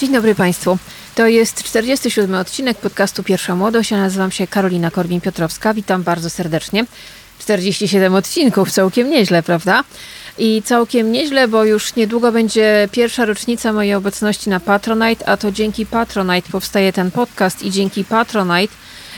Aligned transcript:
Dzień 0.00 0.12
dobry 0.12 0.34
Państwu. 0.34 0.78
To 1.14 1.26
jest 1.26 1.62
47 1.62 2.34
odcinek 2.34 2.78
podcastu 2.78 3.22
Pierwsza 3.22 3.54
Młodość. 3.54 3.90
Ja 3.90 3.98
nazywam 3.98 4.30
się 4.30 4.46
Karolina 4.46 4.90
Korwin-Piotrowska. 4.90 5.74
Witam 5.74 6.02
bardzo 6.02 6.30
serdecznie. 6.30 6.84
47 7.38 8.14
odcinków, 8.14 8.70
całkiem 8.70 9.10
nieźle, 9.10 9.42
prawda? 9.42 9.84
I 10.38 10.62
całkiem 10.64 11.12
nieźle, 11.12 11.48
bo 11.48 11.64
już 11.64 11.96
niedługo 11.96 12.32
będzie 12.32 12.88
pierwsza 12.92 13.24
rocznica 13.24 13.72
mojej 13.72 13.94
obecności 13.94 14.50
na 14.50 14.60
Patronite, 14.60 15.28
a 15.28 15.36
to 15.36 15.52
dzięki 15.52 15.86
Patronite 15.86 16.50
powstaje 16.52 16.92
ten 16.92 17.10
podcast 17.10 17.62
i 17.62 17.70
dzięki 17.70 18.04
Patronite 18.04 18.74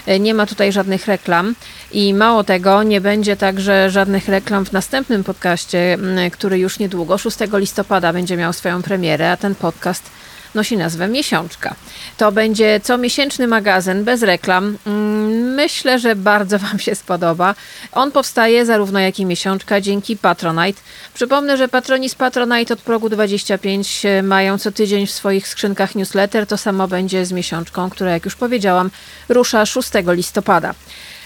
e, 0.06 0.20
nie 0.20 0.34
ma 0.34 0.46
tutaj 0.46 0.72
żadnych 0.72 1.06
reklam 1.06 1.54
i 1.92 2.14
mało 2.14 2.44
tego, 2.44 2.82
nie 2.82 3.00
będzie 3.00 3.36
także 3.36 3.90
żadnych 3.90 4.28
reklam 4.28 4.66
w 4.66 4.72
następnym 4.72 5.24
podcaście, 5.24 5.98
który 6.32 6.58
już 6.58 6.78
niedługo, 6.78 7.18
6 7.18 7.36
listopada 7.52 8.12
będzie 8.12 8.36
miał 8.36 8.52
swoją 8.52 8.82
premierę, 8.82 9.32
a 9.32 9.36
ten 9.36 9.54
podcast 9.54 10.10
nosi 10.54 10.76
nazwę 10.76 11.08
Miesiączka. 11.08 11.74
To 12.16 12.32
będzie 12.32 12.80
comiesięczny 12.80 13.46
magazyn 13.46 14.04
bez 14.04 14.22
reklam. 14.22 14.78
Mm, 14.86 15.54
myślę, 15.54 15.98
że 15.98 16.16
bardzo 16.16 16.58
Wam 16.64 16.78
się 16.78 16.94
spodoba. 16.94 17.54
On 17.92 18.12
powstaje 18.12 18.66
zarówno 18.66 19.00
jak 19.00 19.20
i 19.20 19.24
miesiączka 19.26 19.80
dzięki 19.80 20.16
Patronite. 20.16 20.80
Przypomnę, 21.14 21.56
że 21.56 21.68
patroni 21.68 22.08
z 22.08 22.14
Patronite 22.14 22.74
od 22.74 22.80
progu 22.80 23.08
25 23.08 24.06
e, 24.06 24.22
mają 24.22 24.58
co 24.58 24.72
tydzień 24.72 25.06
w 25.06 25.10
swoich 25.10 25.48
skrzynkach 25.48 25.94
newsletter. 25.94 26.46
To 26.46 26.56
samo 26.56 26.88
będzie 26.88 27.26
z 27.26 27.32
miesiączką, 27.32 27.90
która, 27.90 28.10
jak 28.10 28.24
już 28.24 28.34
powiedziałam, 28.36 28.90
rusza 29.28 29.66
6 29.66 29.90
listopada. 30.06 30.74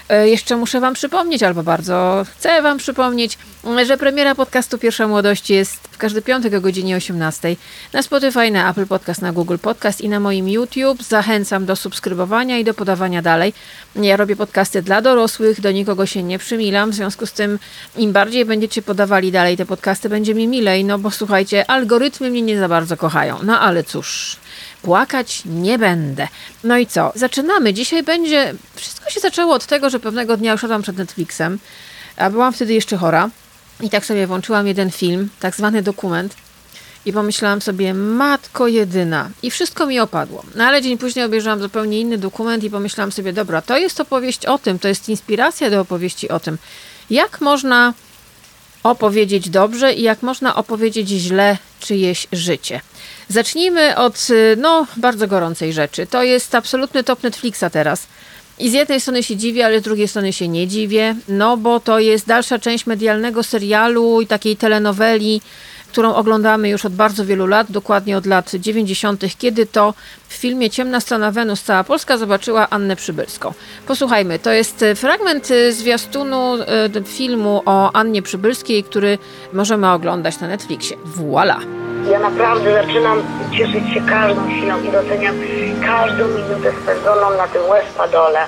E, 0.09 0.29
jeszcze 0.29 0.57
muszę 0.57 0.79
Wam 0.79 0.93
przypomnieć, 0.93 1.43
albo 1.43 1.63
bardzo 1.63 2.25
chcę 2.37 2.61
Wam 2.61 2.77
przypomnieć, 2.77 3.37
że 3.85 3.97
premiera 3.97 4.35
podcastu 4.35 4.77
Pierwsza 4.77 5.07
Młodość 5.07 5.49
jest 5.49 5.87
w 5.91 5.97
każdy 5.97 6.21
piątek 6.21 6.53
o 6.53 6.61
godzinie 6.61 6.95
18 6.95 7.55
na 7.93 8.01
Spotify, 8.01 8.51
na 8.51 8.71
Apple 8.71 8.87
Podcast, 8.87 9.21
na 9.21 9.31
Google 9.31 9.57
Podcast 9.57 10.01
i 10.01 10.09
na 10.09 10.19
moim 10.19 10.49
YouTube. 10.49 11.03
Zachęcam 11.03 11.65
do 11.65 11.75
subskrybowania 11.75 12.57
i 12.57 12.63
do 12.63 12.73
podawania 12.73 13.21
dalej. 13.21 13.53
Ja 13.95 14.17
robię 14.17 14.35
podcasty 14.35 14.81
dla 14.81 15.01
dorosłych, 15.01 15.61
do 15.61 15.71
nikogo 15.71 16.05
się 16.05 16.23
nie 16.23 16.39
przymilam, 16.39 16.91
w 16.91 16.95
związku 16.95 17.25
z 17.25 17.31
tym 17.31 17.59
im 17.97 18.11
bardziej 18.11 18.45
będziecie 18.45 18.81
podawali 18.81 19.31
dalej 19.31 19.57
te 19.57 19.65
podcasty, 19.65 20.09
będzie 20.09 20.35
mi 20.35 20.47
milej, 20.47 20.85
no 20.85 20.99
bo 20.99 21.11
słuchajcie, 21.11 21.69
algorytmy 21.71 22.29
mnie 22.29 22.41
nie 22.41 22.59
za 22.59 22.67
bardzo 22.67 22.97
kochają. 22.97 23.37
No 23.43 23.59
ale 23.59 23.83
cóż, 23.83 24.37
płakać 24.81 25.41
nie 25.45 25.79
będę. 25.79 26.27
No 26.63 26.77
i 26.77 26.87
co? 26.87 27.11
Zaczynamy. 27.15 27.73
Dzisiaj 27.73 28.03
będzie. 28.03 28.53
Wszystko 28.75 29.09
się 29.09 29.19
zaczęło 29.19 29.53
od 29.53 29.65
tego, 29.65 29.89
że 29.89 29.99
pewnego 29.99 30.37
dnia 30.37 30.53
usiadłam 30.53 30.81
przed 30.81 30.97
Netflixem, 30.97 31.59
a 32.17 32.29
byłam 32.29 32.53
wtedy 32.53 32.73
jeszcze 32.73 32.97
chora. 32.97 33.29
I 33.81 33.89
tak 33.89 34.05
sobie 34.05 34.27
włączyłam 34.27 34.67
jeden 34.67 34.91
film, 34.91 35.29
tak 35.39 35.55
zwany 35.55 35.81
dokument. 35.81 36.35
I 37.05 37.13
pomyślałam 37.13 37.61
sobie, 37.61 37.93
matko 37.93 38.67
jedyna. 38.67 39.29
I 39.43 39.51
wszystko 39.51 39.85
mi 39.85 39.99
opadło. 39.99 40.43
No 40.55 40.63
ale 40.63 40.81
dzień 40.81 40.97
później 40.97 41.25
obejrzałam 41.25 41.61
zupełnie 41.61 41.99
inny 41.99 42.17
dokument 42.17 42.63
i 42.63 42.69
pomyślałam 42.69 43.11
sobie, 43.11 43.33
dobra, 43.33 43.61
to 43.61 43.77
jest 43.77 43.99
opowieść 43.99 44.45
o 44.45 44.57
tym, 44.57 44.79
to 44.79 44.87
jest 44.87 45.09
inspiracja 45.09 45.69
do 45.69 45.81
opowieści 45.81 46.29
o 46.29 46.39
tym, 46.39 46.57
jak 47.09 47.41
można 47.41 47.93
opowiedzieć 48.83 49.49
dobrze 49.49 49.93
i 49.93 50.01
jak 50.01 50.21
można 50.21 50.55
opowiedzieć 50.55 51.09
źle 51.09 51.57
czyjeś 51.79 52.27
życie. 52.31 52.81
Zacznijmy 53.29 53.95
od 53.95 54.27
no, 54.57 54.87
bardzo 54.97 55.27
gorącej 55.27 55.73
rzeczy. 55.73 56.07
To 56.07 56.23
jest 56.23 56.55
absolutny 56.55 57.03
top 57.03 57.23
Netflixa 57.23 57.63
teraz. 57.71 58.07
I 58.59 58.69
z 58.69 58.73
jednej 58.73 59.01
strony 59.01 59.23
się 59.23 59.35
dziwię, 59.35 59.65
ale 59.65 59.79
z 59.79 59.83
drugiej 59.83 60.07
strony 60.07 60.33
się 60.33 60.47
nie 60.47 60.67
dziwię, 60.67 61.15
no 61.27 61.57
bo 61.57 61.79
to 61.79 61.99
jest 61.99 62.27
dalsza 62.27 62.59
część 62.59 62.85
medialnego 62.85 63.43
serialu 63.43 64.21
i 64.21 64.27
takiej 64.27 64.57
telenoweli, 64.57 65.41
którą 65.87 66.13
oglądamy 66.13 66.69
już 66.69 66.85
od 66.85 66.93
bardzo 66.93 67.25
wielu 67.25 67.47
lat, 67.47 67.71
dokładnie 67.71 68.17
od 68.17 68.25
lat 68.25 68.51
90., 68.55 69.23
kiedy 69.37 69.65
to 69.65 69.93
w 70.27 70.33
filmie 70.33 70.69
Ciemna 70.69 70.99
strona 70.99 71.31
Wenus 71.31 71.63
cała 71.63 71.83
Polska 71.83 72.17
zobaczyła 72.17 72.69
Annę 72.69 72.95
Przybylską. 72.95 73.53
Posłuchajmy, 73.87 74.39
to 74.39 74.51
jest 74.51 74.85
fragment 74.95 75.49
zwiastunu 75.71 76.55
e, 76.55 77.03
filmu 77.05 77.61
o 77.65 77.91
Annie 77.95 78.21
Przybylskiej, 78.21 78.83
który 78.83 79.17
możemy 79.53 79.91
oglądać 79.91 80.39
na 80.39 80.47
Netflixie. 80.47 80.97
Voila! 81.05 81.86
Ja 82.11 82.19
naprawdę 82.19 82.73
zaczynam 82.73 83.21
cieszyć 83.51 83.93
się 83.93 84.01
każdą 84.01 84.41
chwilą 84.45 84.83
i 84.83 84.91
doceniam 84.91 85.35
każdą 85.85 86.27
minutę 86.27 86.71
spędzoną 86.83 87.37
na 87.37 87.47
tym 87.47 87.61
Westpadole. 87.71 88.39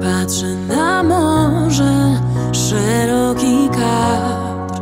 Patrzę 0.00 0.46
na 0.46 1.02
morze, 1.02 2.20
szeroki 2.52 3.68
kadr 3.68 4.80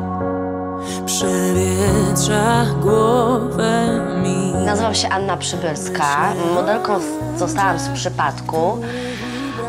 Przewietrza 1.07 2.65
głowę 2.81 4.01
mi 4.23 4.53
Nazywam 4.67 4.95
się 4.95 5.09
Anna 5.09 5.37
Przybylska. 5.37 6.35
Modelką 6.55 7.01
zostałam 7.37 7.79
z 7.79 7.89
przypadku. 7.89 8.79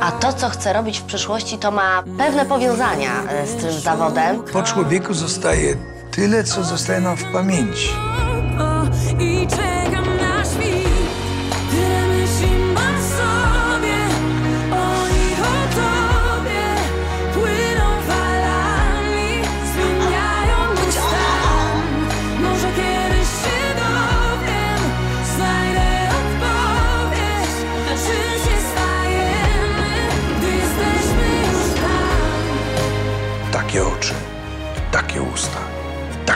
A 0.02 0.12
to, 0.12 0.34
co 0.34 0.50
chcę 0.50 0.74
robić 0.74 1.00
w 1.00 1.04
przyszłości, 1.04 1.58
to 1.58 1.72
ma 1.72 2.04
pewne 2.18 2.46
powiązania 2.46 3.10
e, 3.30 3.48
z 3.48 3.56
tym 3.56 3.72
zawodem. 3.72 4.44
Po 4.54 4.64
człowieku 4.64 5.14
zostaje 5.14 5.76
tyle, 6.16 6.44
co 6.44 6.64
zostaje 6.64 7.02
nam 7.02 7.18
w 7.18 7.32
pamięci. 7.32 7.90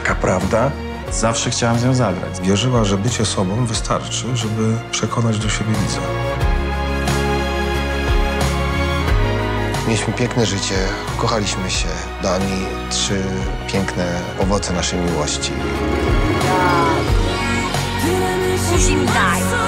Taka 0.07 0.21
prawda. 0.21 0.71
Zawsze 1.11 1.49
chciałam 1.49 1.79
z 1.79 1.83
nią 1.83 1.93
zagrać. 1.93 2.41
Wierzyła, 2.41 2.83
że 2.83 2.97
bycie 2.97 3.25
sobą 3.25 3.65
wystarczy, 3.65 4.37
żeby 4.37 4.77
przekonać 4.91 5.39
do 5.39 5.49
siebie 5.49 5.73
widza. 5.73 6.01
Mieliśmy 9.87 10.13
piękne 10.13 10.45
życie, 10.45 10.75
kochaliśmy 11.17 11.71
się. 11.71 11.87
Dani 12.23 12.65
trzy 12.89 13.23
piękne 13.67 14.21
owoce 14.39 14.73
naszej 14.73 14.99
miłości. 14.99 15.51
Musimy 18.71 19.05
daj. 19.05 19.66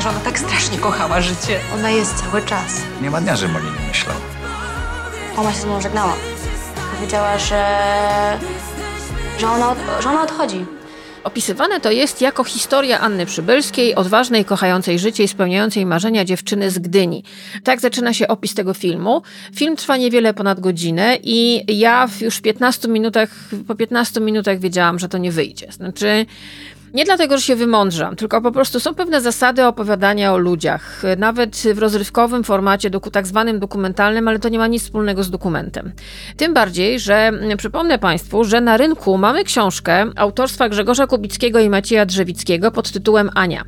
Że 0.00 0.08
ona 0.08 0.20
tak 0.20 0.38
strasznie 0.38 0.78
kochała 0.78 1.20
życie. 1.20 1.60
Ona 1.74 1.90
jest 1.90 2.14
cały 2.14 2.42
czas. 2.42 2.82
Nie 3.02 3.10
ma 3.10 3.20
dnia, 3.20 3.36
żebym 3.36 3.56
o 3.56 3.60
niej 3.60 3.72
nie 3.80 3.88
myślał. 3.88 4.16
Mama 5.36 5.52
się 5.52 5.60
z 5.60 5.64
mną 5.64 5.80
żegnała. 5.80 6.14
Powiedziała, 6.94 7.38
że... 7.38 7.78
że 9.38 9.48
ona, 9.48 9.70
od, 9.70 9.78
że 10.02 10.08
ona 10.08 10.22
odchodzi. 10.22 10.66
Opisywane 11.24 11.80
to 11.80 11.90
jest 11.90 12.20
jako 12.20 12.44
historia 12.44 13.00
Anny 13.00 13.26
Przybylskiej, 13.26 13.94
odważnej, 13.94 14.44
kochającej 14.44 14.98
życie 14.98 15.24
i 15.24 15.28
spełniającej 15.28 15.86
marzenia 15.86 16.24
dziewczyny 16.24 16.70
z 16.70 16.78
Gdyni. 16.78 17.24
Tak 17.64 17.80
zaczyna 17.80 18.12
się 18.12 18.28
opis 18.28 18.54
tego 18.54 18.74
filmu. 18.74 19.22
Film 19.54 19.76
trwa 19.76 19.96
niewiele 19.96 20.34
ponad 20.34 20.60
godzinę 20.60 21.18
i 21.22 21.64
ja 21.78 22.06
w 22.06 22.20
już 22.20 22.40
15 22.40 22.88
minutach, 22.88 23.30
po 23.66 23.74
15 23.74 24.20
minutach 24.20 24.58
wiedziałam, 24.58 24.98
że 24.98 25.08
to 25.08 25.18
nie 25.18 25.32
wyjdzie. 25.32 25.72
Znaczy, 25.72 26.26
nie 26.96 27.04
dlatego, 27.04 27.38
że 27.38 27.42
się 27.42 27.56
wymądrzam, 27.56 28.16
tylko 28.16 28.40
po 28.40 28.52
prostu 28.52 28.80
są 28.80 28.94
pewne 28.94 29.20
zasady 29.20 29.66
opowiadania 29.66 30.32
o 30.32 30.38
ludziach, 30.38 31.02
nawet 31.18 31.56
w 31.74 31.78
rozrywkowym 31.78 32.44
formacie, 32.44 32.90
tak 33.12 33.26
zwanym 33.26 33.58
dokumentalnym, 33.58 34.28
ale 34.28 34.38
to 34.38 34.48
nie 34.48 34.58
ma 34.58 34.66
nic 34.66 34.82
wspólnego 34.82 35.22
z 35.22 35.30
dokumentem. 35.30 35.92
Tym 36.36 36.54
bardziej, 36.54 37.00
że 37.00 37.14
mm, 37.14 37.56
przypomnę 37.56 37.98
Państwu, 37.98 38.44
że 38.44 38.60
na 38.60 38.76
rynku 38.76 39.18
mamy 39.18 39.44
książkę 39.44 40.06
autorstwa 40.16 40.68
Grzegorza 40.68 41.06
Kubickiego 41.06 41.60
i 41.60 41.70
Macieja 41.70 42.06
Drzewickiego 42.06 42.70
pod 42.70 42.90
tytułem 42.90 43.30
Ania. 43.34 43.64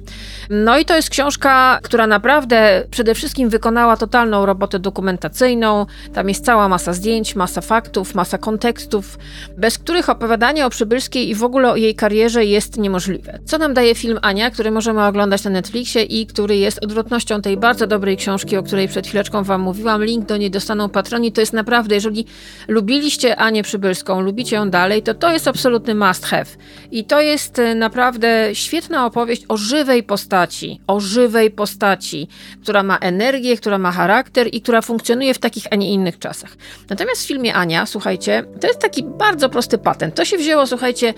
No 0.51 0.79
i 0.79 0.85
to 0.85 0.97
jest 0.97 1.11
książka, 1.11 1.79
która 1.83 2.07
naprawdę 2.07 2.85
przede 2.91 3.15
wszystkim 3.15 3.49
wykonała 3.49 3.97
totalną 3.97 4.47
robotę 4.47 4.79
dokumentacyjną. 4.79 5.87
Tam 6.15 6.29
jest 6.29 6.45
cała 6.45 6.69
masa 6.69 6.93
zdjęć, 6.93 7.37
masa 7.37 7.61
faktów, 7.61 8.15
masa 8.15 8.39
kontekstów, 8.39 9.19
bez 9.57 9.79
których 9.79 10.09
opowiadanie 10.09 10.67
o 10.67 10.71
Przybylskiej 10.71 11.29
i 11.29 11.35
w 11.35 11.45
ogóle 11.45 11.71
o 11.71 11.77
jej 11.77 11.95
karierze 11.95 12.45
jest 12.45 12.79
niemożliwe. 12.79 13.18
Możliwe. 13.19 13.39
Co 13.45 13.59
nam 13.59 13.75
daje 13.75 13.95
film 13.95 14.19
Ania, 14.23 14.51
który 14.51 14.71
możemy 14.71 15.07
oglądać 15.07 15.45
na 15.45 15.51
Netflixie 15.51 16.03
i 16.03 16.27
który 16.27 16.57
jest 16.57 16.85
odwrotnością 16.85 17.43
tej 17.43 17.57
bardzo 17.57 17.87
dobrej 17.87 18.17
książki, 18.17 18.57
o 18.57 18.63
której 18.63 18.89
przed 18.89 19.07
chwileczką 19.07 19.45
Wam 19.45 19.61
mówiłam. 19.61 20.05
Link 20.05 20.27
do 20.27 20.37
niej 20.37 20.51
dostaną 20.51 20.89
patroni. 20.89 21.33
To 21.33 21.41
jest 21.41 21.53
naprawdę, 21.53 21.95
jeżeli 21.95 22.27
lubiliście 22.69 23.37
Anię 23.37 23.63
Przybylską, 23.63 24.21
lubicie 24.21 24.57
ją 24.57 24.71
dalej, 24.71 25.03
to 25.03 25.15
to 25.15 25.33
jest 25.33 25.49
absolutny 25.49 25.95
must 25.95 26.27
have. 26.27 26.47
I 26.91 27.05
to 27.05 27.21
jest 27.21 27.59
e, 27.59 27.75
naprawdę 27.75 28.51
świetna 28.53 29.07
opowieść 29.07 29.45
o 29.49 29.57
żywej 29.57 30.03
postaci, 30.03 30.81
o 30.87 31.01
żywej 31.01 31.51
postaci, 31.51 32.29
która 32.63 32.83
ma 32.83 32.97
energię, 32.97 33.57
która 33.57 33.79
ma 33.79 33.93
charakter 33.93 34.49
i 34.53 34.61
która 34.61 34.83
funkcjonuje 34.83 35.35
w 35.35 35.39
takich, 35.39 35.65
a 35.71 35.77
nie 35.77 35.93
innych 35.93 36.19
czasach. 36.19 36.57
Natomiast 36.91 37.23
w 37.23 37.27
filmie 37.27 37.55
Ania, 37.55 37.87
słuchajcie, 37.87 38.45
to 38.61 38.67
jest 38.67 38.81
taki 38.81 39.03
bardzo 39.03 39.49
prosty 39.49 39.79
patent. 39.79 40.15
To 40.15 40.25
się 40.25 40.37
wzięło, 40.37 40.67
słuchajcie, 40.67 41.15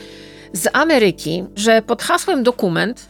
z 0.52 0.68
Ameryki, 0.72 1.44
że 1.56 1.82
pod 1.82 2.02
hasłem 2.02 2.42
dokument 2.42 3.08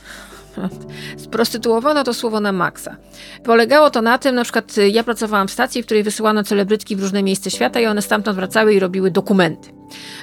Sprostytuowano 1.25 2.05
to 2.05 2.15
słowo 2.15 2.41
na 2.41 2.53
maksa. 2.53 2.97
Polegało 3.45 3.91
to 3.91 4.03
na 4.03 4.19
tym, 4.19 4.35
na 4.35 4.45
przykład 4.45 4.77
ja 4.93 5.05
pracowałam 5.05 5.49
w 5.49 5.51
stacji, 5.51 5.83
w 5.83 5.87
której 5.87 6.03
wysyłano 6.03 6.43
celebrytki 6.43 6.97
w 6.97 7.01
różne 7.01 7.23
miejsca 7.23 7.51
świata 7.51 7.81
i 7.81 7.87
one 7.87 8.03
stamtąd 8.03 8.37
wracały 8.37 8.75
i 8.75 8.81
robiły 8.81 9.11
dokumenty. 9.11 9.80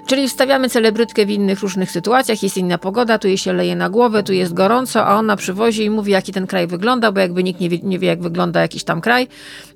Czyli 0.08 0.28
wstawiamy 0.28 0.70
celebrytkę 0.70 1.26
w 1.26 1.30
innych 1.30 1.60
różnych 1.60 1.92
sytuacjach, 1.92 2.44
jest 2.44 2.58
inna 2.58 2.78
pogoda, 2.78 3.20
tu 3.20 3.28
jej 3.28 3.38
się 3.38 3.54
leje 3.54 3.76
na 3.76 3.90
głowę, 3.90 4.24
tu 4.24 4.34
jest 4.34 4.54
gorąco, 4.54 5.06
a 5.06 5.16
ona 5.16 5.36
przywozi 5.36 5.84
i 5.84 5.90
mówi, 5.90 6.12
jaki 6.12 6.34
ten 6.34 6.48
kraj 6.48 6.68
wygląda, 6.68 7.12
bo 7.12 7.20
jakby 7.20 7.44
nikt 7.44 7.60
nie 7.60 7.70
wie, 7.70 7.80
nie 7.84 8.00
wie 8.00 8.08
jak 8.08 8.22
wygląda 8.22 8.62
jakiś 8.62 8.84
tam 8.84 9.02
kraj, 9.02 9.28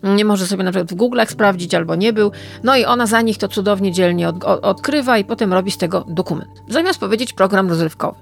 nie 0.03 0.25
może 0.25 0.47
sobie 0.47 0.63
na 0.63 0.71
przykład 0.71 0.91
w 0.91 0.95
Google'ach 0.95 1.31
sprawdzić 1.31 1.75
albo 1.75 1.95
nie 1.95 2.13
był. 2.13 2.31
No 2.63 2.75
i 2.77 2.85
ona 2.85 3.05
za 3.05 3.21
nich 3.21 3.37
to 3.37 3.47
cudownie, 3.47 3.91
dzielnie 3.91 4.29
od, 4.29 4.43
od, 4.43 4.65
odkrywa 4.65 5.17
i 5.17 5.23
potem 5.23 5.53
robi 5.53 5.71
z 5.71 5.77
tego 5.77 6.05
dokument. 6.07 6.49
Zamiast 6.69 6.99
powiedzieć 6.99 7.33
program 7.33 7.69
rozrywkowy. 7.69 8.19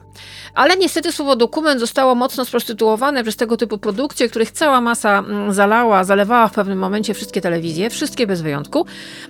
Ale 0.55 0.77
niestety 0.77 1.11
słowo 1.11 1.35
dokument 1.35 1.79
zostało 1.79 2.15
mocno 2.15 2.45
sprostytuowane 2.45 3.23
przez 3.23 3.35
tego 3.35 3.57
typu 3.57 3.77
produkcje, 3.77 4.29
których 4.29 4.51
cała 4.51 4.81
masa 4.81 5.19
mm, 5.19 5.53
zalała, 5.53 6.03
zalewała 6.03 6.47
w 6.47 6.53
pewnym 6.53 6.79
momencie 6.79 7.13
wszystkie 7.13 7.41
telewizje, 7.41 7.89
wszystkie 7.89 8.27
bez 8.27 8.41
wyjątku. 8.41 8.85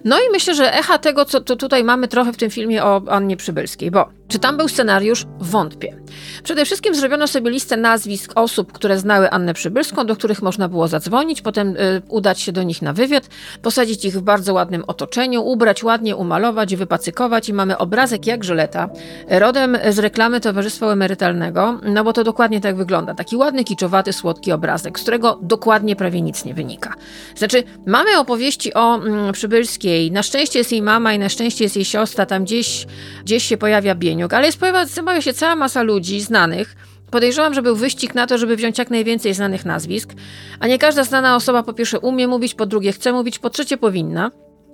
No 0.06 0.18
i 0.18 0.32
myślę, 0.32 0.56
że 0.56 0.74
echa 0.74 0.98
tego, 0.98 1.26
co 1.26 1.42
tutaj 1.42 1.84
mamy 1.84 2.08
trochę 2.08 2.29
w 2.34 2.38
tym 2.38 2.50
filmie 2.50 2.84
o 2.84 3.02
Annie 3.08 3.38
Przybylskiej, 3.38 3.92
bo 3.92 4.10
czy 4.30 4.40
tam 4.40 4.58
był 4.58 4.68
scenariusz? 4.68 5.26
Wątpię. 5.40 5.96
Przede 6.44 6.66
wszystkim 6.66 6.96
zrobiono 6.96 7.28
sobie 7.28 7.52
listę 7.52 7.78
nazwisk 7.78 8.32
osób, 8.36 8.72
które 8.72 9.00
znały 9.00 9.30
Annę 9.30 9.54
Przybylską, 9.54 10.06
do 10.06 10.16
których 10.16 10.42
można 10.42 10.68
było 10.68 10.88
zadzwonić, 10.88 11.42
potem 11.42 11.70
y, 11.78 12.02
udać 12.10 12.42
się 12.42 12.52
do 12.52 12.64
nich 12.64 12.82
na 12.82 12.94
wywiad, 12.94 13.30
posadzić 13.62 14.06
ich 14.06 14.14
w 14.14 14.22
bardzo 14.22 14.54
ładnym 14.54 14.84
otoczeniu, 14.88 15.44
ubrać 15.44 15.84
ładnie, 15.84 16.16
umalować, 16.16 16.76
wypacykować 16.76 17.50
i 17.50 17.54
mamy 17.54 17.78
obrazek 17.78 18.28
jak 18.28 18.44
żyleta, 18.44 18.90
rodem 19.30 19.78
z 19.90 20.00
reklamy 20.00 20.42
Towarzystwa 20.42 20.92
Emerytalnego, 20.92 21.80
no 21.84 22.04
bo 22.04 22.14
to 22.14 22.24
dokładnie 22.24 22.62
tak 22.62 22.76
wygląda. 22.76 23.14
Taki 23.14 23.36
ładny, 23.36 23.64
kiczowaty, 23.64 24.14
słodki 24.14 24.52
obrazek, 24.52 25.00
z 25.00 25.02
którego 25.02 25.40
dokładnie 25.42 25.96
prawie 25.96 26.22
nic 26.22 26.46
nie 26.46 26.54
wynika. 26.54 26.94
Znaczy, 27.36 27.64
mamy 27.86 28.18
opowieści 28.20 28.74
o 28.74 28.96
mm, 28.96 29.34
Przybylskiej, 29.34 30.12
na 30.12 30.24
szczęście 30.24 30.60
jest 30.60 30.72
jej 30.72 30.82
mama 30.82 31.14
i 31.14 31.20
na 31.20 31.30
szczęście 31.30 31.64
jest 31.64 31.76
jej 31.76 31.86
siostra, 31.86 32.19
tam 32.26 32.44
gdzieś, 32.44 32.86
gdzieś 33.24 33.44
się 33.44 33.58
pojawia 33.58 33.96
Bień 33.96 34.24
ale 34.32 34.46
jest 34.46 34.60
pojawia 34.60 35.22
się 35.22 35.34
cała 35.34 35.56
masa 35.56 35.84
ludzi 35.84 36.22
znanych. 36.22 36.76
Podejrzewam, 37.12 37.54
że 37.54 37.62
był 37.62 37.76
wyścig 37.76 38.16
na 38.16 38.28
to, 38.28 38.38
żeby 38.38 38.56
wziąć 38.56 38.78
jak 38.78 38.90
najwięcej 38.90 39.34
znanych 39.34 39.66
nazwisk, 39.66 40.14
a 40.60 40.68
nie 40.68 40.80
każda 40.80 41.04
znana 41.04 41.36
osoba 41.36 41.64
po 41.64 41.74
pierwsze 41.74 42.00
umie 42.00 42.28
mówić, 42.28 42.54
po 42.54 42.66
drugie 42.66 42.92
chce 42.92 43.14
mówić, 43.14 43.40
po 43.40 43.50
trzecie 43.50 43.78
powinna. 43.78 44.32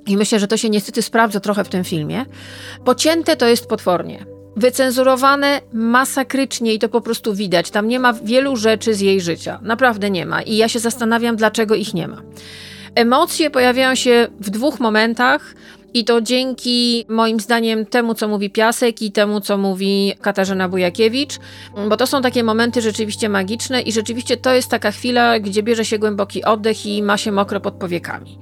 I 0.08 0.18
myślę, 0.18 0.40
że 0.40 0.48
to 0.48 0.58
się 0.58 0.70
niestety 0.70 1.02
sprawdza 1.02 1.40
trochę 1.40 1.64
w 1.64 1.70
tym 1.70 1.84
filmie. 1.84 2.26
Pocięte 2.86 3.36
to 3.36 3.48
jest 3.48 3.68
potwornie. 3.68 4.26
Wycenzurowane 4.56 5.62
masakrycznie 5.74 6.74
i 6.74 6.80
to 6.80 6.90
po 6.90 7.02
prostu 7.02 7.34
widać. 7.34 7.72
Tam 7.72 7.88
nie 7.88 8.00
ma 8.00 8.14
wielu 8.14 8.56
rzeczy 8.56 8.94
z 8.94 9.00
jej 9.00 9.22
życia. 9.22 9.60
Naprawdę 9.62 10.10
nie 10.10 10.26
ma. 10.26 10.42
I 10.42 10.56
ja 10.58 10.70
się 10.70 10.80
zastanawiam, 10.80 11.36
dlaczego 11.36 11.76
ich 11.76 11.94
nie 11.94 12.08
ma. 12.08 12.22
Emocje 12.96 13.50
pojawiają 13.50 13.96
się 13.96 14.28
w 14.40 14.50
dwóch 14.50 14.80
momentach. 14.80 15.56
I 15.96 16.06
to 16.06 16.22
dzięki 16.22 17.06
moim 17.10 17.40
zdaniem 17.40 17.86
temu, 17.86 18.14
co 18.14 18.28
mówi 18.28 18.50
Piasek 18.50 19.02
i 19.02 19.12
temu, 19.12 19.42
co 19.42 19.58
mówi 19.58 20.14
Katarzyna 20.22 20.70
Bujakiewicz, 20.70 21.40
bo 21.90 21.98
to 21.98 22.08
są 22.08 22.22
takie 22.22 22.44
momenty 22.44 22.82
rzeczywiście 22.82 23.30
magiczne 23.30 23.82
i 23.82 23.92
rzeczywiście 23.92 24.38
to 24.38 24.54
jest 24.54 24.70
taka 24.70 24.92
chwila, 24.92 25.40
gdzie 25.40 25.64
bierze 25.64 25.86
się 25.86 26.00
głęboki 26.00 26.44
oddech 26.44 26.86
i 26.86 27.04
ma 27.04 27.18
się 27.18 27.32
mokro 27.32 27.60
pod 27.62 27.74
powiekami. 27.74 28.40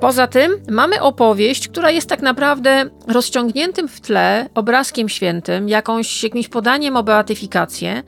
Poza 0.00 0.26
tym 0.26 0.52
mamy 0.70 1.00
opowieść, 1.00 1.68
która 1.68 1.90
jest 1.90 2.08
tak 2.08 2.22
naprawdę 2.22 2.90
rozciągniętym 3.08 3.88
w 3.88 4.00
tle 4.00 4.48
obrazkiem 4.54 5.08
świętym, 5.08 5.68
jakąś, 5.68 6.22
jakimś 6.22 6.48
podaniem 6.48 6.96
o 6.96 7.02
beatyfikację, 7.02 8.02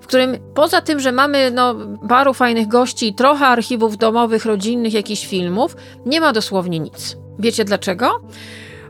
w 0.00 0.06
którym 0.06 0.36
poza 0.54 0.80
tym, 0.80 1.00
że 1.00 1.12
mamy 1.12 1.50
no, 1.50 1.74
paru 2.08 2.34
fajnych 2.34 2.68
gości, 2.68 3.14
trochę 3.14 3.46
archiwów 3.46 3.96
domowych, 3.96 4.44
rodzinnych, 4.44 4.92
jakichś 4.92 5.26
filmów, 5.26 5.76
nie 6.06 6.20
ma 6.20 6.32
dosłownie 6.32 6.78
nic. 6.78 7.27
Wiecie 7.38 7.64
dlaczego? 7.64 8.20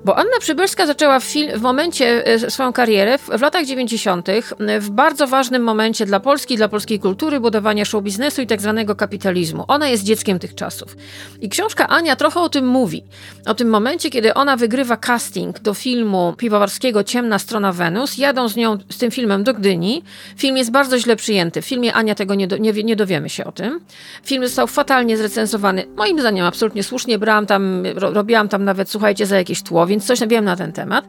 Bo 0.04 0.16
Anna 0.18 0.38
Przybylska 0.40 0.86
zaczęła 0.86 1.20
w, 1.20 1.26
w 1.54 1.60
momencie 1.60 2.26
e, 2.26 2.50
swoją 2.50 2.72
karierę 2.72 3.18
w, 3.18 3.28
w 3.28 3.40
latach 3.40 3.64
90., 3.64 4.28
w 4.80 4.90
bardzo 4.90 5.26
ważnym 5.26 5.62
momencie 5.62 6.06
dla 6.06 6.20
Polski, 6.20 6.56
dla 6.56 6.68
polskiej 6.68 7.00
kultury, 7.00 7.40
budowania 7.40 7.84
show 7.84 8.02
biznesu 8.02 8.42
i 8.42 8.46
tak 8.46 8.60
zwanego 8.60 8.94
kapitalizmu. 8.94 9.64
Ona 9.68 9.88
jest 9.88 10.02
dzieckiem 10.02 10.38
tych 10.38 10.54
czasów. 10.54 10.96
I 11.40 11.48
książka 11.48 11.88
Ania 11.88 12.16
trochę 12.16 12.40
o 12.40 12.48
tym 12.48 12.66
mówi. 12.66 13.04
O 13.46 13.54
tym 13.54 13.68
momencie, 13.68 14.10
kiedy 14.10 14.34
ona 14.34 14.56
wygrywa 14.56 14.96
casting 14.96 15.58
do 15.60 15.74
filmu 15.74 16.34
piwowarskiego 16.38 17.04
Ciemna 17.04 17.38
strona 17.38 17.72
Wenus. 17.72 18.18
Jadą 18.18 18.48
z 18.48 18.56
nią, 18.56 18.78
z 18.90 18.98
tym 18.98 19.10
filmem 19.10 19.44
do 19.44 19.54
Gdyni. 19.54 20.02
Film 20.36 20.56
jest 20.56 20.70
bardzo 20.70 20.98
źle 20.98 21.16
przyjęty. 21.16 21.62
W 21.62 21.66
filmie 21.66 21.94
Ania 21.94 22.14
tego 22.14 22.34
nie, 22.34 22.46
do, 22.46 22.56
nie, 22.56 22.72
nie 22.72 22.96
dowiemy 22.96 23.28
się 23.28 23.44
o 23.44 23.52
tym. 23.52 23.80
Film 24.24 24.46
został 24.46 24.66
fatalnie 24.66 25.16
zrecenzowany. 25.16 25.86
Moim 25.96 26.20
zdaniem 26.20 26.46
absolutnie 26.46 26.82
słusznie. 26.82 27.18
Brałam 27.18 27.46
tam, 27.46 27.82
robiłam 27.94 28.48
tam 28.48 28.64
nawet, 28.64 28.90
słuchajcie, 28.90 29.26
za 29.26 29.36
jakieś 29.36 29.62
tło, 29.62 29.86
więc 29.88 30.06
coś 30.06 30.18
wiem 30.26 30.44
na 30.44 30.56
ten 30.56 30.72
temat, 30.72 31.04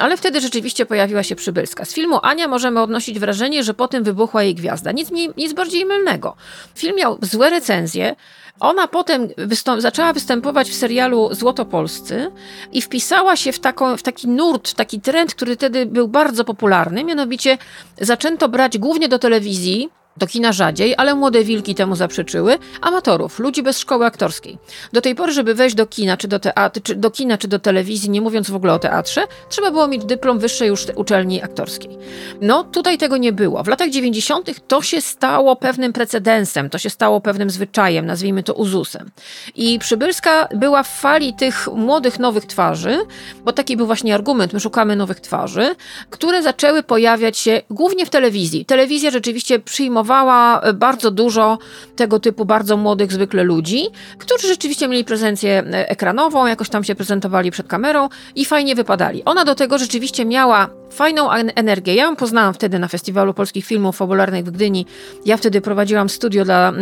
ale 0.00 0.16
wtedy 0.16 0.40
rzeczywiście 0.40 0.86
pojawiła 0.86 1.22
się 1.22 1.36
Przybylska. 1.36 1.84
Z 1.84 1.94
filmu 1.94 2.18
Ania 2.22 2.48
możemy 2.48 2.80
odnosić 2.80 3.18
wrażenie, 3.18 3.64
że 3.64 3.74
po 3.74 3.88
tym 3.88 4.04
wybuchła 4.04 4.42
jej 4.42 4.54
gwiazda. 4.54 4.92
Nic, 4.92 5.10
nic 5.36 5.52
bardziej 5.52 5.84
mylnego. 5.84 6.36
Film 6.74 6.96
miał 6.96 7.18
złe 7.22 7.50
recenzje, 7.50 8.16
ona 8.60 8.88
potem 8.88 9.28
wystąp 9.36 9.80
zaczęła 9.80 10.12
występować 10.12 10.70
w 10.70 10.74
serialu 10.74 11.28
Złotopolscy 11.34 12.30
i 12.72 12.82
wpisała 12.82 13.36
się 13.36 13.52
w, 13.52 13.58
taką, 13.58 13.96
w 13.96 14.02
taki 14.02 14.28
nurt, 14.28 14.74
taki 14.74 15.00
trend, 15.00 15.34
który 15.34 15.56
wtedy 15.56 15.86
był 15.86 16.08
bardzo 16.08 16.44
popularny. 16.44 17.04
Mianowicie 17.04 17.58
zaczęto 18.00 18.48
brać 18.48 18.78
głównie 18.78 19.08
do 19.08 19.18
telewizji 19.18 19.88
do 20.16 20.26
kina 20.26 20.52
rzadziej, 20.52 20.94
ale 20.96 21.14
młode 21.14 21.44
wilki 21.44 21.74
temu 21.74 21.96
zaprzeczyły. 21.96 22.58
Amatorów, 22.80 23.38
ludzi 23.38 23.62
bez 23.62 23.78
szkoły 23.78 24.06
aktorskiej. 24.06 24.58
Do 24.92 25.00
tej 25.00 25.14
pory, 25.14 25.32
żeby 25.32 25.54
wejść 25.54 25.76
do 25.76 25.86
kina, 25.86 26.16
czy 26.16 26.28
do, 26.28 26.38
teatru, 26.38 26.82
czy 26.82 26.94
do 26.94 27.10
kina, 27.10 27.38
czy 27.38 27.48
do 27.48 27.58
telewizji, 27.58 28.10
nie 28.10 28.20
mówiąc 28.20 28.50
w 28.50 28.54
ogóle 28.54 28.72
o 28.72 28.78
teatrze, 28.78 29.22
trzeba 29.48 29.70
było 29.70 29.88
mieć 29.88 30.04
dyplom 30.04 30.38
wyższej 30.38 30.68
już 30.68 30.86
uczelni 30.94 31.42
aktorskiej. 31.42 31.98
No, 32.40 32.64
tutaj 32.64 32.98
tego 32.98 33.16
nie 33.16 33.32
było. 33.32 33.62
W 33.62 33.68
latach 33.68 33.90
90. 33.90 34.68
to 34.68 34.82
się 34.82 35.00
stało 35.00 35.56
pewnym 35.56 35.92
precedensem, 35.92 36.70
to 36.70 36.78
się 36.78 36.90
stało 36.90 37.20
pewnym 37.20 37.50
zwyczajem, 37.50 38.06
nazwijmy 38.06 38.42
to 38.42 38.54
uzusem. 38.54 39.10
I 39.54 39.78
Przybylska 39.78 40.48
była 40.54 40.82
w 40.82 40.88
fali 40.88 41.34
tych 41.34 41.68
młodych, 41.74 42.18
nowych 42.18 42.46
twarzy, 42.46 42.98
bo 43.44 43.52
taki 43.52 43.76
był 43.76 43.86
właśnie 43.86 44.14
argument, 44.14 44.52
my 44.52 44.60
szukamy 44.60 44.96
nowych 44.96 45.20
twarzy, 45.20 45.74
które 46.10 46.42
zaczęły 46.42 46.82
pojawiać 46.82 47.38
się 47.38 47.62
głównie 47.70 48.06
w 48.06 48.10
telewizji. 48.10 48.64
Telewizja 48.64 49.10
rzeczywiście 49.10 49.58
przyjmowała 49.58 49.99
przyjmowała 50.00 50.60
e, 50.60 50.72
bardzo 50.72 51.10
dużo 51.10 51.58
tego 51.96 52.20
typu 52.20 52.44
bardzo 52.44 52.76
młodych 52.76 53.12
zwykle 53.12 53.44
ludzi, 53.44 53.86
którzy 54.18 54.48
rzeczywiście 54.48 54.88
mieli 54.88 55.04
prezencję 55.04 55.64
e, 55.72 55.88
ekranową, 55.88 56.46
jakoś 56.46 56.68
tam 56.68 56.84
się 56.84 56.94
prezentowali 56.94 57.50
przed 57.50 57.68
kamerą 57.68 58.08
i 58.34 58.44
fajnie 58.44 58.74
wypadali. 58.74 59.24
Ona 59.24 59.44
do 59.44 59.54
tego 59.54 59.78
rzeczywiście 59.78 60.24
miała 60.24 60.79
fajną 60.90 61.30
energię. 61.30 61.94
Ja 61.94 62.04
ją 62.04 62.16
poznałam 62.16 62.54
wtedy 62.54 62.78
na 62.78 62.88
Festiwalu 62.88 63.34
Polskich 63.34 63.64
Filmów 63.66 63.96
Fabularnych 63.96 64.44
w 64.44 64.50
Gdyni. 64.50 64.86
Ja 65.26 65.36
wtedy 65.36 65.60
prowadziłam 65.60 66.08
studio 66.08 66.44
dla 66.44 66.72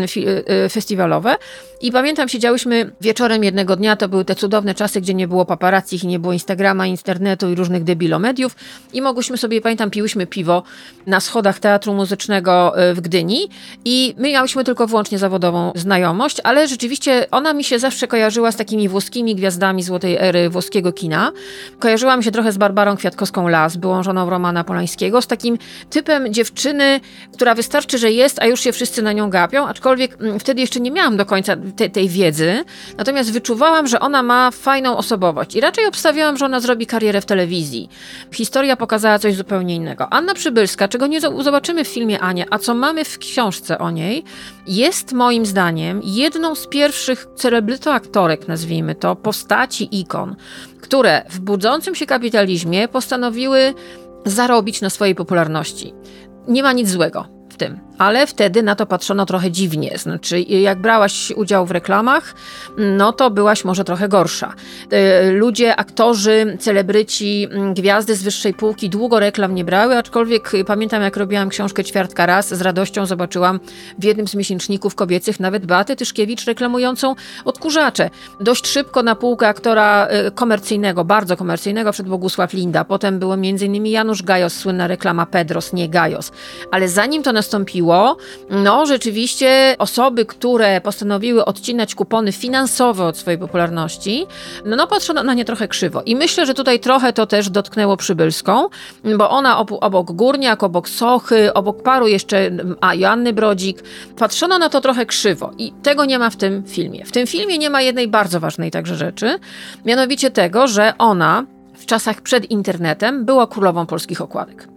e, 0.47 0.69
festiwalowe 0.69 1.37
i 1.81 1.93
pamiętam, 1.93 2.29
siedziałyśmy 2.29 2.91
wieczorem 3.01 3.45
jednego 3.45 3.77
dnia, 3.77 3.97
to 3.97 4.09
były 4.09 4.25
te 4.25 4.35
cudowne 4.35 4.75
czasy, 4.75 5.01
gdzie 5.01 5.15
nie 5.15 5.29
było 5.29 5.45
paparazzi, 5.45 6.07
nie 6.07 6.19
było 6.19 6.33
Instagrama, 6.33 6.87
internetu 6.87 7.51
i 7.51 7.55
różnych 7.55 7.85
debilomediów 7.85 8.57
i 8.93 9.03
mogłyśmy 9.03 9.37
sobie, 9.37 9.61
pamiętam, 9.61 9.91
piłyśmy 9.91 10.27
piwo 10.27 10.63
na 11.07 11.21
schodach 11.21 11.59
Teatru 11.59 11.95
Muzycznego 11.95 12.73
w 12.95 13.01
Gdyni 13.01 13.49
i 13.85 14.15
my 14.19 14.33
miałyśmy 14.33 14.65
tylko 14.65 14.87
wyłącznie 14.87 15.19
zawodową 15.19 15.73
znajomość, 15.75 16.41
ale 16.45 16.69
rzeczywiście 16.69 17.27
ona 17.31 17.53
mi 17.55 17.65
się 17.65 17.79
zawsze 17.79 18.09
kojarzyła 18.09 18.53
z 18.53 18.57
takimi 18.57 18.89
włoskimi 18.89 19.35
gwiazdami 19.35 19.83
złotej 19.83 20.17
ery 20.21 20.51
włoskiego 20.51 20.93
kina. 20.93 21.33
Kojarzyła 21.79 22.17
mi 22.17 22.25
się 22.25 22.31
trochę 22.31 22.53
z 22.53 22.59
Barbarą 22.59 22.97
Kwiatkowską-Las, 22.97 23.77
było 23.77 23.98
żoną 24.03 24.31
Romana 24.31 24.65
Polańskiego, 24.65 25.23
z 25.23 25.27
takim 25.27 25.59
typem 25.91 26.35
dziewczyny, 26.35 27.01
która 27.35 27.55
wystarczy, 27.55 27.99
że 27.99 28.13
jest, 28.13 28.43
a 28.43 28.47
już 28.47 28.61
się 28.61 28.73
wszyscy 28.73 29.03
na 29.03 29.13
nią 29.13 29.31
gapią, 29.31 29.67
aczkolwiek 29.67 30.21
mm, 30.21 30.41
wtedy 30.41 30.61
jeszcze 30.61 30.81
nie 30.81 30.91
miałam 30.91 31.17
do 31.17 31.27
końca 31.27 31.57
te, 31.77 31.91
tej 31.91 32.09
wiedzy, 32.09 32.65
natomiast 32.97 33.33
wyczuwałam, 33.33 33.87
że 33.87 34.01
ona 34.01 34.23
ma 34.23 34.51
fajną 34.51 34.97
osobowość 34.97 35.57
i 35.57 35.61
raczej 35.61 35.87
obstawiałam, 35.87 36.37
że 36.37 36.45
ona 36.45 36.61
zrobi 36.61 36.87
karierę 36.87 37.21
w 37.21 37.27
telewizji. 37.27 37.89
Historia 38.33 38.77
pokazała 38.77 39.19
coś 39.19 39.35
zupełnie 39.35 39.75
innego. 39.75 40.13
Anna 40.13 40.35
Przybylska, 40.35 40.89
czego 40.89 41.07
nie 41.07 41.21
zobaczymy 41.21 41.85
w 41.85 41.89
filmie 41.89 42.21
Ania, 42.21 42.45
a 42.51 42.59
co 42.59 42.75
mamy 42.75 43.05
w 43.05 43.19
książce 43.19 43.79
o 43.79 43.91
niej, 43.91 44.25
jest 44.67 45.13
moim 45.13 45.47
zdaniem 45.47 46.01
jedną 46.05 46.55
z 46.55 46.67
pierwszych 46.67 47.27
celebrytoaktorek, 47.37 48.49
nazwijmy 48.49 48.95
to, 48.95 49.17
postaci 49.17 49.89
ikon, 50.01 50.37
które 50.81 51.23
w 51.31 51.41
budzącym 51.41 51.95
się 51.95 52.07
kapitalizmie 52.07 52.89
postanowiły 52.89 53.75
zarobić 54.27 54.81
na 54.81 54.91
swojej 54.91 55.15
popularności. 55.15 55.95
Nie 56.49 56.63
ma 56.63 56.73
nic 56.73 56.89
złego 56.89 57.38
tym 57.59 57.89
ale 57.99 58.27
wtedy 58.27 58.63
na 58.63 58.75
to 58.75 58.87
patrzono 58.87 59.27
trochę 59.27 59.51
dziwnie. 59.51 59.99
Znaczy, 59.99 60.41
jak 60.41 60.81
brałaś 60.81 61.33
udział 61.37 61.67
w 61.67 61.71
reklamach, 61.71 62.35
no 62.79 63.13
to 63.13 63.31
byłaś 63.31 63.65
może 63.65 63.85
trochę 63.85 64.09
gorsza. 64.09 64.55
E, 64.91 65.31
ludzie, 65.31 65.77
aktorzy, 65.77 66.57
celebryci, 66.61 67.49
gwiazdy 67.75 68.15
z 68.15 68.23
wyższej 68.23 68.55
półki 68.55 68.91
długo 68.91 69.21
reklam 69.21 69.55
nie 69.55 69.65
brały, 69.65 69.97
aczkolwiek 69.97 70.53
pamiętam, 70.67 71.03
jak 71.03 71.17
robiłam 71.17 71.49
książkę 71.49 71.85
ćwiartka 71.85 72.27
raz, 72.27 72.55
z 72.55 72.61
radością 72.61 73.07
zobaczyłam 73.07 73.61
w 73.99 74.05
jednym 74.05 74.29
z 74.29 74.35
miesięczników 74.35 74.95
kobiecych 74.95 75.41
nawet 75.41 75.67
Beatę 75.67 75.97
Tyszkiewicz 75.97 76.45
reklamującą 76.45 77.15
odkurzacze. 77.45 78.11
Dość 78.41 78.67
szybko 78.67 79.03
na 79.03 79.15
półkę 79.15 79.49
aktora 79.49 80.07
e, 80.07 80.31
komercyjnego, 80.31 81.05
bardzo 81.05 81.37
komercyjnego, 81.37 81.93
przed 81.93 82.09
Bogusław 82.09 82.53
Linda. 82.53 82.85
Potem 82.85 83.19
było 83.19 83.35
m.in. 83.35 83.87
Janusz 83.87 84.23
Gajos, 84.23 84.55
słynna 84.55 84.87
reklama 84.87 85.27
Pedros, 85.27 85.73
nie 85.73 85.89
Gajos. 85.89 86.33
Ale 86.71 86.89
zanim 86.89 87.23
to 87.23 87.33
nastąpiło, 87.33 87.48
no 88.51 88.87
rzeczywiście 88.87 89.77
osoby, 89.79 90.27
które 90.27 90.81
postanowiły 90.81 91.45
odcinać 91.45 91.95
kupony 91.95 92.33
finansowe 92.33 93.05
od 93.05 93.17
swojej 93.17 93.39
popularności, 93.39 94.27
no, 94.65 94.77
no 94.77 94.87
patrzono 94.87 95.23
na 95.23 95.35
nie 95.35 95.45
trochę 95.45 95.69
krzywo. 95.69 96.03
I 96.03 96.17
myślę, 96.17 96.47
że 96.47 96.55
tutaj 96.55 96.81
trochę 96.81 97.13
to 97.13 97.27
też 97.27 97.51
dotknęło 97.51 97.97
Przybylską, 97.97 98.69
bo 99.19 99.31
ona 99.31 99.59
ob 99.59 99.73
obok 99.81 100.13
Górniak, 100.13 100.63
obok 100.63 100.89
Sochy, 100.89 101.55
obok 101.55 101.83
paru 101.83 102.07
jeszcze, 102.07 102.51
a 102.81 102.95
Joanny 102.95 103.33
Brodzik, 103.33 103.83
patrzono 104.19 104.59
na 104.59 104.69
to 104.69 104.81
trochę 104.81 105.07
krzywo. 105.07 105.51
I 105.59 105.73
tego 105.83 106.05
nie 106.05 106.19
ma 106.19 106.31
w 106.31 106.37
tym 106.37 106.63
filmie. 106.67 107.05
W 107.05 107.13
tym 107.13 107.27
filmie 107.27 107.59
nie 107.59 107.71
ma 107.71 107.83
jednej 107.83 108.09
bardzo 108.09 108.41
ważnej 108.41 108.71
także 108.71 108.97
rzeczy, 108.97 109.39
mianowicie 109.85 110.31
tego, 110.31 110.67
że 110.67 110.93
ona 110.99 111.45
w 111.75 111.87
czasach 111.87 112.21
przed 112.21 112.51
internetem 112.51 113.25
była 113.25 113.47
królową 113.47 113.87
polskich 113.87 114.21
okładek. 114.21 114.69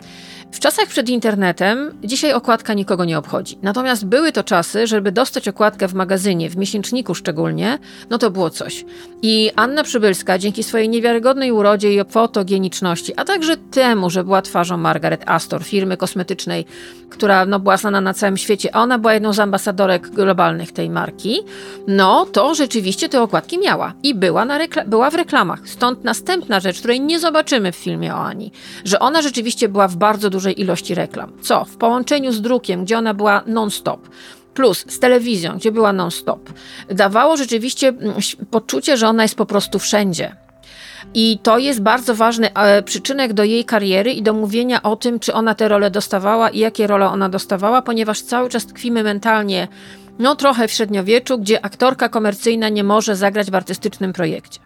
W 0.52 0.60
czasach 0.60 0.88
przed 0.88 1.10
internetem 1.10 1.92
dzisiaj 2.04 2.34
okładka 2.34 2.74
nikogo 2.74 3.06
nie 3.06 3.18
obchodzi. 3.18 3.58
Natomiast 3.62 4.06
były 4.06 4.32
to 4.32 4.44
czasy, 4.44 4.88
żeby 4.88 5.12
dostać 5.12 5.48
okładkę 5.48 5.88
w 5.88 5.94
magazynie, 5.94 6.50
w 6.50 6.58
miesięczniku 6.58 7.16
szczególnie, 7.16 7.80
no 8.10 8.18
to 8.18 8.32
było 8.32 8.50
coś. 8.50 8.86
I 9.22 9.52
Anna 9.56 9.84
Przybylska, 9.84 10.38
dzięki 10.38 10.64
swojej 10.64 10.90
niewiarygodnej 10.90 11.52
urodzie 11.52 11.94
i 11.94 12.06
fotogeniczności, 12.10 13.14
a 13.16 13.26
także 13.26 13.58
temu, 13.58 14.10
że 14.10 14.24
była 14.24 14.42
twarzą 14.42 14.78
Margaret 14.78 15.24
Astor, 15.26 15.64
firmy 15.64 15.98
kosmetycznej, 15.98 16.66
która 17.10 17.46
no, 17.46 17.60
była 17.60 17.78
znana 17.78 18.02
na 18.02 18.14
całym 18.14 18.38
świecie, 18.38 18.76
a 18.76 18.82
ona 18.82 19.00
była 19.00 19.14
jedną 19.14 19.34
z 19.34 19.40
ambasadorek 19.40 20.10
globalnych 20.10 20.72
tej 20.72 20.90
marki, 20.90 21.40
no 21.88 22.26
to 22.26 22.56
rzeczywiście 22.56 23.10
te 23.10 23.22
okładki 23.22 23.60
miała 23.60 23.94
i 24.04 24.16
była, 24.16 24.46
na 24.46 24.60
była 24.88 25.10
w 25.10 25.16
reklamach. 25.16 25.60
Stąd 25.66 26.04
następna 26.04 26.60
rzecz, 26.60 26.80
której 26.80 27.02
nie 27.02 27.20
zobaczymy 27.20 27.72
w 27.72 27.76
filmie 27.76 28.16
o 28.16 28.26
Ani, 28.26 28.52
że 28.86 29.00
ona 29.00 29.22
rzeczywiście 29.22 29.70
była 29.70 29.88
w 29.88 29.96
bardzo 29.96 30.30
dużym 30.30 30.41
dużej 30.42 30.62
ilości 30.62 30.96
reklam. 30.96 31.32
Co 31.42 31.66
w 31.66 31.78
połączeniu 31.78 32.32
z 32.32 32.42
drukiem, 32.42 32.86
gdzie 32.86 32.98
ona 32.98 33.14
była 33.14 33.44
non-stop, 33.46 34.10
plus 34.54 34.86
z 34.88 35.00
telewizją, 35.00 35.58
gdzie 35.58 35.72
była 35.72 35.94
non-stop, 35.94 36.50
dawało 36.90 37.38
rzeczywiście 37.38 37.88
mm, 37.88 38.14
poczucie, 38.52 38.98
że 38.98 39.08
ona 39.08 39.24
jest 39.24 39.36
po 39.36 39.46
prostu 39.46 39.80
wszędzie. 39.80 40.36
I 41.14 41.40
to 41.44 41.58
jest 41.58 41.82
bardzo 41.82 42.16
ważny 42.16 42.54
e, 42.54 42.84
przyczynek 42.84 43.34
do 43.34 43.44
jej 43.44 43.66
kariery 43.66 44.14
i 44.14 44.22
do 44.22 44.34
mówienia 44.34 44.82
o 44.82 44.96
tym, 44.96 45.20
czy 45.20 45.34
ona 45.34 45.56
te 45.56 45.68
role 45.68 45.92
dostawała 45.92 46.50
i 46.50 46.60
jakie 46.60 46.88
role 46.88 47.10
ona 47.10 47.30
dostawała, 47.30 47.82
ponieważ 47.82 48.22
cały 48.22 48.50
czas 48.50 48.66
tkwimy 48.66 49.04
mentalnie, 49.04 49.68
no 50.20 50.36
trochę 50.36 50.68
w 50.68 50.72
średniowieczu, 50.72 51.38
gdzie 51.40 51.66
aktorka 51.66 52.10
komercyjna 52.10 52.70
nie 52.70 52.84
może 52.84 53.16
zagrać 53.16 53.52
w 53.52 53.56
artystycznym 53.56 54.14
projekcie. 54.14 54.60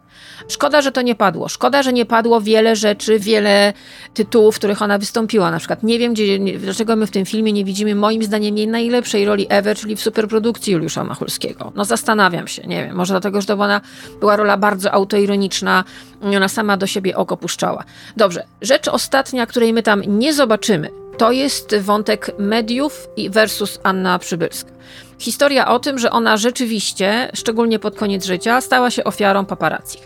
Szkoda, 0.47 0.81
że 0.81 0.91
to 0.91 1.01
nie 1.01 1.15
padło. 1.15 1.47
Szkoda, 1.47 1.83
że 1.83 1.93
nie 1.93 2.05
padło 2.05 2.41
wiele 2.41 2.75
rzeczy, 2.75 3.19
wiele 3.19 3.73
tytułów, 4.13 4.55
w 4.55 4.57
których 4.57 4.81
ona 4.81 4.97
wystąpiła. 4.97 5.51
Na 5.51 5.59
przykład 5.59 5.83
nie 5.83 5.99
wiem, 5.99 6.13
gdzie, 6.13 6.39
dlaczego 6.59 6.95
my 6.95 7.07
w 7.07 7.11
tym 7.11 7.25
filmie 7.25 7.53
nie 7.53 7.65
widzimy 7.65 7.95
moim 7.95 8.23
zdaniem 8.23 8.57
jej 8.57 8.67
najlepszej 8.67 9.25
roli 9.25 9.47
ever, 9.49 9.77
czyli 9.77 9.95
w 9.95 10.01
superprodukcji 10.01 10.73
Juliusza 10.73 11.03
Machulskiego. 11.03 11.71
No 11.75 11.85
zastanawiam 11.85 12.47
się, 12.47 12.67
nie 12.67 12.85
wiem, 12.85 12.95
może 12.95 13.13
dlatego, 13.13 13.41
że 13.41 13.47
to 13.47 13.55
była, 13.55 13.81
była 14.19 14.35
rola 14.35 14.57
bardzo 14.57 14.91
autoironiczna 14.91 15.83
ona 16.21 16.47
sama 16.47 16.77
do 16.77 16.87
siebie 16.87 17.17
oko 17.17 17.37
puszczała. 17.37 17.83
Dobrze, 18.17 18.43
rzecz 18.61 18.87
ostatnia, 18.87 19.45
której 19.45 19.73
my 19.73 19.83
tam 19.83 20.01
nie 20.07 20.33
zobaczymy, 20.33 20.89
to 21.17 21.31
jest 21.31 21.75
wątek 21.75 22.31
mediów 22.39 23.07
versus 23.29 23.79
Anna 23.83 24.19
Przybylska. 24.19 24.71
Historia 25.19 25.67
o 25.67 25.79
tym, 25.79 25.99
że 25.99 26.11
ona 26.11 26.37
rzeczywiście, 26.37 27.31
szczególnie 27.33 27.79
pod 27.79 27.95
koniec 27.95 28.25
życia, 28.25 28.61
stała 28.61 28.91
się 28.91 29.03
ofiarą 29.03 29.45
paparazzi. 29.45 29.99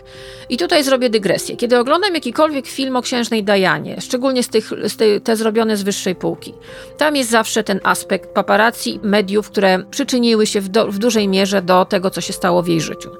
I 0.48 0.56
tutaj 0.56 0.84
zrobię 0.84 1.10
dygresję. 1.10 1.56
Kiedy 1.56 1.78
oglądam 1.78 2.14
jakikolwiek 2.14 2.66
film 2.66 2.96
o 2.96 3.02
księżnej 3.02 3.44
Dajanie, 3.44 4.00
szczególnie 4.00 4.42
z 4.42 4.48
tych, 4.48 4.70
z 4.88 4.96
tej, 4.96 5.20
te 5.20 5.36
zrobione 5.36 5.76
z 5.76 5.82
wyższej 5.82 6.14
półki, 6.14 6.54
tam 6.98 7.16
jest 7.16 7.30
zawsze 7.30 7.64
ten 7.64 7.80
aspekt 7.82 8.30
paparazzi, 8.34 9.00
mediów, 9.02 9.50
które 9.50 9.84
przyczyniły 9.90 10.46
się 10.46 10.60
w, 10.60 10.68
do, 10.68 10.92
w 10.92 10.98
dużej 10.98 11.28
mierze 11.28 11.62
do 11.62 11.84
tego, 11.84 12.10
co 12.10 12.20
się 12.20 12.32
stało 12.32 12.62
w 12.62 12.68
jej 12.68 12.80
życiu. 12.80 13.10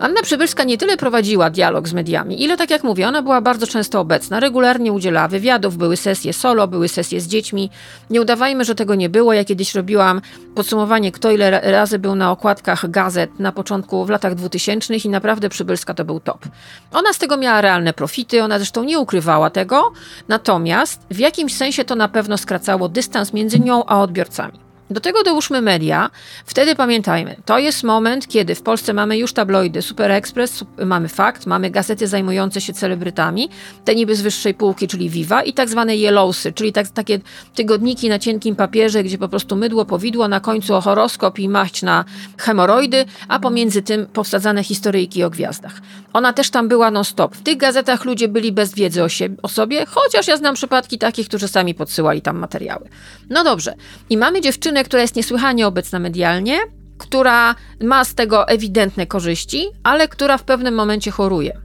Anna 0.00 0.22
Przybylska 0.22 0.64
nie 0.64 0.78
tyle 0.78 0.96
prowadziła 0.96 1.50
dialog 1.50 1.88
z 1.88 1.92
mediami, 1.92 2.42
ile, 2.42 2.56
tak 2.56 2.70
jak 2.70 2.84
mówię, 2.84 3.08
ona 3.08 3.22
była 3.22 3.40
bardzo 3.40 3.66
często 3.66 4.00
obecna, 4.00 4.40
regularnie 4.40 4.92
udzielała 4.92 5.28
wywiadów, 5.28 5.76
były 5.76 5.96
sesje 5.96 6.32
solo, 6.32 6.68
były 6.68 6.88
sesje 6.88 7.20
z 7.20 7.26
dziećmi. 7.26 7.70
Nie 8.10 8.20
udawajmy, 8.20 8.64
że 8.64 8.74
tego 8.74 8.94
nie 8.94 9.08
było. 9.08 9.32
Ja 9.32 9.44
kiedyś 9.44 9.74
robiłam 9.74 10.20
podsumowanie, 10.54 11.12
kto 11.12 11.30
ile 11.38 11.60
razy 11.60 11.98
był 11.98 12.14
na 12.14 12.30
okładkach 12.30 12.90
gazet 12.90 13.40
na 13.40 13.52
początku, 13.52 14.04
w 14.04 14.10
latach 14.10 14.34
2000 14.34 14.96
i 14.96 15.08
naprawdę 15.08 15.48
Przybylska 15.48 15.94
to 15.94 16.04
był 16.04 16.20
top. 16.20 16.44
Ona 16.92 17.12
z 17.12 17.18
tego 17.18 17.36
miała 17.36 17.60
realne 17.60 17.92
profity, 17.92 18.44
ona 18.44 18.58
zresztą 18.58 18.84
nie 18.84 18.98
ukrywała 18.98 19.50
tego, 19.50 19.92
natomiast 20.28 21.06
w 21.10 21.18
jakimś 21.18 21.54
sensie 21.54 21.84
to 21.84 21.94
na 21.94 22.08
pewno 22.08 22.38
skracało 22.38 22.88
dystans 22.88 23.32
między 23.32 23.60
nią 23.60 23.84
a 23.84 24.00
odbiorcami. 24.02 24.67
Do 24.90 25.00
tego 25.00 25.22
dołóżmy 25.22 25.62
media. 25.62 26.10
Wtedy 26.46 26.74
pamiętajmy, 26.74 27.36
to 27.44 27.58
jest 27.58 27.84
moment, 27.84 28.28
kiedy 28.28 28.54
w 28.54 28.62
Polsce 28.62 28.92
mamy 28.92 29.18
już 29.18 29.32
tabloidy 29.32 29.82
Super 29.82 30.10
Express, 30.10 30.64
mamy 30.84 31.08
Fakt, 31.08 31.46
mamy 31.46 31.70
gazety 31.70 32.06
zajmujące 32.06 32.60
się 32.60 32.72
celebrytami, 32.72 33.48
te 33.84 33.94
niby 33.94 34.14
z 34.14 34.20
wyższej 34.22 34.54
półki, 34.54 34.88
czyli 34.88 35.10
Viva 35.10 35.42
i 35.42 35.52
tak 35.52 35.68
zwane 35.68 35.96
Yellowsy, 35.96 36.52
czyli 36.52 36.72
tak, 36.72 36.88
takie 36.88 37.18
tygodniki 37.54 38.08
na 38.08 38.18
cienkim 38.18 38.56
papierze, 38.56 39.02
gdzie 39.02 39.18
po 39.18 39.28
prostu 39.28 39.56
mydło 39.56 39.84
powidło, 39.84 40.28
na 40.28 40.40
końcu 40.40 40.80
horoskop 40.80 41.38
i 41.38 41.48
maść 41.48 41.82
na 41.82 42.04
hemoroidy, 42.38 43.04
a 43.28 43.38
pomiędzy 43.38 43.82
tym 43.82 44.06
powsadzane 44.06 44.64
historyjki 44.64 45.24
o 45.24 45.30
gwiazdach. 45.30 45.80
Ona 46.12 46.32
też 46.32 46.50
tam 46.50 46.68
była 46.68 46.90
non-stop. 46.90 47.36
W 47.36 47.42
tych 47.42 47.56
gazetach 47.56 48.04
ludzie 48.04 48.28
byli 48.28 48.52
bez 48.52 48.74
wiedzy 48.74 49.04
o, 49.04 49.08
siebie, 49.08 49.36
o 49.42 49.48
sobie, 49.48 49.86
chociaż 49.86 50.28
ja 50.28 50.36
znam 50.36 50.54
przypadki 50.54 50.98
takich, 50.98 51.28
którzy 51.28 51.48
sami 51.48 51.74
podsyłali 51.74 52.22
tam 52.22 52.38
materiały. 52.38 52.88
No 53.30 53.44
dobrze. 53.44 53.74
I 54.10 54.16
mamy 54.16 54.40
dziewczynę, 54.40 54.77
dziewczynę, 54.78 54.84
która 54.84 55.02
jest 55.02 55.16
niesłychanie 55.16 55.66
obecna 55.66 55.98
medialnie, 55.98 56.58
która 56.98 57.54
ma 57.80 58.04
z 58.04 58.14
tego 58.14 58.48
ewidentne 58.48 59.06
korzyści, 59.06 59.66
ale 59.82 60.08
która 60.08 60.38
w 60.38 60.44
pewnym 60.44 60.74
momencie 60.74 61.10
choruje. 61.10 61.60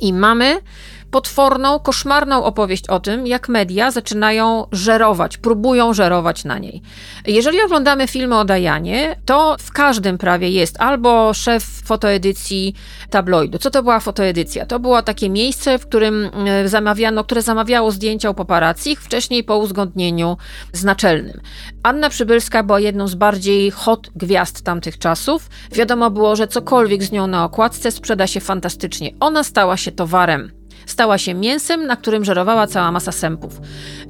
I 0.00 0.12
mamy 0.12 0.60
potworną, 1.14 1.78
koszmarną 1.78 2.44
opowieść 2.44 2.88
o 2.88 3.00
tym, 3.00 3.26
jak 3.26 3.48
media 3.48 3.90
zaczynają 3.90 4.66
żerować, 4.72 5.36
próbują 5.38 5.94
żerować 5.94 6.44
na 6.44 6.58
niej. 6.58 6.82
Jeżeli 7.26 7.62
oglądamy 7.62 8.06
filmy 8.06 8.38
o 8.38 8.44
Dajanie, 8.44 9.16
to 9.24 9.56
w 9.60 9.72
każdym 9.72 10.18
prawie 10.18 10.50
jest 10.50 10.80
albo 10.80 11.34
szef 11.34 11.64
fotoedycji 11.84 12.74
tabloidu. 13.10 13.58
Co 13.58 13.70
to 13.70 13.82
była 13.82 14.00
fotoedycja? 14.00 14.66
To 14.66 14.80
było 14.80 15.02
takie 15.02 15.30
miejsce, 15.30 15.78
w 15.78 15.86
którym 15.86 16.30
e, 16.46 16.68
zamawiano, 16.68 17.24
które 17.24 17.42
zamawiało 17.42 17.90
zdjęcia 17.90 18.30
u 18.30 18.34
paparazzi, 18.34 18.96
wcześniej 18.96 19.44
po 19.44 19.58
uzgodnieniu 19.58 20.36
z 20.72 20.84
naczelnym. 20.84 21.40
Anna 21.82 22.10
Przybylska 22.10 22.62
była 22.62 22.80
jedną 22.80 23.08
z 23.08 23.14
bardziej 23.14 23.70
hot 23.70 24.10
gwiazd 24.16 24.62
tamtych 24.64 24.98
czasów. 24.98 25.50
Wiadomo 25.72 26.10
było, 26.10 26.36
że 26.36 26.48
cokolwiek 26.48 27.02
z 27.02 27.12
nią 27.12 27.26
na 27.26 27.44
okładce 27.44 27.90
sprzeda 27.90 28.26
się 28.26 28.40
fantastycznie. 28.40 29.10
Ona 29.20 29.44
stała 29.44 29.76
się 29.76 29.92
towarem 29.92 30.63
stała 30.86 31.18
się 31.18 31.34
mięsem, 31.34 31.86
na 31.86 31.96
którym 31.96 32.24
żerowała 32.24 32.66
cała 32.66 32.92
masa 32.92 33.12
sępów. 33.12 33.60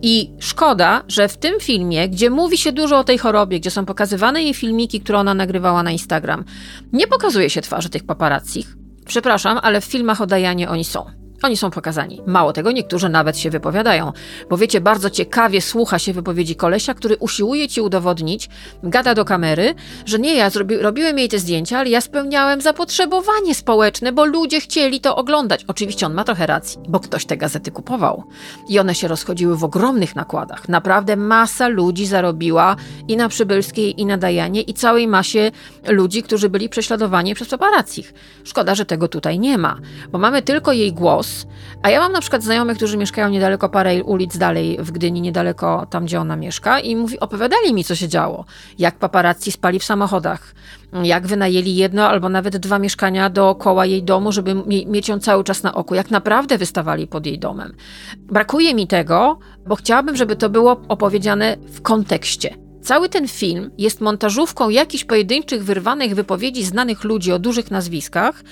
I 0.03 0.31
szkoda, 0.41 1.03
że 1.09 1.29
w 1.29 1.37
tym 1.37 1.61
filmie, 1.61 2.09
gdzie 2.09 2.31
mówi 2.31 2.59
się 2.59 2.73
dużo 2.73 2.99
o 2.99 3.05
tej 3.05 3.19
chorobie, 3.19 3.61
gdzie 3.61 3.71
są 3.71 3.87
pokazywane 3.87 4.43
jej 4.43 4.55
filmiki, 4.55 5.01
które 5.01 5.19
ona 5.19 5.35
nagrywała 5.35 5.83
na 5.83 5.91
Instagram, 5.91 6.45
nie 6.93 7.07
pokazuje 7.07 7.51
się 7.51 7.61
twarzy 7.61 7.89
tych 7.89 8.05
paparazzich. 8.07 8.77
Przepraszam, 9.07 9.59
ale 9.63 9.81
w 9.81 9.85
filmach 9.85 10.21
o 10.21 10.27
Dajanie 10.27 10.69
oni 10.69 10.85
są. 10.85 11.24
Oni 11.45 11.57
są 11.57 11.71
pokazani. 11.71 12.21
Mało 12.27 12.53
tego, 12.53 12.73
niektórzy 12.73 13.09
nawet 13.09 13.39
się 13.39 13.51
wypowiadają. 13.51 14.13
Bo 14.51 14.57
wiecie, 14.57 14.81
bardzo 14.81 15.11
ciekawie 15.11 15.61
słucha 15.61 15.99
się 15.99 16.13
wypowiedzi 16.13 16.57
kolesia, 16.57 16.95
który 16.95 17.17
usiłuje 17.17 17.69
ci 17.69 17.81
udowodnić, 17.81 18.49
gada 18.83 19.15
do 19.15 19.25
kamery, 19.25 19.75
że 20.07 20.19
nie 20.19 20.35
ja 20.35 20.51
zrobi, 20.51 20.77
robiłem 20.77 21.19
jej 21.19 21.29
te 21.29 21.39
zdjęcia, 21.39 21.79
ale 21.79 21.91
ja 21.91 22.01
spełniałem 22.01 22.61
zapotrzebowanie 22.61 23.55
społeczne, 23.55 24.13
bo 24.13 24.25
ludzie 24.25 24.61
chcieli 24.61 25.01
to 25.01 25.17
oglądać. 25.17 25.65
Oczywiście 25.69 26.07
on 26.07 26.15
ma 26.15 26.25
trochę 26.25 26.47
racji, 26.47 26.79
bo 26.89 27.01
ktoś 27.01 27.25
te 27.27 27.37
gazety 27.37 27.71
kupował. 27.71 28.25
I 28.69 28.79
one 28.79 28.95
się 28.95 29.09
rozchodziły 29.09 29.57
w 29.57 29.65
ogromnych 29.65 30.17
nakładach. 30.17 30.69
Naprawdę 30.69 31.17
masa 31.17 31.69
ludzi 31.69 32.07
zarobiła 32.07 32.77
i 33.09 33.17
na 33.17 33.29
Przybylskiej, 33.29 34.01
i 34.01 34.07
na 34.07 34.17
Dajanie, 34.17 34.63
i 34.63 34.75
całej 34.75 35.09
masie 35.09 35.51
ludzi, 35.89 36.23
którzy 36.23 36.49
byli 36.49 36.69
prześladowani 36.69 37.35
przez 37.35 37.49
paparazzich. 37.49 38.15
Szkoda, 38.45 38.75
że 38.75 38.85
tego 38.85 39.09
tutaj 39.09 39.39
nie 39.39 39.59
ma, 39.59 39.77
bo 40.13 40.19
mamy 40.19 40.43
tylko 40.43 40.73
jej 40.73 40.93
głos, 40.93 41.34
a 41.83 41.91
ja 41.91 42.01
mam 42.01 42.13
na 42.13 42.21
przykład 42.21 42.43
znajomych, 42.43 42.77
którzy 42.77 42.97
mieszkają 42.97 43.29
niedaleko 43.29 43.69
parę 43.69 44.05
ulic 44.05 44.39
dalej 44.39 44.77
w 44.81 44.91
Gdyni, 44.91 45.21
niedaleko 45.21 45.87
tam, 45.91 46.05
gdzie 46.05 46.21
ona 46.21 46.37
mieszka 46.37 46.81
i 46.81 46.97
mówi, 46.97 47.21
opowiadali 47.21 47.75
mi, 47.75 47.85
co 47.85 47.95
się 47.95 48.09
działo. 48.09 48.45
Jak 48.79 48.99
paparazzi 48.99 49.53
spali 49.53 49.79
w 49.79 49.85
samochodach, 49.85 50.55
jak 51.03 51.27
wynajęli 51.27 51.75
jedno 51.75 52.09
albo 52.09 52.29
nawet 52.29 52.57
dwa 52.57 52.79
mieszkania 52.79 53.31
dookoła 53.31 53.87
jej 53.87 54.03
domu, 54.03 54.33
żeby 54.33 54.55
mie- 54.55 54.87
mieć 54.87 55.09
ją 55.09 55.19
cały 55.19 55.45
czas 55.45 55.63
na 55.63 55.75
oku, 55.75 55.95
jak 55.95 56.11
naprawdę 56.11 56.59
wystawali 56.59 57.07
pod 57.07 57.27
jej 57.27 57.39
domem. 57.39 57.75
Brakuje 58.19 58.75
mi 58.75 58.87
tego, 58.87 59.39
bo 59.67 59.77
chciałabym, 59.77 60.17
żeby 60.17 60.37
to 60.37 60.51
było 60.51 60.81
opowiedziane 60.89 61.57
w 61.67 61.83
kontekście. 61.83 62.64
Cały 62.85 63.09
ten 63.09 63.29
film 63.29 63.71
jest 63.79 64.01
montażówką 64.01 64.69
jakichś 64.69 65.05
pojedynczych, 65.05 65.65
wyrwanych 65.65 66.15
wypowiedzi 66.15 66.65
znanych 66.65 67.05
ludzi 67.05 67.33
o 67.33 67.39
dużych 67.39 67.71
nazwiskach. 67.71 68.45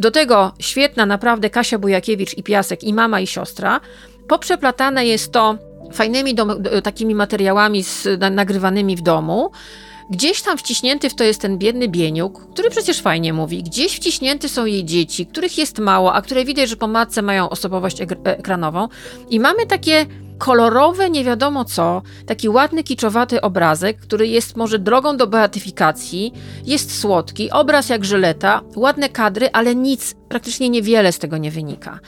Do 0.00 0.10
tego 0.10 0.52
świetna 0.58 1.06
naprawdę 1.06 1.50
Kasia 1.50 1.78
Bujakiewicz 1.78 2.38
i 2.38 2.42
Piasek, 2.42 2.84
i 2.84 2.94
mama, 2.94 3.20
i 3.20 3.26
siostra. 3.26 3.80
Poprzeplatane 4.28 5.06
jest 5.06 5.32
to 5.32 5.58
fajnymi 5.92 6.34
takimi 6.84 7.14
materiałami 7.14 7.84
z, 7.84 8.08
na, 8.20 8.30
nagrywanymi 8.30 8.96
w 8.96 9.02
domu. 9.02 9.50
Gdzieś 10.10 10.42
tam 10.42 10.58
wciśnięty 10.58 11.10
w 11.10 11.14
to 11.14 11.24
jest 11.24 11.40
ten 11.40 11.58
biedny 11.58 11.88
Bieniuk, 11.88 12.52
który 12.52 12.70
przecież 12.70 13.00
fajnie 13.00 13.32
mówi. 13.32 13.62
Gdzieś 13.62 13.96
wciśnięte 13.96 14.48
są 14.48 14.64
jej 14.64 14.84
dzieci, 14.84 15.26
których 15.26 15.58
jest 15.58 15.78
mało, 15.78 16.14
a 16.14 16.22
które 16.22 16.44
widać, 16.44 16.68
że 16.68 16.76
po 16.76 16.86
matce 16.86 17.22
mają 17.22 17.48
osobowość 17.50 18.00
ek- 18.00 18.18
ekranową. 18.24 18.88
I 19.30 19.40
mamy 19.40 19.66
takie 19.66 20.06
kolorowe, 20.40 21.10
nie 21.10 21.24
wiadomo 21.24 21.64
co, 21.64 22.02
taki 22.26 22.48
ładny, 22.48 22.84
kiczowaty 22.84 23.40
obrazek, 23.40 24.00
który 24.00 24.28
jest 24.28 24.56
może 24.56 24.78
drogą 24.78 25.16
do 25.16 25.26
beatyfikacji, 25.26 26.32
jest 26.66 27.00
słodki, 27.00 27.50
obraz 27.50 27.88
jak 27.88 28.04
żyleta, 28.04 28.60
ładne 28.76 29.08
kadry, 29.08 29.48
ale 29.52 29.74
nic, 29.74 30.14
praktycznie 30.28 30.68
niewiele 30.68 31.12
z 31.12 31.18
tego 31.18 31.38
nie 31.38 31.50
wynika. 31.50 32.00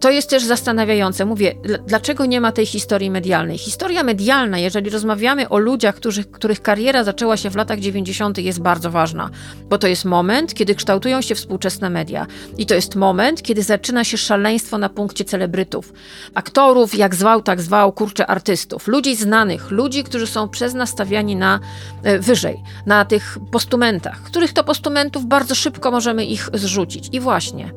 To 0.00 0.10
jest 0.10 0.30
też 0.30 0.44
zastanawiające. 0.44 1.24
Mówię, 1.24 1.54
dl- 1.64 1.78
dlaczego 1.86 2.26
nie 2.26 2.40
ma 2.40 2.52
tej 2.52 2.66
historii 2.66 3.10
medialnej? 3.10 3.58
Historia 3.58 4.02
medialna, 4.02 4.58
jeżeli 4.58 4.90
rozmawiamy 4.90 5.48
o 5.48 5.58
ludziach, 5.58 5.94
którzy, 5.94 6.24
których 6.24 6.62
kariera 6.62 7.04
zaczęła 7.04 7.36
się 7.36 7.50
w 7.50 7.56
latach 7.56 7.80
90., 7.80 8.38
jest 8.38 8.60
bardzo 8.60 8.90
ważna, 8.90 9.30
bo 9.68 9.78
to 9.78 9.86
jest 9.86 10.04
moment, 10.04 10.54
kiedy 10.54 10.74
kształtują 10.74 11.20
się 11.20 11.34
współczesne 11.34 11.90
media. 11.90 12.26
I 12.58 12.66
to 12.66 12.74
jest 12.74 12.96
moment, 12.96 13.42
kiedy 13.42 13.62
zaczyna 13.62 14.04
się 14.04 14.18
szaleństwo 14.18 14.78
na 14.78 14.88
punkcie 14.88 15.24
celebrytów. 15.24 15.92
Aktorów, 16.34 16.94
jak 16.94 17.14
zwał, 17.14 17.42
tak 17.42 17.60
zwał, 17.60 17.92
kurczę, 17.92 18.26
artystów, 18.26 18.88
ludzi 18.88 19.16
znanych, 19.16 19.70
ludzi, 19.70 20.04
którzy 20.04 20.26
są 20.26 20.48
przez 20.48 20.74
nas 20.74 20.90
stawiani 20.90 21.36
na 21.36 21.60
e, 22.02 22.18
wyżej, 22.18 22.62
na 22.86 23.04
tych 23.04 23.38
postumentach, 23.52 24.22
których 24.22 24.52
to 24.52 24.64
postumentów 24.64 25.26
bardzo 25.26 25.54
szybko 25.54 25.90
możemy 25.90 26.24
ich 26.24 26.48
zrzucić. 26.54 27.08
I 27.12 27.20
właśnie, 27.20 27.72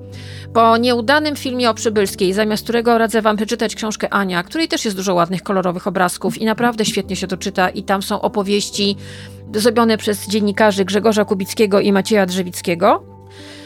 po 0.54 0.78
nieudanym 0.78 1.36
filmie 1.36 1.70
o 1.70 1.74
Zamiast 2.34 2.64
którego 2.64 2.98
radzę 2.98 3.22
wam 3.22 3.38
przeczytać 3.38 3.76
książkę 3.76 4.14
Ania, 4.14 4.44
której 4.44 4.68
też 4.68 4.86
jest 4.86 4.98
dużo 4.98 5.14
ładnych, 5.14 5.44
kolorowych 5.44 5.88
obrazków 5.88 6.38
i 6.38 6.46
naprawdę 6.46 6.86
świetnie 6.86 7.16
się 7.16 7.28
to 7.28 7.38
czyta 7.38 7.70
i 7.70 7.84
tam 7.84 8.02
są 8.02 8.22
opowieści 8.22 8.98
zrobione 9.56 9.98
przez 9.98 10.28
dziennikarzy 10.28 10.86
Grzegorza 10.86 11.26
Kubickiego 11.26 11.80
i 11.80 11.92
Macieja 11.92 12.26
Drzewickiego, 12.26 13.04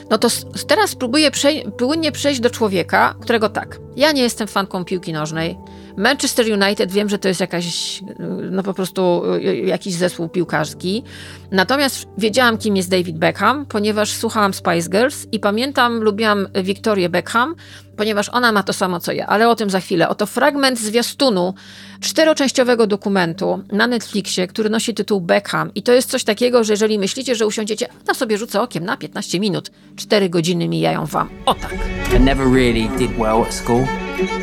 no 0.10 0.18
to 0.18 0.28
teraz 0.68 0.90
spróbuję 0.90 1.32
przej- 1.32 1.72
płynnie 1.72 2.12
przejść 2.12 2.40
do 2.40 2.50
człowieka, 2.50 3.16
którego 3.22 3.50
tak, 3.50 3.80
ja 3.96 4.12
nie 4.12 4.22
jestem 4.22 4.48
fanką 4.48 4.86
piłki 4.86 5.14
nożnej. 5.14 5.58
Manchester 5.98 6.46
United 6.64 6.92
wiem, 6.92 7.10
że 7.10 7.20
to 7.20 7.28
jest 7.28 7.40
jakaś, 7.40 8.00
y, 8.02 8.06
no 8.52 8.64
po 8.64 8.74
prostu 8.74 9.22
y, 9.36 9.56
jakiś 9.56 9.94
zespół 9.94 10.30
piłkarski. 10.30 11.04
Natomiast 11.52 12.06
wiedziałam, 12.18 12.58
kim 12.58 12.76
jest 12.76 12.90
David 12.90 13.18
Beckham, 13.18 13.66
ponieważ 13.66 14.12
słuchałam 14.12 14.54
Spice 14.54 14.90
Girls 14.90 15.28
i 15.32 15.40
pamiętam, 15.40 16.04
lubiłam 16.04 16.48
Victorię 16.64 17.10
Beckham, 17.10 17.56
ponieważ 17.98 18.30
ona 18.30 18.52
ma 18.52 18.64
to 18.64 18.74
samo 18.74 19.00
co 19.00 19.12
ja, 19.12 19.28
ale 19.28 19.50
o 19.50 19.56
tym 19.56 19.70
za 19.70 19.80
chwilę. 19.80 20.10
Oto 20.10 20.26
fragment 20.26 20.80
zwiastunu 20.80 21.54
czteroczęściowego 22.02 22.88
dokumentu 22.88 23.64
na 23.72 23.88
Netflixie, 23.88 24.48
który 24.48 24.70
nosi 24.70 24.94
tytuł 24.94 25.22
Beckham. 25.22 25.72
I 25.76 25.84
to 25.84 25.92
jest 25.92 26.10
coś 26.10 26.24
takiego, 26.24 26.64
że 26.64 26.74
jeżeli 26.74 27.00
myślicie, 27.00 27.36
że 27.36 27.48
usiądziecie, 27.48 27.88
a 28.08 28.14
sobie 28.14 28.38
rzucę 28.38 28.62
okiem 28.62 28.86
na 28.86 28.98
15 28.98 29.40
minut, 29.40 29.72
4 29.96 30.30
godziny 30.30 30.68
mijają 30.68 31.06
wam. 31.06 31.30
O 31.46 31.54
tak. 31.54 31.76
I 32.18 32.20
never 32.20 32.48
really 32.48 32.90
did 32.98 33.12
well 33.18 33.42
at 33.42 33.54
school 33.54 33.86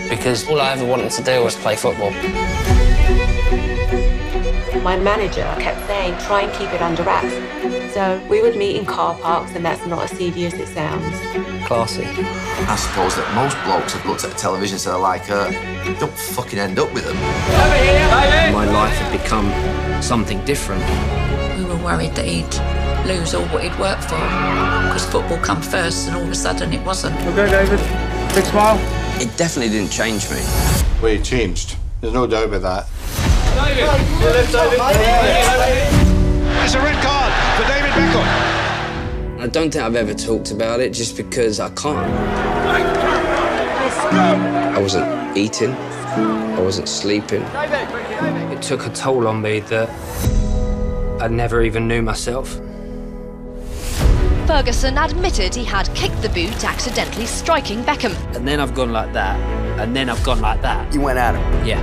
because 0.09 0.49
All 0.49 0.61
I 0.61 0.73
ever 0.73 0.85
wanted 0.85 1.11
to 1.13 1.23
do 1.23 1.43
was 1.43 1.57
play 1.57 1.77
football. 1.77 2.11
My 4.83 4.99
manager 4.99 5.45
kept 5.61 5.87
saying, 5.87 6.19
try 6.27 6.43
and 6.43 6.53
keep 6.55 6.69
it 6.73 6.83
under 6.83 7.03
wraps. 7.05 7.33
So 7.95 8.21
we 8.29 8.43
would 8.43 8.57
meet 8.57 8.77
in 8.77 8.85
car 8.85 9.15
parks, 9.15 9.55
and 9.55 9.65
that's 9.65 9.87
not 9.87 10.03
as 10.03 10.11
seedy 10.11 10.47
as 10.47 10.55
it 10.55 10.67
sounds. 10.69 11.17
Classy. 11.67 12.05
I 12.05 12.77
suppose 12.77 13.15
that 13.17 13.33
most 13.35 13.57
blokes 13.65 13.93
have 13.93 14.05
looked 14.07 14.25
at 14.25 14.31
the 14.31 14.37
television 14.37 14.75
and 14.75 14.81
said, 14.81 14.95
like, 14.97 15.31
uh, 15.31 15.51
don't 16.01 16.13
fucking 16.13 16.59
end 16.59 16.79
up 16.79 16.93
with 16.93 17.05
them. 17.05 17.17
my 18.53 18.65
life 18.65 18.97
had 18.97 19.13
become 19.13 20.03
something 20.03 20.45
different. 20.45 20.83
We 21.59 21.65
were 21.65 21.77
worried 21.77 22.15
that 22.17 22.25
he'd 22.25 22.53
lose 23.07 23.35
all 23.35 23.45
what 23.47 23.63
he'd 23.65 23.79
worked 23.79 24.05
for 24.05 24.17
because 24.17 25.05
football 25.07 25.39
come 25.39 25.61
first 25.61 26.09
and 26.09 26.17
all 26.17 26.23
of 26.23 26.31
a 26.31 26.35
sudden 26.35 26.73
it 26.73 26.85
wasn't. 26.85 27.17
Okay, 27.21 27.51
David. 27.51 27.79
Big 28.35 28.45
smile. 28.45 29.02
It 29.23 29.37
definitely 29.37 29.71
didn't 29.71 29.93
change 29.93 30.29
me. 30.31 30.43
Well, 31.01 31.15
We 31.15 31.23
changed. 31.23 31.77
There's 32.01 32.13
no 32.13 32.27
doubt 32.27 32.47
about 32.47 32.63
that. 32.63 32.89
It's 36.65 36.75
a 36.75 36.81
red 36.81 37.01
card 37.05 37.33
for 37.57 37.63
David 37.69 37.93
Beckham. 37.93 38.27
I 39.41 39.47
don't 39.47 39.71
think 39.71 39.85
I've 39.85 39.95
ever 39.95 40.13
talked 40.13 40.51
about 40.51 40.81
it 40.81 40.93
just 40.93 41.17
because 41.17 41.61
I 41.61 41.71
can't. 41.71 42.13
I 44.75 44.79
wasn't 44.81 45.37
eating. 45.37 45.71
I 45.71 46.61
wasn't 46.61 46.89
sleeping. 46.89 47.43
It 47.43 48.61
took 48.61 48.87
a 48.87 48.91
toll 48.91 49.29
on 49.29 49.41
me 49.41 49.61
that 49.61 49.89
I 51.23 51.29
never 51.29 51.63
even 51.63 51.87
knew 51.87 52.03
myself. 52.03 52.59
Ferguson 54.53 54.99
admitted 54.99 55.55
he 55.55 55.65
had 55.65 55.89
kicked 55.95 56.21
the 56.21 56.29
boot, 56.29 56.63
accidentally 56.63 57.25
striking 57.25 57.83
Beckham. 57.85 58.15
And 58.37 58.47
then 58.47 58.61
I've 58.61 58.75
gone 58.75 58.93
like 58.93 59.11
that. 59.15 59.41
And 59.81 59.97
then 59.97 60.11
I've 60.11 60.23
gone 60.23 60.43
like 60.43 60.61
that. 60.61 60.93
You 60.93 61.01
went 61.01 61.19
at 61.19 61.35
him. 61.35 61.67
Yeah. 61.67 61.81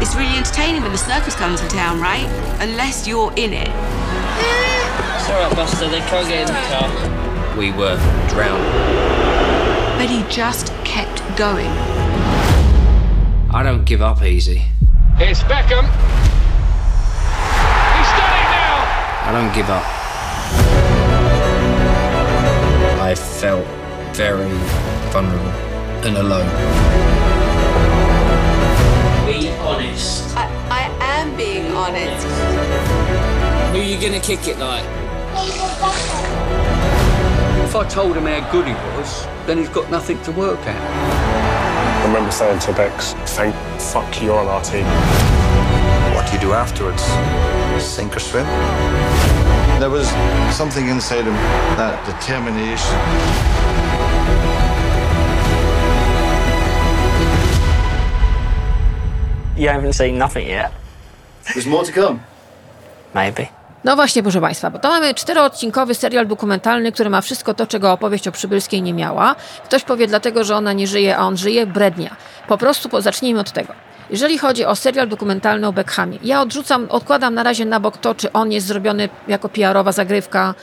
It's 0.00 0.14
really 0.14 0.36
entertaining 0.36 0.82
when 0.82 0.92
the 0.92 0.96
circus 0.96 1.34
comes 1.34 1.60
to 1.60 1.66
town, 1.66 2.00
right? 2.00 2.24
Unless 2.60 3.08
you're 3.08 3.32
in 3.32 3.52
it. 3.52 3.66
It's 3.66 5.28
alright, 5.28 5.56
Buster. 5.56 5.88
They 5.88 5.98
can't 6.02 6.28
get 6.28 6.48
in 6.48 6.54
the 6.54 6.60
car. 6.70 7.58
We 7.58 7.72
were 7.72 7.96
drowned. 8.28 8.62
But 9.98 10.08
he 10.08 10.22
just 10.32 10.68
kept 10.84 11.20
going. 11.36 11.66
I 13.50 13.64
don't 13.64 13.84
give 13.84 14.02
up 14.02 14.22
easy. 14.22 14.62
It's 15.18 15.40
Beckham. 15.40 15.82
He's 17.90 18.10
done 18.14 18.34
it 18.38 18.48
now. 18.54 19.26
I 19.26 19.32
don't 19.32 19.52
give 19.52 19.68
up. 19.68 20.03
I 23.14 23.16
felt 23.16 23.64
very 24.16 24.50
vulnerable 25.12 25.46
and 26.02 26.16
alone. 26.16 26.50
Be 29.24 29.50
honest. 29.60 30.36
I, 30.36 30.48
I 30.68 31.20
am 31.20 31.36
being 31.36 31.70
honest. 31.70 32.26
Who 33.70 33.78
are 33.78 33.84
you 33.84 34.00
gonna 34.00 34.18
kick 34.18 34.48
it 34.48 34.58
like? 34.58 34.82
If 37.62 37.76
I 37.76 37.86
told 37.88 38.16
him 38.16 38.24
how 38.24 38.50
good 38.50 38.66
he 38.66 38.72
was, 38.72 39.26
then 39.46 39.58
he's 39.58 39.68
got 39.68 39.88
nothing 39.92 40.20
to 40.24 40.32
work 40.32 40.58
at. 40.66 42.02
I 42.02 42.06
remember 42.08 42.32
saying 42.32 42.58
to 42.62 42.72
Bex, 42.72 43.12
thank 43.36 43.54
fuck 43.80 44.20
you're 44.20 44.36
on 44.36 44.48
our 44.48 44.60
team. 44.60 44.86
What 46.16 46.26
do 46.26 46.32
you 46.32 46.40
do 46.40 46.52
afterwards? 46.52 47.04
Sink 47.80 48.16
or 48.16 48.18
swim? 48.18 48.46
There 49.84 49.92
was 49.92 50.08
something 50.56 50.88
inside 50.88 51.24
him, 51.26 51.36
that 51.76 52.00
determination. 52.06 52.96
You 59.58 59.68
haven't 59.68 59.92
seen 59.92 60.16
nothing 60.16 60.48
yet. 60.48 60.72
There's 61.52 61.66
more 61.66 61.84
to 61.84 61.92
come. 61.92 62.18
Maybe. 63.14 63.46
No 63.84 63.96
właśnie, 63.96 64.22
proszę 64.22 64.40
Państwa, 64.40 64.70
bo 64.70 64.78
to 64.78 64.88
mamy 64.88 65.14
czteroodcinkowy 65.14 65.94
serial 65.94 66.26
dokumentalny, 66.26 66.92
który 66.92 67.10
ma 67.10 67.20
wszystko 67.20 67.54
to, 67.54 67.66
czego 67.66 67.92
opowieść 67.92 68.28
o 68.28 68.32
Przybylskiej 68.32 68.82
nie 68.82 68.94
miała. 68.94 69.36
Ktoś 69.64 69.82
powie 69.82 70.06
dlatego, 70.06 70.44
że 70.44 70.56
ona 70.56 70.72
nie 70.72 70.86
żyje, 70.86 71.16
a 71.16 71.20
on 71.20 71.36
żyje, 71.36 71.66
brednia. 71.66 72.16
Po 72.48 72.58
prostu 72.58 72.88
po, 72.88 73.02
zacznijmy 73.02 73.40
od 73.40 73.52
tego. 73.52 73.72
Jeżeli 74.10 74.38
chodzi 74.38 74.64
o 74.64 74.76
serial 74.76 75.08
dokumentalny 75.08 75.66
o 75.66 75.72
Beckhamie, 75.72 76.18
ja 76.22 76.40
odrzucam, 76.40 76.86
odkładam 76.88 77.34
na 77.34 77.42
razie 77.42 77.64
na 77.64 77.80
bok 77.80 77.96
to, 77.96 78.14
czy 78.14 78.32
on 78.32 78.52
jest 78.52 78.66
zrobiony 78.66 79.08
jako 79.28 79.48
PR-owa 79.48 79.92
zagrywka 79.92 80.54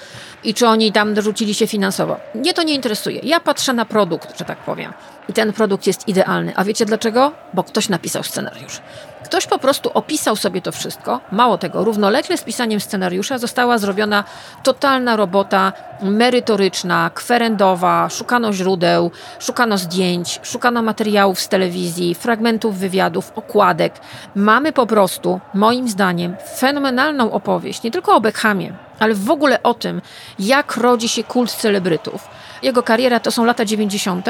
i 0.43 0.53
czy 0.53 0.67
oni 0.67 0.91
tam 0.91 1.13
dorzucili 1.13 1.53
się 1.53 1.67
finansowo. 1.67 2.19
Mnie 2.35 2.53
to 2.53 2.63
nie 2.63 2.73
interesuje. 2.73 3.19
Ja 3.23 3.39
patrzę 3.39 3.73
na 3.73 3.85
produkt, 3.85 4.39
że 4.39 4.45
tak 4.45 4.57
powiem. 4.57 4.93
I 5.29 5.33
ten 5.33 5.53
produkt 5.53 5.87
jest 5.87 6.07
idealny. 6.07 6.53
A 6.55 6.63
wiecie 6.63 6.85
dlaczego? 6.85 7.31
Bo 7.53 7.63
ktoś 7.63 7.89
napisał 7.89 8.23
scenariusz. 8.23 8.81
Ktoś 9.31 9.47
po 9.47 9.59
prostu 9.59 9.91
opisał 9.93 10.35
sobie 10.35 10.61
to 10.61 10.71
wszystko. 10.71 11.19
Mało 11.31 11.57
tego, 11.57 11.83
równolegle 11.83 12.37
z 12.37 12.43
pisaniem 12.43 12.79
scenariusza 12.79 13.37
została 13.37 13.77
zrobiona 13.77 14.23
totalna 14.63 15.15
robota 15.15 15.73
merytoryczna, 16.01 17.11
kwerendowa, 17.13 18.09
szukano 18.09 18.53
źródeł, 18.53 19.11
szukano 19.39 19.77
zdjęć, 19.77 20.39
szukano 20.43 20.81
materiałów 20.81 21.39
z 21.39 21.47
telewizji, 21.47 22.15
fragmentów 22.15 22.77
wywiadów, 22.77 23.31
okładek. 23.35 23.93
Mamy 24.35 24.73
po 24.73 24.85
prostu, 24.85 25.39
moim 25.53 25.89
zdaniem, 25.89 26.35
fenomenalną 26.57 27.31
opowieść, 27.31 27.83
nie 27.83 27.91
tylko 27.91 28.15
o 28.15 28.21
Beckhamie, 28.21 28.73
ale 28.99 29.13
w 29.13 29.29
ogóle 29.29 29.63
o 29.63 29.73
tym, 29.73 30.01
jak 30.39 30.77
rodzi 30.77 31.09
się 31.09 31.23
kult 31.23 31.51
celebrytów. 31.51 32.27
Jego 32.63 32.83
kariera 32.83 33.19
to 33.19 33.31
są 33.31 33.45
lata 33.45 33.65
90., 33.65 34.25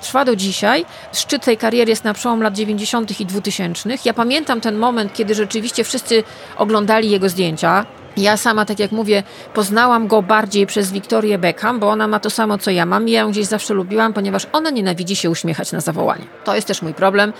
trwa 0.00 0.24
do 0.24 0.36
dzisiaj. 0.36 0.84
Szczyt 1.12 1.44
tej 1.44 1.56
kariery 1.56 1.90
jest 1.90 2.04
na 2.04 2.14
przełom 2.14 2.42
lat 2.42 2.54
90. 2.54 3.20
i 3.20 3.26
2000. 3.26 3.90
Ja 4.04 4.14
pamiętam 4.14 4.60
ten 4.60 4.76
moment, 4.76 5.12
kiedy 5.12 5.34
rzeczywiście 5.34 5.84
wszyscy 5.84 6.24
oglądali 6.56 7.10
jego 7.10 7.28
zdjęcia. 7.28 7.86
Ja 8.16 8.36
sama, 8.36 8.64
tak 8.64 8.78
jak 8.78 8.92
mówię, 8.92 9.22
poznałam 9.54 10.06
go 10.06 10.22
bardziej 10.22 10.66
przez 10.66 10.92
Wiktorię 10.92 11.38
Beckham, 11.38 11.80
bo 11.80 11.90
ona 11.90 12.08
ma 12.08 12.20
to 12.20 12.30
samo, 12.30 12.58
co 12.58 12.70
ja 12.70 12.86
mam. 12.86 13.08
Ja 13.08 13.20
ją 13.20 13.30
gdzieś 13.30 13.46
zawsze 13.46 13.74
lubiłam, 13.74 14.12
ponieważ 14.12 14.46
ona 14.52 14.70
nienawidzi 14.70 15.16
się 15.16 15.30
uśmiechać 15.30 15.72
na 15.72 15.80
zawołanie. 15.80 16.24
To 16.44 16.54
jest 16.54 16.66
też 16.66 16.82
mój 16.82 16.94
problem. 16.94 17.32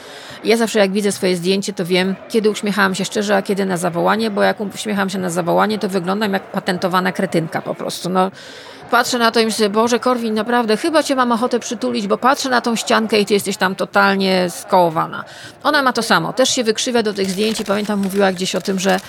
Ja 0.44 0.56
zawsze, 0.56 0.78
jak 0.78 0.92
widzę 0.92 1.12
swoje 1.12 1.36
zdjęcie, 1.36 1.72
to 1.72 1.84
wiem, 1.84 2.14
kiedy 2.28 2.50
uśmiechałam 2.50 2.94
się 2.94 3.04
szczerze, 3.04 3.36
a 3.36 3.42
kiedy 3.42 3.66
na 3.66 3.76
zawołanie, 3.76 4.30
bo 4.30 4.42
jak 4.42 4.60
uśmiecham 4.60 5.10
się 5.10 5.18
na 5.18 5.30
zawołanie, 5.30 5.78
to 5.78 5.88
wyglądam 5.88 6.32
jak 6.32 6.42
patentowana 6.42 7.12
kretynka 7.12 7.62
po 7.62 7.74
prostu. 7.74 8.08
No, 8.08 8.30
patrzę 8.90 9.18
na 9.18 9.30
to 9.30 9.40
i 9.40 9.44
myślę, 9.44 9.70
Boże, 9.70 9.98
Korwin, 9.98 10.34
naprawdę, 10.34 10.76
chyba 10.76 11.02
cię 11.02 11.16
mam 11.16 11.32
ochotę 11.32 11.60
przytulić, 11.60 12.06
bo 12.06 12.18
patrzę 12.18 12.48
na 12.48 12.60
tą 12.60 12.76
ściankę 12.76 13.20
i 13.20 13.26
ty 13.26 13.34
jesteś 13.34 13.56
tam 13.56 13.74
totalnie 13.74 14.50
skołowana. 14.50 15.24
Ona 15.62 15.82
ma 15.82 15.92
to 15.92 16.02
samo, 16.02 16.32
też 16.32 16.50
się 16.50 16.64
wykrzywia 16.64 17.02
do 17.02 17.12
tych 17.12 17.30
zdjęć 17.30 17.60
i 17.60 17.64
pamiętam, 17.64 18.00
mówiła 18.00 18.32
gdzieś 18.32 18.54
o 18.54 18.60
tym, 18.60 18.78
że 18.78 19.00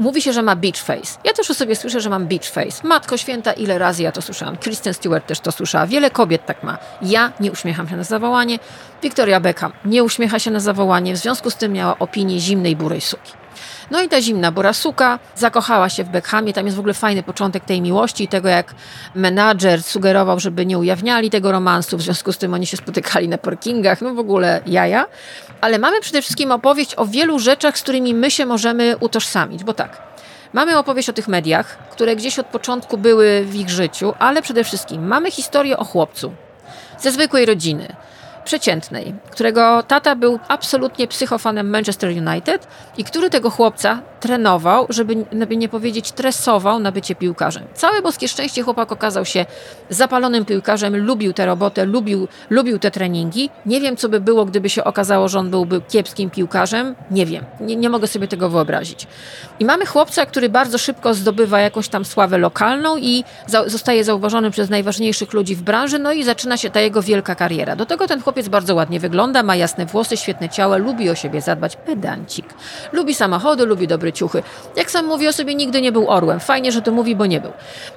Mówi 0.00 0.22
się, 0.22 0.32
że 0.32 0.42
ma 0.42 0.56
beach 0.56 0.76
face. 0.76 1.18
Ja 1.24 1.32
też 1.32 1.50
o 1.50 1.54
sobie 1.54 1.76
słyszę, 1.76 2.00
że 2.00 2.10
mam 2.10 2.26
beach 2.26 2.44
face. 2.44 2.88
Matko 2.88 3.16
święta, 3.16 3.52
ile 3.52 3.78
razy 3.78 4.02
ja 4.02 4.12
to 4.12 4.22
słyszałam. 4.22 4.56
Kristen 4.56 4.94
Stewart 4.94 5.26
też 5.26 5.40
to 5.40 5.52
słyszała. 5.52 5.86
Wiele 5.86 6.10
kobiet 6.10 6.46
tak 6.46 6.62
ma. 6.62 6.78
Ja 7.02 7.32
nie 7.40 7.52
uśmiecham 7.52 7.88
się 7.88 7.96
na 7.96 8.04
zawołanie. 8.04 8.58
Victoria 9.02 9.40
Beckham 9.40 9.72
nie 9.84 10.04
uśmiecha 10.04 10.38
się 10.38 10.50
na 10.50 10.60
zawołanie. 10.60 11.14
W 11.14 11.16
związku 11.16 11.50
z 11.50 11.56
tym 11.56 11.72
miała 11.72 11.98
opinię 11.98 12.40
zimnej, 12.40 12.76
burej 12.76 13.00
suki. 13.00 13.32
No 13.90 14.02
i 14.02 14.08
ta 14.08 14.20
zimna 14.20 14.52
Borasuka 14.52 15.18
zakochała 15.36 15.88
się 15.88 16.04
w 16.04 16.08
Beckhamie. 16.08 16.52
Tam 16.52 16.64
jest 16.64 16.76
w 16.76 16.80
ogóle 16.80 16.94
fajny 16.94 17.22
początek 17.22 17.64
tej 17.64 17.80
miłości 17.80 18.24
i 18.24 18.28
tego, 18.28 18.48
jak 18.48 18.74
menadżer 19.14 19.82
sugerował, 19.82 20.40
żeby 20.40 20.66
nie 20.66 20.78
ujawniali 20.78 21.30
tego 21.30 21.52
romansu. 21.52 21.96
W 21.96 22.02
związku 22.02 22.32
z 22.32 22.38
tym 22.38 22.54
oni 22.54 22.66
się 22.66 22.76
spotykali 22.76 23.28
na 23.28 23.38
parkingach. 23.38 24.00
No 24.00 24.14
w 24.14 24.18
ogóle 24.18 24.60
jaja. 24.66 25.06
Ale 25.60 25.78
mamy 25.78 26.00
przede 26.00 26.22
wszystkim 26.22 26.52
opowieść 26.52 26.94
o 26.96 27.06
wielu 27.06 27.38
rzeczach, 27.38 27.78
z 27.78 27.82
którymi 27.82 28.14
my 28.14 28.30
się 28.30 28.46
możemy 28.46 28.96
utożsamić. 28.96 29.64
Bo 29.64 29.74
tak, 29.74 30.10
Mamy 30.52 30.78
opowieść 30.78 31.08
o 31.08 31.12
tych 31.12 31.28
mediach, 31.28 31.78
które 31.90 32.16
gdzieś 32.16 32.38
od 32.38 32.46
początku 32.46 32.98
były 32.98 33.44
w 33.44 33.54
ich 33.54 33.70
życiu, 33.70 34.14
ale 34.18 34.42
przede 34.42 34.64
wszystkim 34.64 35.06
mamy 35.06 35.30
historię 35.30 35.76
o 35.76 35.84
chłopcu 35.84 36.32
ze 36.98 37.12
zwykłej 37.12 37.46
rodziny, 37.46 37.96
przeciętnej, 38.50 39.14
którego 39.30 39.82
tata 39.82 40.16
był 40.16 40.38
absolutnie 40.48 41.06
psychofanem 41.08 41.70
Manchester 41.70 42.10
United 42.10 42.66
i 42.98 43.04
który 43.04 43.30
tego 43.30 43.50
chłopca 43.50 44.02
trenował, 44.20 44.86
żeby, 44.88 45.24
żeby 45.38 45.56
nie 45.56 45.68
powiedzieć 45.68 46.12
tresował 46.12 46.78
na 46.78 46.92
bycie 46.92 47.14
piłkarzem. 47.14 47.64
Całe 47.74 48.02
boskie 48.02 48.28
szczęście 48.28 48.62
chłopak 48.62 48.92
okazał 48.92 49.24
się 49.24 49.46
zapalonym 49.90 50.44
piłkarzem, 50.44 50.96
lubił 50.96 51.32
tę 51.32 51.46
robotę, 51.46 51.84
lubił, 51.84 52.28
lubił 52.50 52.78
te 52.78 52.90
treningi. 52.90 53.50
Nie 53.66 53.80
wiem, 53.80 53.96
co 53.96 54.08
by 54.08 54.20
było, 54.20 54.44
gdyby 54.44 54.70
się 54.70 54.84
okazało, 54.84 55.28
że 55.28 55.38
on 55.38 55.50
byłby 55.50 55.80
kiepskim 55.80 56.30
piłkarzem. 56.30 56.94
Nie 57.10 57.26
wiem, 57.26 57.44
nie, 57.60 57.76
nie 57.76 57.90
mogę 57.90 58.06
sobie 58.06 58.28
tego 58.28 58.48
wyobrazić. 58.48 59.06
I 59.60 59.64
mamy 59.64 59.86
chłopca, 59.86 60.26
który 60.26 60.48
bardzo 60.48 60.78
szybko 60.78 61.14
zdobywa 61.14 61.60
jakąś 61.60 61.88
tam 61.88 62.04
sławę 62.04 62.38
lokalną 62.38 62.96
i 62.96 63.24
za, 63.46 63.68
zostaje 63.68 64.04
zauważony 64.04 64.50
przez 64.50 64.70
najważniejszych 64.70 65.32
ludzi 65.32 65.56
w 65.56 65.62
branży, 65.62 65.98
no 65.98 66.12
i 66.12 66.24
zaczyna 66.24 66.56
się 66.56 66.70
ta 66.70 66.80
jego 66.80 67.02
wielka 67.02 67.34
kariera. 67.34 67.76
Do 67.76 67.86
tego 67.86 68.06
ten 68.06 68.22
chłopiec 68.22 68.39
bardzo 68.48 68.74
ładnie 68.74 69.00
wygląda, 69.00 69.42
ma 69.42 69.56
jasne 69.56 69.86
włosy, 69.86 70.16
świetne 70.16 70.48
ciało, 70.48 70.78
lubi 70.78 71.10
o 71.10 71.14
siebie 71.14 71.40
zadbać, 71.40 71.76
pedancik. 71.76 72.46
Lubi 72.92 73.14
samochody, 73.14 73.66
lubi 73.66 73.88
dobre 73.88 74.12
ciuchy. 74.12 74.42
Jak 74.76 74.90
sam 74.90 75.06
mówi 75.06 75.28
o 75.28 75.32
sobie, 75.32 75.54
nigdy 75.54 75.82
nie 75.82 75.92
był 75.92 76.10
orłem. 76.10 76.40
Fajnie, 76.40 76.72
że 76.72 76.82
to 76.82 76.92
mówi, 76.92 77.16
bo 77.16 77.26
nie 77.26 77.40
był. 77.40 77.52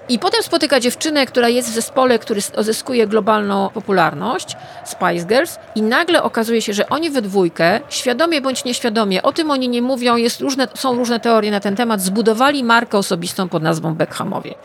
I 0.09 0.19
potem 0.19 0.43
spotyka 0.43 0.79
dziewczynę, 0.79 1.25
która 1.25 1.49
jest 1.49 1.69
w 1.69 1.73
zespole, 1.73 2.19
który 2.19 2.41
zyskuje 2.57 3.07
globalną 3.07 3.69
popularność, 3.69 4.57
Spice 4.85 5.25
Girls, 5.25 5.59
i 5.75 5.81
nagle 5.81 6.23
okazuje 6.23 6.61
się, 6.61 6.73
że 6.73 6.89
oni 6.89 7.09
we 7.09 7.21
dwójkę, 7.21 7.79
świadomie 7.89 8.41
bądź 8.41 8.65
nieświadomie, 8.65 9.21
o 9.21 9.31
tym 9.31 9.51
oni 9.51 9.69
nie 9.69 9.81
mówią, 9.81 10.15
jest 10.15 10.41
różne, 10.41 10.67
są 10.73 10.95
różne 10.95 11.19
teorie 11.19 11.51
na 11.51 11.59
ten 11.59 11.75
temat, 11.75 12.01
zbudowali 12.01 12.63
markę 12.63 12.97
osobistą 12.97 13.49
pod 13.49 13.63
nazwą 13.63 13.95
Beckhamowie. 13.95 14.55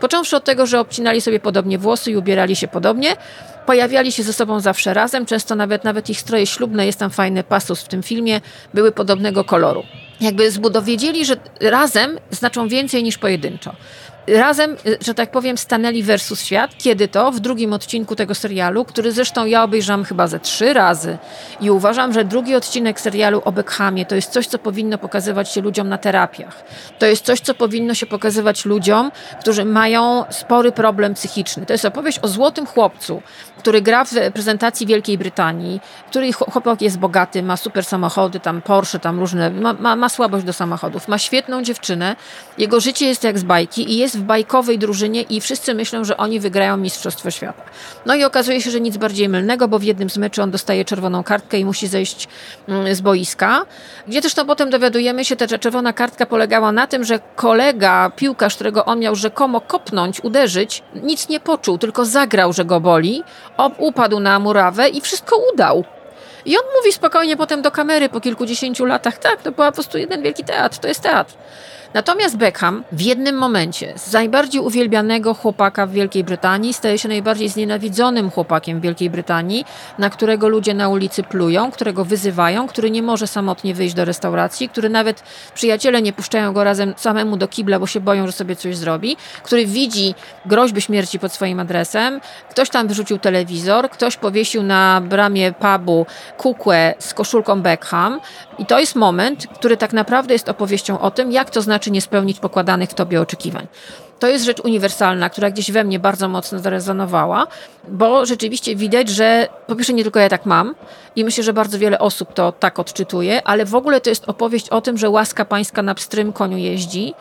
Począwszy 0.00 0.36
od 0.36 0.44
tego, 0.44 0.66
że 0.66 0.80
obcinali 0.80 1.20
sobie 1.20 1.40
podobnie 1.40 1.78
włosy 1.78 2.10
i 2.10 2.16
ubierali 2.16 2.56
się 2.56 2.68
podobnie, 2.68 3.16
pojawiali 3.70 4.12
się 4.12 4.22
ze 4.22 4.32
sobą 4.32 4.60
zawsze 4.60 4.94
razem, 4.94 5.26
często 5.26 5.54
nawet, 5.54 5.84
nawet 5.84 6.10
ich 6.10 6.20
stroje 6.20 6.46
ślubne, 6.46 6.86
jest 6.86 6.98
tam 6.98 7.10
fajny 7.10 7.44
pasus 7.44 7.82
w 7.82 7.88
tym 7.88 8.02
filmie, 8.02 8.40
były 8.74 8.92
podobnego 8.92 9.44
koloru. 9.44 9.82
Jakby 10.20 10.50
wiedzieli, 10.82 11.24
że 11.24 11.36
razem 11.60 12.18
znaczą 12.30 12.68
więcej 12.68 13.02
niż 13.02 13.18
pojedynczo 13.18 13.74
razem, 14.28 14.76
że 15.00 15.14
tak 15.14 15.30
powiem, 15.30 15.58
stanęli 15.58 16.02
versus 16.02 16.44
świat. 16.44 16.70
Kiedy 16.78 17.08
to? 17.08 17.32
W 17.32 17.40
drugim 17.40 17.72
odcinku 17.72 18.16
tego 18.16 18.34
serialu, 18.34 18.84
który 18.84 19.12
zresztą 19.12 19.46
ja 19.46 19.64
obejrzałam 19.64 20.04
chyba 20.04 20.26
ze 20.26 20.40
trzy 20.40 20.72
razy. 20.72 21.18
I 21.60 21.70
uważam, 21.70 22.12
że 22.12 22.24
drugi 22.24 22.54
odcinek 22.54 23.00
serialu 23.00 23.42
o 23.44 23.52
Beckhamie 23.52 24.06
to 24.06 24.14
jest 24.14 24.32
coś, 24.32 24.46
co 24.46 24.58
powinno 24.58 24.98
pokazywać 24.98 25.52
się 25.52 25.60
ludziom 25.60 25.88
na 25.88 25.98
terapiach. 25.98 26.64
To 26.98 27.06
jest 27.06 27.24
coś, 27.24 27.40
co 27.40 27.54
powinno 27.54 27.94
się 27.94 28.06
pokazywać 28.06 28.64
ludziom, 28.64 29.12
którzy 29.40 29.64
mają 29.64 30.24
spory 30.30 30.72
problem 30.72 31.14
psychiczny. 31.14 31.66
To 31.66 31.72
jest 31.72 31.84
opowieść 31.84 32.18
o 32.22 32.28
złotym 32.28 32.66
chłopcu, 32.66 33.22
który 33.60 33.82
gra 33.82 34.04
w 34.04 34.10
prezentacji 34.32 34.86
Wielkiej 34.86 35.18
Brytanii, 35.18 35.80
który 36.10 36.32
chłopak 36.32 36.82
jest 36.82 36.98
bogaty, 36.98 37.42
ma 37.42 37.56
super 37.56 37.84
samochody, 37.84 38.40
tam 38.40 38.62
Porsche, 38.62 38.98
tam 38.98 39.20
różne, 39.20 39.50
ma, 39.50 39.72
ma, 39.72 39.96
ma 39.96 40.08
słabość 40.08 40.44
do 40.44 40.52
samochodów, 40.52 41.08
ma 41.08 41.18
świetną 41.18 41.62
dziewczynę, 41.62 42.16
jego 42.58 42.80
życie 42.80 43.06
jest 43.06 43.24
jak 43.24 43.38
z 43.38 43.42
bajki 43.42 43.92
i 43.92 43.98
jest 43.98 44.18
w 44.18 44.22
bajkowej 44.22 44.78
drużynie 44.78 45.22
i 45.22 45.40
wszyscy 45.40 45.74
myślą, 45.74 46.04
że 46.04 46.16
oni 46.16 46.40
wygrają 46.40 46.76
Mistrzostwo 46.76 47.30
Świata. 47.30 47.62
No 48.06 48.14
i 48.14 48.24
okazuje 48.24 48.60
się, 48.60 48.70
że 48.70 48.80
nic 48.80 48.96
bardziej 48.96 49.28
mylnego, 49.28 49.68
bo 49.68 49.78
w 49.78 49.82
jednym 49.82 50.10
z 50.10 50.18
meczy 50.18 50.42
on 50.42 50.50
dostaje 50.50 50.84
czerwoną 50.84 51.24
kartkę 51.24 51.58
i 51.58 51.64
musi 51.64 51.86
zejść 51.86 52.28
mm, 52.68 52.94
z 52.94 53.00
boiska, 53.00 53.66
gdzie 54.08 54.22
też 54.22 54.36
no 54.36 54.44
potem 54.44 54.70
dowiadujemy 54.70 55.24
się, 55.24 55.36
ta 55.36 55.58
czerwona 55.58 55.92
kartka 55.92 56.26
polegała 56.26 56.72
na 56.72 56.86
tym, 56.86 57.04
że 57.04 57.20
kolega, 57.36 58.10
piłkarz, 58.16 58.54
którego 58.54 58.84
on 58.84 58.98
miał 58.98 59.14
rzekomo 59.14 59.60
kopnąć, 59.60 60.24
uderzyć, 60.24 60.82
nic 60.94 61.28
nie 61.28 61.40
poczuł, 61.40 61.78
tylko 61.78 62.04
zagrał, 62.04 62.52
że 62.52 62.64
go 62.64 62.80
boli, 62.80 63.22
upadł 63.78 64.20
na 64.20 64.38
murawę 64.38 64.88
i 64.88 65.00
wszystko 65.00 65.36
udał. 65.54 65.84
I 66.44 66.56
on 66.56 66.62
mówi 66.78 66.92
spokojnie 66.92 67.36
potem 67.36 67.62
do 67.62 67.70
kamery 67.70 68.08
po 68.08 68.20
kilkudziesięciu 68.20 68.84
latach, 68.84 69.18
tak, 69.18 69.42
to 69.42 69.52
była 69.52 69.66
po 69.66 69.74
prostu 69.74 69.98
jeden 69.98 70.22
wielki 70.22 70.44
teatr, 70.44 70.78
to 70.78 70.88
jest 70.88 71.02
teatr. 71.02 71.34
Natomiast 71.94 72.36
Beckham 72.36 72.84
w 72.92 73.00
jednym 73.00 73.36
momencie 73.38 73.92
z 73.96 74.12
najbardziej 74.12 74.60
uwielbianego 74.60 75.34
chłopaka 75.34 75.86
w 75.86 75.90
Wielkiej 75.90 76.24
Brytanii 76.24 76.74
staje 76.74 76.98
się 76.98 77.08
najbardziej 77.08 77.48
znienawidzonym 77.48 78.30
chłopakiem 78.30 78.78
w 78.78 78.82
Wielkiej 78.82 79.10
Brytanii, 79.10 79.64
na 79.98 80.10
którego 80.10 80.48
ludzie 80.48 80.74
na 80.74 80.88
ulicy 80.88 81.22
plują, 81.22 81.70
którego 81.70 82.04
wyzywają, 82.04 82.68
który 82.68 82.90
nie 82.90 83.02
może 83.02 83.26
samotnie 83.26 83.74
wyjść 83.74 83.94
do 83.94 84.04
restauracji, 84.04 84.68
który 84.68 84.88
nawet 84.88 85.22
przyjaciele 85.54 86.02
nie 86.02 86.12
puszczają 86.12 86.52
go 86.52 86.64
razem 86.64 86.94
samemu 86.96 87.36
do 87.36 87.48
kibla, 87.48 87.78
bo 87.78 87.86
się 87.86 88.00
boją, 88.00 88.26
że 88.26 88.32
sobie 88.32 88.56
coś 88.56 88.76
zrobi, 88.76 89.16
który 89.42 89.66
widzi 89.66 90.14
groźby 90.46 90.80
śmierci 90.80 91.18
pod 91.18 91.32
swoim 91.32 91.60
adresem, 91.60 92.20
ktoś 92.50 92.70
tam 92.70 92.88
wyrzucił 92.88 93.18
telewizor, 93.18 93.90
ktoś 93.90 94.16
powiesił 94.16 94.62
na 94.62 95.00
bramie 95.00 95.52
pubu 95.52 96.06
kukłę 96.36 96.94
z 96.98 97.14
koszulką 97.14 97.62
Beckham. 97.62 98.20
I 98.58 98.66
to 98.66 98.78
jest 98.78 98.96
moment, 98.96 99.46
który 99.46 99.76
tak 99.76 99.92
naprawdę 99.92 100.32
jest 100.32 100.48
opowieścią 100.48 101.00
o 101.00 101.10
tym, 101.10 101.32
jak 101.32 101.50
to 101.50 101.62
znaczy 101.62 101.79
znaczy 101.80 101.90
nie 101.90 102.00
spełnić 102.00 102.40
pokładanych 102.40 102.90
w 102.90 102.94
tobie 102.94 103.20
oczekiwań. 103.20 103.66
To 104.18 104.28
jest 104.28 104.44
rzecz 104.44 104.60
uniwersalna, 104.60 105.30
która 105.30 105.50
gdzieś 105.50 105.70
we 105.72 105.84
mnie 105.84 105.98
bardzo 105.98 106.28
mocno 106.28 106.58
zarezonowała, 106.58 107.46
bo 107.88 108.26
rzeczywiście 108.26 108.76
widać, 108.76 109.08
że 109.08 109.48
po 109.66 109.76
pierwsze 109.76 109.92
nie 109.92 110.02
tylko 110.02 110.20
ja 110.20 110.28
tak 110.28 110.46
mam 110.46 110.74
i 111.16 111.24
myślę, 111.24 111.44
że 111.44 111.52
bardzo 111.52 111.78
wiele 111.78 111.98
osób 111.98 112.34
to 112.34 112.52
tak 112.52 112.78
odczytuje, 112.78 113.46
ale 113.46 113.64
w 113.64 113.74
ogóle 113.74 114.00
to 114.00 114.10
jest 114.10 114.28
opowieść 114.28 114.68
o 114.68 114.80
tym, 114.80 114.98
że 114.98 115.10
łaska 115.10 115.44
pańska 115.44 115.82
na 115.82 115.94
pstrym 115.94 116.32
koniu 116.32 116.58
jeździ 116.58 117.14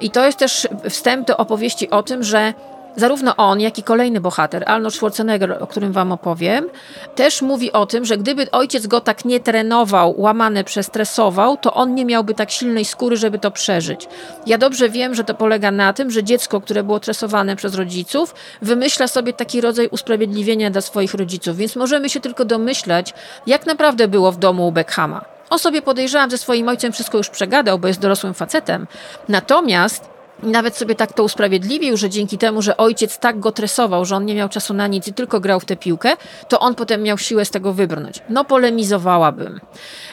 i 0.00 0.10
to 0.10 0.26
jest 0.26 0.38
też 0.38 0.68
wstęp 0.90 1.26
do 1.26 1.36
opowieści 1.36 1.90
o 1.90 2.02
tym, 2.02 2.22
że 2.22 2.54
zarówno 2.96 3.36
on, 3.36 3.60
jak 3.60 3.78
i 3.78 3.82
kolejny 3.82 4.20
bohater, 4.20 4.64
Arnold 4.66 4.94
Schwarzenegger, 4.94 5.56
o 5.60 5.66
którym 5.66 5.92
wam 5.92 6.12
opowiem, 6.12 6.66
też 7.14 7.42
mówi 7.42 7.72
o 7.72 7.86
tym, 7.86 8.04
że 8.04 8.18
gdyby 8.18 8.50
ojciec 8.50 8.86
go 8.86 9.00
tak 9.00 9.24
nie 9.24 9.40
trenował, 9.40 10.14
łamany 10.20 10.64
przestresował, 10.64 11.56
to 11.56 11.74
on 11.74 11.94
nie 11.94 12.04
miałby 12.04 12.34
tak 12.34 12.50
silnej 12.50 12.84
skóry, 12.84 13.16
żeby 13.16 13.38
to 13.38 13.50
przeżyć. 13.50 14.08
Ja 14.46 14.58
dobrze 14.58 14.88
wiem, 14.88 15.14
że 15.14 15.24
to 15.24 15.34
polega 15.34 15.70
na 15.70 15.92
tym, 15.92 16.10
że 16.10 16.24
dziecko, 16.24 16.60
które 16.60 16.82
było 16.82 17.00
tresowane 17.00 17.56
przez 17.56 17.74
rodziców, 17.74 18.34
wymyśla 18.62 19.08
sobie 19.08 19.32
taki 19.32 19.60
rodzaj 19.60 19.88
usprawiedliwienia 19.88 20.70
dla 20.70 20.80
swoich 20.80 21.14
rodziców, 21.14 21.56
więc 21.56 21.76
możemy 21.76 22.10
się 22.10 22.20
tylko 22.20 22.44
domyślać, 22.44 23.14
jak 23.46 23.66
naprawdę 23.66 24.08
było 24.08 24.32
w 24.32 24.38
domu 24.38 24.68
u 24.68 24.72
Beckhama. 24.72 25.24
On 25.50 25.58
sobie 25.58 25.82
podejrzewam, 25.82 26.30
że 26.30 26.38
swoim 26.38 26.68
ojcem 26.68 26.92
wszystko 26.92 27.18
już 27.18 27.28
przegadał, 27.28 27.78
bo 27.78 27.88
jest 27.88 28.00
dorosłym 28.00 28.34
facetem. 28.34 28.86
Natomiast 29.28 30.15
nawet 30.42 30.76
sobie 30.76 30.94
tak 30.94 31.12
to 31.12 31.24
usprawiedliwił, 31.24 31.96
że 31.96 32.10
dzięki 32.10 32.38
temu, 32.38 32.62
że 32.62 32.76
ojciec 32.76 33.18
tak 33.18 33.40
go 33.40 33.52
tresował, 33.52 34.04
że 34.04 34.16
on 34.16 34.24
nie 34.24 34.34
miał 34.34 34.48
czasu 34.48 34.74
na 34.74 34.86
nic 34.86 35.08
i 35.08 35.12
tylko 35.12 35.40
grał 35.40 35.60
w 35.60 35.64
tę 35.64 35.76
piłkę, 35.76 36.12
to 36.48 36.60
on 36.60 36.74
potem 36.74 37.02
miał 37.02 37.18
siłę 37.18 37.44
z 37.44 37.50
tego 37.50 37.72
wybrnąć. 37.72 38.22
No 38.28 38.44
polemizowałabym. 38.44 39.60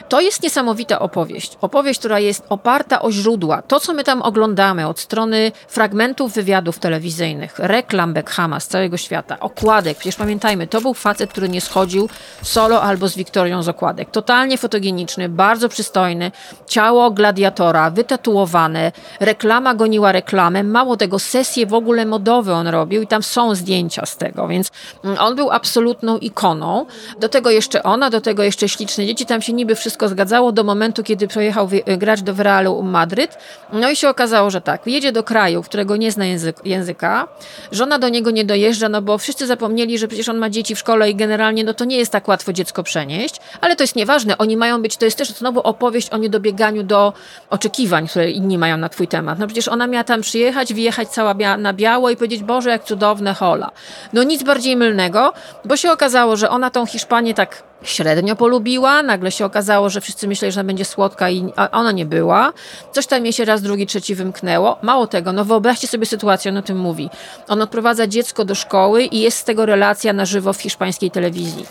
To 0.08 0.20
jest 0.20 0.42
niesamowita 0.42 0.98
opowieść. 0.98 1.58
Opowieść, 1.60 1.98
która 1.98 2.18
jest 2.18 2.44
oparta 2.48 3.02
o 3.02 3.12
źródła. 3.12 3.62
To, 3.62 3.80
co 3.80 3.94
my 3.94 4.04
tam 4.04 4.22
oglądamy 4.22 4.88
od 4.88 5.00
strony 5.00 5.52
fragmentów 5.68 6.32
wywiadów 6.32 6.78
telewizyjnych, 6.78 7.58
reklam 7.58 8.12
Beckhama 8.12 8.60
z 8.60 8.68
całego 8.68 8.96
świata, 8.96 9.40
okładek. 9.40 9.98
Przecież 9.98 10.16
pamiętajmy, 10.16 10.66
to 10.66 10.80
był 10.80 10.94
facet, 10.94 11.30
który 11.30 11.48
nie 11.48 11.60
schodził 11.60 12.08
solo 12.42 12.82
albo 12.82 13.08
z 13.08 13.16
Wiktorią 13.16 13.62
z 13.62 13.68
okładek. 13.68 14.10
Totalnie 14.10 14.58
fotogeniczny, 14.58 15.28
bardzo 15.28 15.68
przystojny, 15.68 16.30
ciało 16.66 17.10
gladiatora, 17.10 17.90
wytatuowane, 17.90 18.92
reklama 19.20 19.74
goniła 19.74 20.12
reklamę. 20.14 20.62
Mało 20.62 20.96
tego, 20.96 21.18
sesje 21.18 21.66
w 21.66 21.74
ogóle 21.74 22.06
modowe 22.06 22.54
on 22.54 22.66
robił 22.66 23.02
i 23.02 23.06
tam 23.06 23.22
są 23.22 23.54
zdjęcia 23.54 24.06
z 24.06 24.16
tego, 24.16 24.48
więc 24.48 24.70
mm, 25.04 25.16
on 25.20 25.36
był 25.36 25.50
absolutną 25.50 26.18
ikoną. 26.18 26.86
Do 27.20 27.28
tego 27.28 27.50
jeszcze 27.50 27.82
ona, 27.82 28.10
do 28.10 28.20
tego 28.20 28.42
jeszcze 28.42 28.68
śliczne 28.68 29.06
dzieci. 29.06 29.26
Tam 29.26 29.42
się 29.42 29.52
niby 29.52 29.74
wszystko 29.74 30.08
zgadzało 30.08 30.52
do 30.52 30.64
momentu, 30.64 31.02
kiedy 31.02 31.28
pojechał 31.28 31.68
grać 31.98 32.22
do 32.22 32.34
Realu 32.38 32.82
Madryt. 32.82 33.38
No 33.72 33.90
i 33.90 33.96
się 33.96 34.08
okazało, 34.08 34.50
że 34.50 34.60
tak, 34.60 34.86
jedzie 34.86 35.12
do 35.12 35.22
kraju, 35.22 35.62
którego 35.62 35.96
nie 35.96 36.12
zna 36.12 36.24
język, 36.24 36.56
języka. 36.64 37.28
Żona 37.72 37.98
do 37.98 38.08
niego 38.08 38.30
nie 38.30 38.44
dojeżdża, 38.44 38.88
no 38.88 39.02
bo 39.02 39.18
wszyscy 39.18 39.46
zapomnieli, 39.46 39.98
że 39.98 40.08
przecież 40.08 40.28
on 40.28 40.38
ma 40.38 40.50
dzieci 40.50 40.74
w 40.74 40.78
szkole 40.78 41.10
i 41.10 41.14
generalnie 41.14 41.64
no 41.64 41.74
to 41.74 41.84
nie 41.84 41.96
jest 41.96 42.12
tak 42.12 42.28
łatwo 42.28 42.52
dziecko 42.52 42.82
przenieść, 42.82 43.40
ale 43.60 43.76
to 43.76 43.82
jest 43.82 43.96
nieważne. 43.96 44.38
Oni 44.38 44.56
mają 44.56 44.82
być, 44.82 44.96
to 44.96 45.04
jest 45.04 45.18
też 45.18 45.28
znowu 45.28 45.60
opowieść 45.60 46.10
o 46.10 46.16
niedobieganiu 46.16 46.82
do 46.82 47.12
oczekiwań, 47.50 48.08
które 48.08 48.30
inni 48.30 48.58
mają 48.58 48.76
na 48.76 48.88
twój 48.88 49.08
temat. 49.08 49.38
No 49.38 49.46
przecież 49.46 49.68
ona 49.68 49.86
miała 49.86 50.03
tam 50.04 50.20
przyjechać, 50.20 50.74
wyjechać 50.74 51.08
cała 51.08 51.34
bia 51.34 51.56
na 51.56 51.72
biało 51.72 52.10
i 52.10 52.16
powiedzieć, 52.16 52.42
Boże, 52.42 52.70
jak 52.70 52.84
cudowne 52.84 53.34
hola. 53.34 53.70
No 54.12 54.22
nic 54.22 54.42
bardziej 54.42 54.76
mylnego, 54.76 55.32
bo 55.64 55.76
się 55.76 55.92
okazało, 55.92 56.36
że 56.36 56.50
ona 56.50 56.70
tą 56.70 56.86
Hiszpanię 56.86 57.34
tak 57.34 57.62
średnio 57.82 58.36
polubiła, 58.36 59.02
nagle 59.02 59.30
się 59.30 59.44
okazało, 59.44 59.90
że 59.90 60.00
wszyscy 60.00 60.28
myśleli, 60.28 60.52
że 60.52 60.60
ona 60.60 60.66
będzie 60.66 60.84
słodka, 60.84 61.30
i, 61.30 61.52
ona 61.72 61.92
nie 61.92 62.06
była. 62.06 62.52
Coś 62.92 63.06
tam 63.06 63.24
jej 63.24 63.32
się 63.32 63.44
raz, 63.44 63.62
drugi, 63.62 63.86
trzeci 63.86 64.14
wymknęło. 64.14 64.78
Mało 64.82 65.06
tego, 65.06 65.32
no 65.32 65.44
wyobraźcie 65.44 65.88
sobie 65.88 66.06
sytuację, 66.06 66.50
on 66.50 66.56
o 66.56 66.62
tym 66.62 66.78
mówi. 66.78 67.10
On 67.48 67.62
odprowadza 67.62 68.06
dziecko 68.06 68.44
do 68.44 68.54
szkoły 68.54 69.04
i 69.04 69.20
jest 69.20 69.38
z 69.38 69.44
tego 69.44 69.66
relacja 69.66 70.12
na 70.12 70.24
żywo 70.24 70.52
w 70.52 70.60
hiszpańskiej 70.60 71.10
telewizji. 71.10 71.66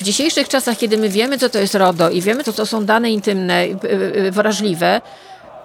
W 0.00 0.02
dzisiejszych 0.02 0.48
czasach, 0.48 0.78
kiedy 0.78 0.98
my 0.98 1.08
wiemy, 1.08 1.38
co 1.38 1.48
to 1.48 1.58
jest 1.58 1.74
RODO 1.74 2.10
i 2.10 2.20
wiemy, 2.22 2.44
co 2.44 2.52
to 2.52 2.66
są 2.66 2.84
dane 2.84 3.10
intymne, 3.10 3.64
wrażliwe, 4.30 5.00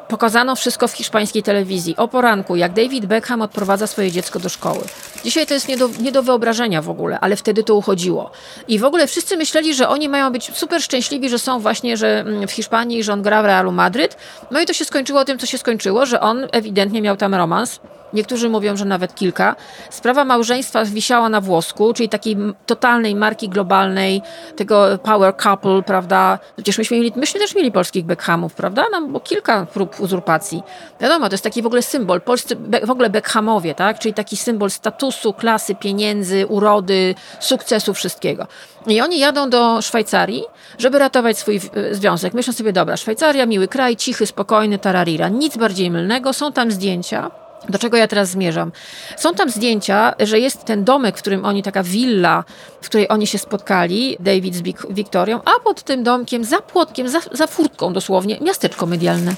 pokazano 0.07 0.55
wszystko 0.55 0.87
w 0.87 0.91
hiszpańskiej 0.91 1.43
telewizji. 1.43 1.95
O 1.97 2.07
poranku, 2.07 2.55
jak 2.55 2.73
David 2.73 3.05
Beckham 3.05 3.41
odprowadza 3.41 3.87
swoje 3.87 4.11
dziecko 4.11 4.39
do 4.39 4.49
szkoły. 4.49 4.83
Dzisiaj 5.23 5.47
to 5.47 5.53
jest 5.53 5.67
nie 5.67 5.77
do, 5.77 5.89
nie 5.99 6.11
do 6.11 6.23
wyobrażenia 6.23 6.81
w 6.81 6.89
ogóle, 6.89 7.19
ale 7.19 7.35
wtedy 7.35 7.63
to 7.63 7.75
uchodziło. 7.75 8.31
I 8.67 8.79
w 8.79 8.83
ogóle 8.83 9.07
wszyscy 9.07 9.37
myśleli, 9.37 9.75
że 9.75 9.89
oni 9.89 10.09
mają 10.09 10.31
być 10.31 10.51
super 10.53 10.81
szczęśliwi, 10.81 11.29
że 11.29 11.39
są 11.39 11.59
właśnie 11.59 11.97
że 11.97 12.19
mm, 12.19 12.47
w 12.47 12.51
Hiszpanii, 12.51 13.03
że 13.03 13.13
on 13.13 13.21
gra 13.21 13.41
w 13.41 13.45
Realu 13.45 13.71
Madryt. 13.71 14.17
No 14.51 14.61
i 14.61 14.65
to 14.65 14.73
się 14.73 14.85
skończyło 14.85 15.25
tym, 15.25 15.39
co 15.39 15.45
się 15.45 15.57
skończyło, 15.57 16.05
że 16.05 16.21
on 16.21 16.47
ewidentnie 16.51 17.01
miał 17.01 17.17
tam 17.17 17.35
romans 17.35 17.79
Niektórzy 18.15 18.49
mówią, 18.49 18.77
że 18.77 18.85
nawet 18.85 19.15
kilka. 19.15 19.55
Sprawa 19.89 20.25
małżeństwa 20.25 20.85
wisiała 20.85 21.29
na 21.29 21.41
włosku, 21.41 21.93
czyli 21.93 22.09
takiej 22.09 22.37
totalnej 22.65 23.15
marki 23.15 23.49
globalnej, 23.49 24.21
tego 24.55 24.97
power 25.03 25.35
couple, 25.37 25.83
prawda? 25.83 26.39
Przecież 26.55 26.77
myśmy, 26.77 26.97
mieli, 26.97 27.13
myśmy 27.15 27.39
też 27.39 27.55
mieli 27.55 27.71
polskich 27.71 28.05
Beckhamów, 28.05 28.53
prawda? 28.53 28.85
No, 28.91 29.07
bo 29.07 29.19
kilka 29.19 29.65
prób 29.65 29.99
uzurpacji. 29.99 30.63
Wiadomo, 31.01 31.29
to 31.29 31.33
jest 31.33 31.43
taki 31.43 31.61
w 31.61 31.65
ogóle 31.65 31.81
symbol. 31.81 32.21
Polscy, 32.21 32.55
w 32.83 32.91
ogóle 32.91 33.09
Beckhamowie, 33.09 33.75
tak? 33.75 33.99
Czyli 33.99 34.13
taki 34.13 34.37
symbol 34.37 34.69
statusu, 34.69 35.33
klasy, 35.33 35.75
pieniędzy, 35.75 36.47
urody, 36.47 37.15
sukcesu, 37.39 37.93
wszystkiego. 37.93 38.47
I 38.87 39.01
oni 39.01 39.19
jadą 39.19 39.49
do 39.49 39.81
Szwajcarii, 39.81 40.43
żeby 40.77 40.99
ratować 40.99 41.37
swój 41.37 41.61
związek. 41.91 42.33
Myślą 42.33 42.53
sobie, 42.53 42.73
dobra, 42.73 42.97
Szwajcaria, 42.97 43.45
miły 43.45 43.67
kraj, 43.67 43.95
cichy, 43.95 44.25
spokojny, 44.25 44.77
tararira. 44.79 45.29
Nic 45.29 45.57
bardziej 45.57 45.91
mylnego. 45.91 46.33
Są 46.33 46.51
tam 46.51 46.71
zdjęcia 46.71 47.44
do 47.69 47.79
czego 47.79 47.97
ja 47.97 48.07
teraz 48.07 48.29
zmierzam? 48.29 48.71
Są 49.17 49.33
tam 49.33 49.49
zdjęcia, 49.49 50.13
że 50.19 50.39
jest 50.39 50.65
ten 50.65 50.83
domek, 50.83 51.17
w 51.17 51.21
którym 51.21 51.45
oni, 51.45 51.63
taka 51.63 51.83
willa, 51.83 52.43
w 52.81 52.85
której 52.85 53.09
oni 53.09 53.27
się 53.27 53.37
spotkali, 53.37 54.17
David 54.19 54.55
z 54.55 54.61
Wiktorią, 54.89 55.41
a 55.45 55.59
pod 55.63 55.83
tym 55.83 56.03
domkiem, 56.03 56.43
za 56.43 56.61
płotkiem, 56.61 57.09
za, 57.09 57.19
za 57.31 57.47
furtką 57.47 57.93
dosłownie, 57.93 58.37
miasteczko 58.41 58.85
medialne. 58.85 59.35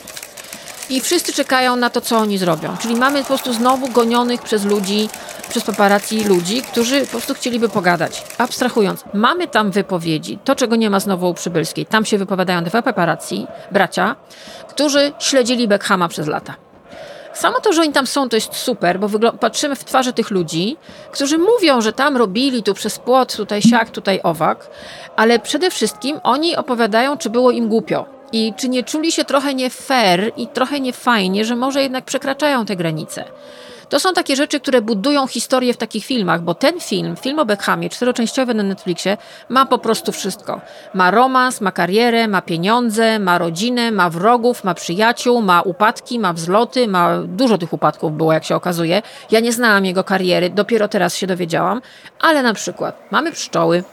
I 0.90 1.02
wszyscy 1.02 1.34
czekają 1.34 1.76
na 1.76 1.90
to, 1.90 2.02
co 2.02 2.18
oni 2.18 2.38
zrobią. 2.38 2.78
Czyli 2.78 2.96
mamy 2.96 3.22
po 3.22 3.28
prostu 3.28 3.54
znowu 3.54 3.88
gonionych 3.88 4.42
przez 4.42 4.66
ludzi, 4.66 5.10
przez 5.50 5.64
paparazzi 5.64 6.24
ludzi, 6.24 6.62
którzy 6.62 7.02
po 7.02 7.12
prostu 7.12 7.34
chcieliby 7.34 7.70
pogadać. 7.70 8.24
Abstrahując, 8.38 9.04
mamy 9.14 9.48
tam 9.48 9.72
wypowiedzi, 9.72 10.40
to 10.44 10.56
czego 10.56 10.76
nie 10.76 10.90
ma 10.90 11.00
znowu 11.00 11.30
u 11.30 11.34
Przybylskiej. 11.34 11.86
Tam 11.86 12.06
się 12.06 12.18
wypowiadają 12.18 12.64
dwa 12.64 12.82
paparazzi, 12.82 13.48
bracia, 13.72 14.16
którzy 14.70 15.12
śledzili 15.20 15.68
Beckhama 15.68 16.08
przez 16.08 16.28
lata. 16.28 16.67
Samo 17.38 17.60
to, 17.60 17.74
że 17.74 17.82
oni 17.82 17.94
tam 17.94 18.08
są, 18.08 18.30
to 18.30 18.36
jest 18.36 18.56
super, 18.56 19.00
bo 19.00 19.32
patrzymy 19.32 19.76
w 19.76 19.84
twarze 19.84 20.14
tych 20.14 20.32
ludzi, 20.32 20.78
którzy 21.12 21.38
mówią, 21.38 21.82
że 21.82 21.94
tam 21.94 22.18
robili, 22.18 22.64
tu 22.64 22.74
przez 22.74 23.00
płot, 23.00 23.36
tutaj 23.36 23.62
siak, 23.62 23.90
tutaj 23.90 24.20
owak, 24.24 24.70
ale 25.16 25.40
przede 25.40 25.72
wszystkim 25.72 26.20
oni 26.24 26.56
opowiadają, 26.56 27.18
czy 27.18 27.30
było 27.30 27.52
im 27.52 27.68
głupio. 27.68 28.06
I 28.32 28.54
czy 28.58 28.70
nie 28.70 28.84
czuli 28.84 29.12
się 29.12 29.26
trochę 29.26 29.54
nie 29.54 29.70
fair 29.70 30.32
i 30.38 30.48
trochę 30.48 30.80
nie 30.80 30.94
fajnie, 30.94 31.46
że 31.46 31.56
może 31.56 31.82
jednak 31.82 32.06
przekraczają 32.06 32.66
te 32.66 32.76
granice. 32.76 33.26
To 33.90 34.00
są 34.00 34.14
takie 34.14 34.36
rzeczy, 34.36 34.60
które 34.60 34.82
budują 34.82 35.28
historię 35.28 35.74
w 35.74 35.78
takich 35.78 36.06
filmach, 36.06 36.42
bo 36.42 36.54
ten 36.54 36.80
film, 36.80 37.16
film 37.16 37.40
o 37.40 37.46
Beckhamie, 37.46 37.90
czteroczęściowy 37.90 38.54
na 38.54 38.64
Netflixie, 38.64 39.18
ma 39.50 39.66
po 39.66 39.78
prostu 39.78 40.12
wszystko. 40.12 40.62
Ma 40.94 41.12
romans, 41.12 41.62
ma 41.62 41.72
karierę, 41.72 42.28
ma 42.28 42.42
pieniądze, 42.42 43.20
ma 43.20 43.38
rodzinę, 43.38 43.92
ma 43.92 44.10
wrogów, 44.10 44.64
ma 44.64 44.74
przyjaciół, 44.74 45.42
ma 45.42 45.62
upadki, 45.62 46.20
ma 46.20 46.34
wzloty, 46.34 46.88
ma 46.88 47.18
dużo 47.24 47.58
tych 47.58 47.74
upadków 47.74 48.18
było, 48.18 48.34
jak 48.34 48.44
się 48.44 48.56
okazuje. 48.56 49.02
Ja 49.32 49.40
nie 49.40 49.54
znałam 49.54 49.86
jego 49.86 50.04
kariery, 50.04 50.50
dopiero 50.50 50.88
teraz 50.88 51.16
się 51.16 51.28
dowiedziałam, 51.28 51.82
ale 52.20 52.44
na 52.44 52.54
przykład 52.54 53.12
mamy 53.12 53.32
pszczoły. 53.32 53.84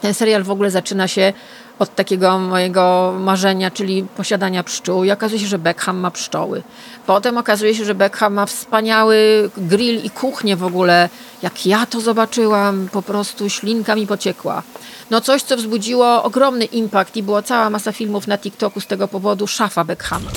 Ten 0.00 0.14
serial 0.14 0.42
w 0.42 0.50
ogóle 0.50 0.70
zaczyna 0.70 1.08
się 1.08 1.32
od 1.78 1.94
takiego 1.94 2.38
mojego 2.38 3.14
marzenia, 3.20 3.70
czyli 3.70 4.02
posiadania 4.16 4.62
pszczół 4.62 5.04
i 5.04 5.10
okazuje 5.10 5.40
się, 5.40 5.46
że 5.46 5.58
Beckham 5.58 5.98
ma 5.98 6.10
pszczoły. 6.10 6.62
Potem 7.06 7.38
okazuje 7.38 7.74
się, 7.74 7.84
że 7.84 7.94
Beckham 7.94 8.34
ma 8.34 8.46
wspaniały 8.46 9.50
grill 9.56 10.04
i 10.04 10.10
kuchnię 10.10 10.56
w 10.56 10.64
ogóle. 10.64 11.08
Jak 11.42 11.66
ja 11.66 11.86
to 11.86 12.00
zobaczyłam, 12.00 12.88
po 12.92 13.02
prostu 13.02 13.50
ślinka 13.50 13.94
mi 13.94 14.06
pociekła. 14.06 14.62
No 15.10 15.20
coś, 15.20 15.42
co 15.42 15.56
wzbudziło 15.56 16.22
ogromny 16.22 16.64
impact 16.64 17.16
i 17.16 17.22
była 17.22 17.42
cała 17.42 17.70
masa 17.70 17.92
filmów 17.92 18.26
na 18.26 18.38
TikToku 18.38 18.80
z 18.80 18.86
tego 18.86 19.08
powodu, 19.08 19.46
szafa 19.46 19.84
Beckhama. 19.84 20.30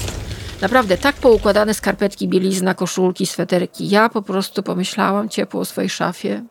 Naprawdę, 0.62 0.98
tak 0.98 1.16
poukładane 1.16 1.74
skarpetki, 1.74 2.28
bielizna, 2.28 2.74
koszulki, 2.74 3.26
sweterki. 3.26 3.90
Ja 3.90 4.10
po 4.10 4.22
prostu 4.22 4.64
pomyślałam 4.64 5.30
ciepło 5.30 5.62
o 5.62 5.66
swojej 5.66 5.90
szafie. 5.90 6.44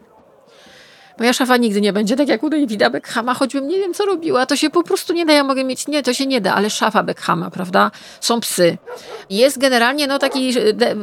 Moja 1.19 1.33
szafa 1.33 1.57
nigdy 1.57 1.81
nie 1.81 1.93
będzie 1.93 2.17
tak 2.17 2.29
jak 2.29 2.43
u 2.43 2.51
Davida 2.51 2.91
Beckhama, 2.91 3.35
choćbym 3.35 3.69
nie 3.69 3.79
wiem, 3.79 3.95
co 3.95 4.05
robiła. 4.05 4.47
To 4.47 4.57
się 4.57 4.71
po 4.71 4.83
prostu 4.83 5.13
nie 5.13 5.27
da. 5.27 5.33
Ja 5.33 5.45
mogę 5.45 5.65
mieć, 5.65 5.89
nie, 5.89 6.03
to 6.03 6.15
się 6.15 6.27
nie 6.27 6.41
da, 6.41 6.55
ale 6.55 6.71
szafa 6.71 7.03
Beckhama, 7.03 7.51
prawda? 7.51 7.91
Są 8.21 8.41
psy. 8.41 8.79
Jest 9.31 9.59
generalnie 9.59 10.07
no, 10.07 10.19
taki 10.19 10.55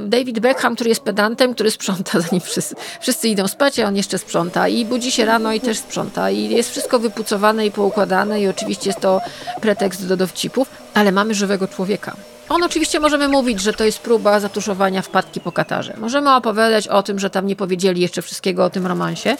David 0.07 0.39
Beckham, 0.39 0.75
który 0.75 0.89
jest 0.89 1.01
pedantem, 1.01 1.53
który 1.53 1.71
sprząta, 1.71 2.19
zanim 2.29 2.41
wszyscy, 2.41 2.75
wszyscy 3.01 3.27
idą 3.27 3.47
spać, 3.47 3.79
a 3.79 3.87
on 3.87 3.95
jeszcze 3.95 4.17
sprząta. 4.17 4.67
I 4.67 4.85
budzi 4.85 5.11
się 5.11 5.25
rano 5.25 5.53
i 5.53 5.59
też 5.59 5.77
sprząta. 5.77 6.31
I 6.31 6.49
jest 6.49 6.71
wszystko 6.71 6.99
wypucowane 6.99 7.65
i 7.65 7.71
poukładane 7.71 8.41
i 8.41 8.47
oczywiście 8.47 8.89
jest 8.89 8.99
to 8.99 9.21
pretekst 9.61 10.07
do 10.07 10.17
dowcipów, 10.17 10.69
ale 10.93 11.11
mamy 11.11 11.33
żywego 11.33 11.67
człowieka. 11.67 12.15
On 12.49 12.63
oczywiście 12.63 12.99
możemy 12.99 13.27
mówić, 13.27 13.61
że 13.61 13.73
to 13.73 13.83
jest 13.83 13.99
próba 13.99 14.39
zatuszowania 14.39 15.01
wpadki 15.01 15.39
po 15.39 15.51
Katarze. 15.51 15.93
Możemy 15.97 16.35
opowiadać 16.35 16.87
o 16.87 17.03
tym, 17.03 17.19
że 17.19 17.29
tam 17.29 17.47
nie 17.47 17.55
powiedzieli 17.55 18.01
jeszcze 18.01 18.21
wszystkiego 18.21 18.65
o 18.65 18.69
tym 18.69 18.87
romansie, 18.87 19.37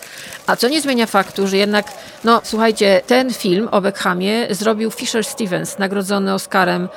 a 0.48 0.56
co 0.56 0.70
nie 0.70 0.82
zmienia 0.82 1.06
faktu, 1.06 1.48
że 1.48 1.58
jednak, 1.58 1.86
no 2.24 2.42
słuchajcie, 2.44 3.02
ten 3.08 3.34
film 3.34 3.68
o 3.72 3.82
Beckhamie 3.82 4.48
zrobił 4.50 4.92
Fisher 4.92 5.24
Stevens, 5.24 5.80
nagrodzony 5.80 6.34
Oscarem 6.34 6.90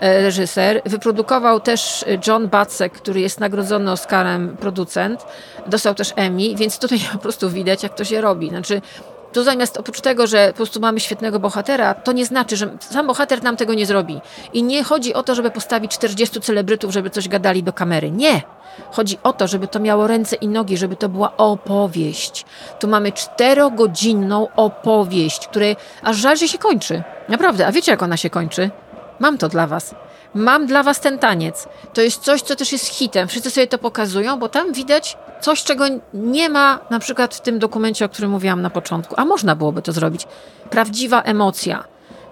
e, 0.00 0.22
reżyser. 0.22 0.82
Wyprodukował 0.86 1.60
też 1.60 2.04
John 2.26 2.48
Batzek, 2.48 2.92
który 2.92 3.20
jest 3.20 3.40
nagrodzony 3.40 3.90
Oscarem 3.92 4.56
producent. 4.56 5.26
Dostał 5.66 5.94
też 5.94 6.12
Emmy, 6.16 6.54
więc 6.56 6.78
tutaj 6.78 6.98
po 7.12 7.18
prostu 7.18 7.50
widać, 7.50 7.82
jak 7.82 7.94
to 7.94 8.04
się 8.04 8.20
robi. 8.20 8.48
Znaczy, 8.48 8.82
tu 9.32 9.44
zamiast 9.44 9.76
oprócz 9.76 10.00
tego, 10.00 10.26
że 10.26 10.48
po 10.48 10.56
prostu 10.56 10.80
mamy 10.80 11.00
świetnego 11.00 11.40
bohatera, 11.40 11.94
to 11.94 12.12
nie 12.12 12.26
znaczy, 12.26 12.56
że 12.56 12.76
sam 12.80 13.06
bohater 13.06 13.42
nam 13.42 13.56
tego 13.56 13.74
nie 13.74 13.86
zrobi. 13.86 14.20
I 14.52 14.62
nie 14.62 14.84
chodzi 14.84 15.14
o 15.14 15.22
to, 15.22 15.34
żeby 15.34 15.50
postawić 15.50 15.92
40 15.92 16.40
celebrytów, 16.40 16.92
żeby 16.92 17.10
coś 17.10 17.28
gadali 17.28 17.62
do 17.62 17.72
kamery. 17.72 18.10
Nie! 18.10 18.42
Chodzi 18.90 19.18
o 19.22 19.32
to, 19.32 19.48
żeby 19.48 19.68
to 19.68 19.80
miało 19.80 20.06
ręce 20.06 20.36
i 20.36 20.48
nogi, 20.48 20.76
żeby 20.76 20.96
to 20.96 21.08
była 21.08 21.36
opowieść. 21.36 22.44
Tu 22.80 22.88
mamy 22.88 23.12
czterogodzinną 23.12 24.48
opowieść, 24.56 25.48
której 25.48 25.76
aż 26.02 26.16
żal, 26.16 26.36
że 26.36 26.48
się 26.48 26.58
kończy. 26.58 27.02
Naprawdę, 27.28 27.66
a 27.66 27.72
wiecie 27.72 27.92
jak 27.92 28.02
ona 28.02 28.16
się 28.16 28.30
kończy? 28.30 28.70
Mam 29.18 29.38
to 29.38 29.48
dla 29.48 29.66
was. 29.66 29.94
Mam 30.38 30.66
dla 30.66 30.82
was 30.82 31.00
ten 31.00 31.18
taniec. 31.18 31.68
To 31.94 32.00
jest 32.00 32.22
coś, 32.22 32.42
co 32.42 32.56
też 32.56 32.72
jest 32.72 32.86
hitem. 32.86 33.28
Wszyscy 33.28 33.50
sobie 33.50 33.66
to 33.66 33.78
pokazują, 33.78 34.38
bo 34.38 34.48
tam 34.48 34.72
widać 34.72 35.16
coś, 35.40 35.64
czego 35.64 35.84
nie 36.14 36.48
ma 36.48 36.78
na 36.90 36.98
przykład 36.98 37.34
w 37.34 37.40
tym 37.40 37.58
dokumencie, 37.58 38.04
o 38.04 38.08
którym 38.08 38.30
mówiłam 38.30 38.62
na 38.62 38.70
początku. 38.70 39.14
A 39.18 39.24
można 39.24 39.56
byłoby 39.56 39.82
to 39.82 39.92
zrobić. 39.92 40.26
Prawdziwa 40.70 41.22
emocja. 41.22 41.84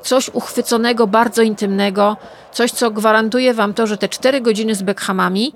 Coś 0.02 0.28
uchwyconego, 0.28 1.06
bardzo 1.06 1.42
intymnego. 1.42 2.16
Coś, 2.52 2.72
co 2.72 2.90
gwarantuje 2.90 3.54
wam 3.54 3.74
to, 3.74 3.86
że 3.86 3.98
te 3.98 4.08
cztery 4.08 4.40
godziny 4.40 4.74
z 4.74 4.82
Beckhamami 4.82 5.52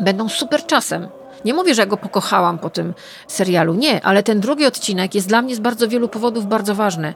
będą 0.00 0.28
super 0.28 0.66
czasem. 0.66 1.08
Nie 1.44 1.54
mówię, 1.54 1.74
że 1.74 1.82
ja 1.82 1.86
go 1.86 1.96
pokochałam 1.96 2.58
po 2.58 2.70
tym 2.70 2.94
serialu, 3.28 3.74
nie, 3.74 4.04
ale 4.06 4.22
ten 4.22 4.40
drugi 4.40 4.66
odcinek 4.66 5.14
jest 5.14 5.28
dla 5.28 5.42
mnie 5.42 5.56
z 5.56 5.58
bardzo 5.58 5.88
wielu 5.88 6.08
powodów 6.08 6.46
bardzo 6.46 6.74
ważny. 6.74 7.14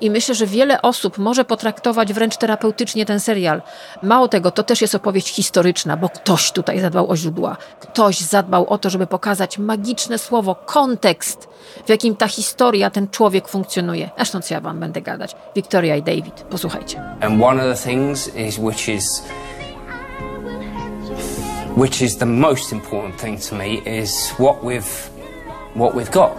I 0.00 0.10
myślę, 0.10 0.34
że 0.34 0.46
wiele 0.46 0.82
osób 0.82 1.18
może 1.18 1.44
potraktować 1.44 2.12
wręcz 2.12 2.36
terapeutycznie 2.36 3.06
ten 3.06 3.20
serial. 3.20 3.62
Mało 4.02 4.28
tego, 4.28 4.50
to 4.50 4.62
też 4.62 4.80
jest 4.80 4.94
opowieść 4.94 5.28
historyczna, 5.28 5.96
bo 5.96 6.08
ktoś 6.08 6.52
tutaj 6.52 6.80
zadbał 6.80 7.10
o 7.10 7.16
źródła. 7.16 7.56
Ktoś 7.80 8.20
zadbał 8.20 8.66
o 8.68 8.78
to, 8.78 8.90
żeby 8.90 9.06
pokazać 9.06 9.58
magiczne 9.58 10.18
słowo, 10.18 10.54
kontekst, 10.54 11.48
w 11.86 11.88
jakim 11.88 12.16
ta 12.16 12.28
historia, 12.28 12.90
ten 12.90 13.08
człowiek 13.08 13.48
funkcjonuje. 13.48 14.10
Zresztą 14.16 14.40
co 14.40 14.54
ja 14.54 14.60
wam 14.60 14.80
będę 14.80 15.02
gadać. 15.02 15.36
Victoria 15.56 15.96
i 15.96 16.02
David, 16.02 16.34
posłuchajcie. 16.50 17.02
And 17.20 17.42
one 17.42 17.70
of 17.70 17.78
the 17.78 17.90
things 17.90 18.36
is 18.36 18.58
which 18.58 18.88
is 18.88 19.22
which 21.76 22.02
is 22.02 22.16
the 22.16 22.26
most 22.26 22.72
important 22.72 23.18
thing 23.18 23.38
to 23.38 23.54
me 23.54 23.80
is 23.86 24.30
what 24.32 24.62
we've 24.64 25.08
what 25.74 25.94
we've 25.94 26.10
got. 26.10 26.36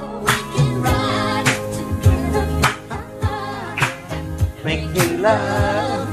Make 4.63 4.89
me 4.91 5.17
love. 5.17 6.10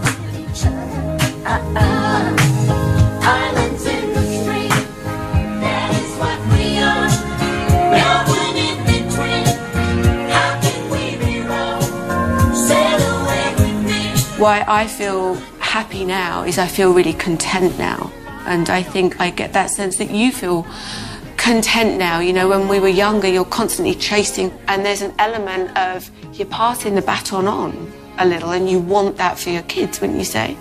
Islands 3.21 3.85
in 3.87 4.13
the 4.15 4.23
stream. 4.23 4.69
That 5.61 5.91
is 5.95 6.11
what 6.23 6.39
we 6.53 6.79
are. 6.79 7.09
No 7.93 8.11
one 8.33 8.57
in 8.57 8.79
between. 8.87 9.47
How 10.31 10.61
can 10.63 10.91
we 10.91 11.17
be 11.17 11.41
wrong? 11.43 11.83
Sail 12.55 13.01
away 13.21 13.55
with 13.59 13.79
me. 13.85 14.41
Why 14.43 14.65
I 14.67 14.87
feel 14.87 15.35
happy 15.59 16.05
now 16.05 16.45
is 16.45 16.59
I 16.59 16.67
feel 16.67 16.93
really 16.95 17.13
content 17.15 17.79
now. 17.79 18.11
And 18.49 18.71
I 18.71 18.83
think 18.83 19.21
I 19.21 19.31
get 19.31 19.53
that 19.53 19.71
sense 19.71 19.99
that 19.99 20.11
you 20.11 20.33
feel 20.33 20.65
content 21.37 21.99
now. 21.99 22.21
You 22.21 22.33
know, 22.33 22.49
when 22.49 22.69
we 22.69 22.81
were 22.81 22.95
younger, 23.05 23.29
you're 23.29 23.51
constantly 23.51 23.95
chasing, 23.95 24.51
and 24.67 24.85
there's 24.85 25.03
an 25.03 25.13
element 25.19 25.71
of 25.77 26.11
you're 26.33 26.51
passing 26.51 26.95
the 26.95 27.03
baton 27.03 27.47
on 27.47 27.73
a 28.19 28.25
little, 28.25 28.51
and 28.51 28.71
you 28.71 28.79
want 28.81 29.17
that 29.17 29.39
for 29.39 29.51
your 29.51 29.65
kids, 29.67 30.01
wouldn't 30.01 30.19
you 30.19 30.25
say? 30.25 30.57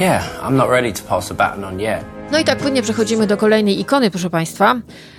Yeah, 0.00 0.22
I'm 0.42 0.56
not 0.56 0.68
ready 0.70 0.92
to 0.92 1.02
pass 1.02 1.28
the 1.28 1.34
baton 1.34 1.64
on 1.64 1.80
yet. 1.80 2.04
No 2.32 2.38
i 2.38 2.44
tak 2.44 2.58
płynnie 2.58 2.82
przechodzimy 2.82 3.26
do 3.26 3.36
kolejnej 3.36 3.80
ikony, 3.80 4.10
proszę 4.10 4.30
Państwa. 4.30 4.76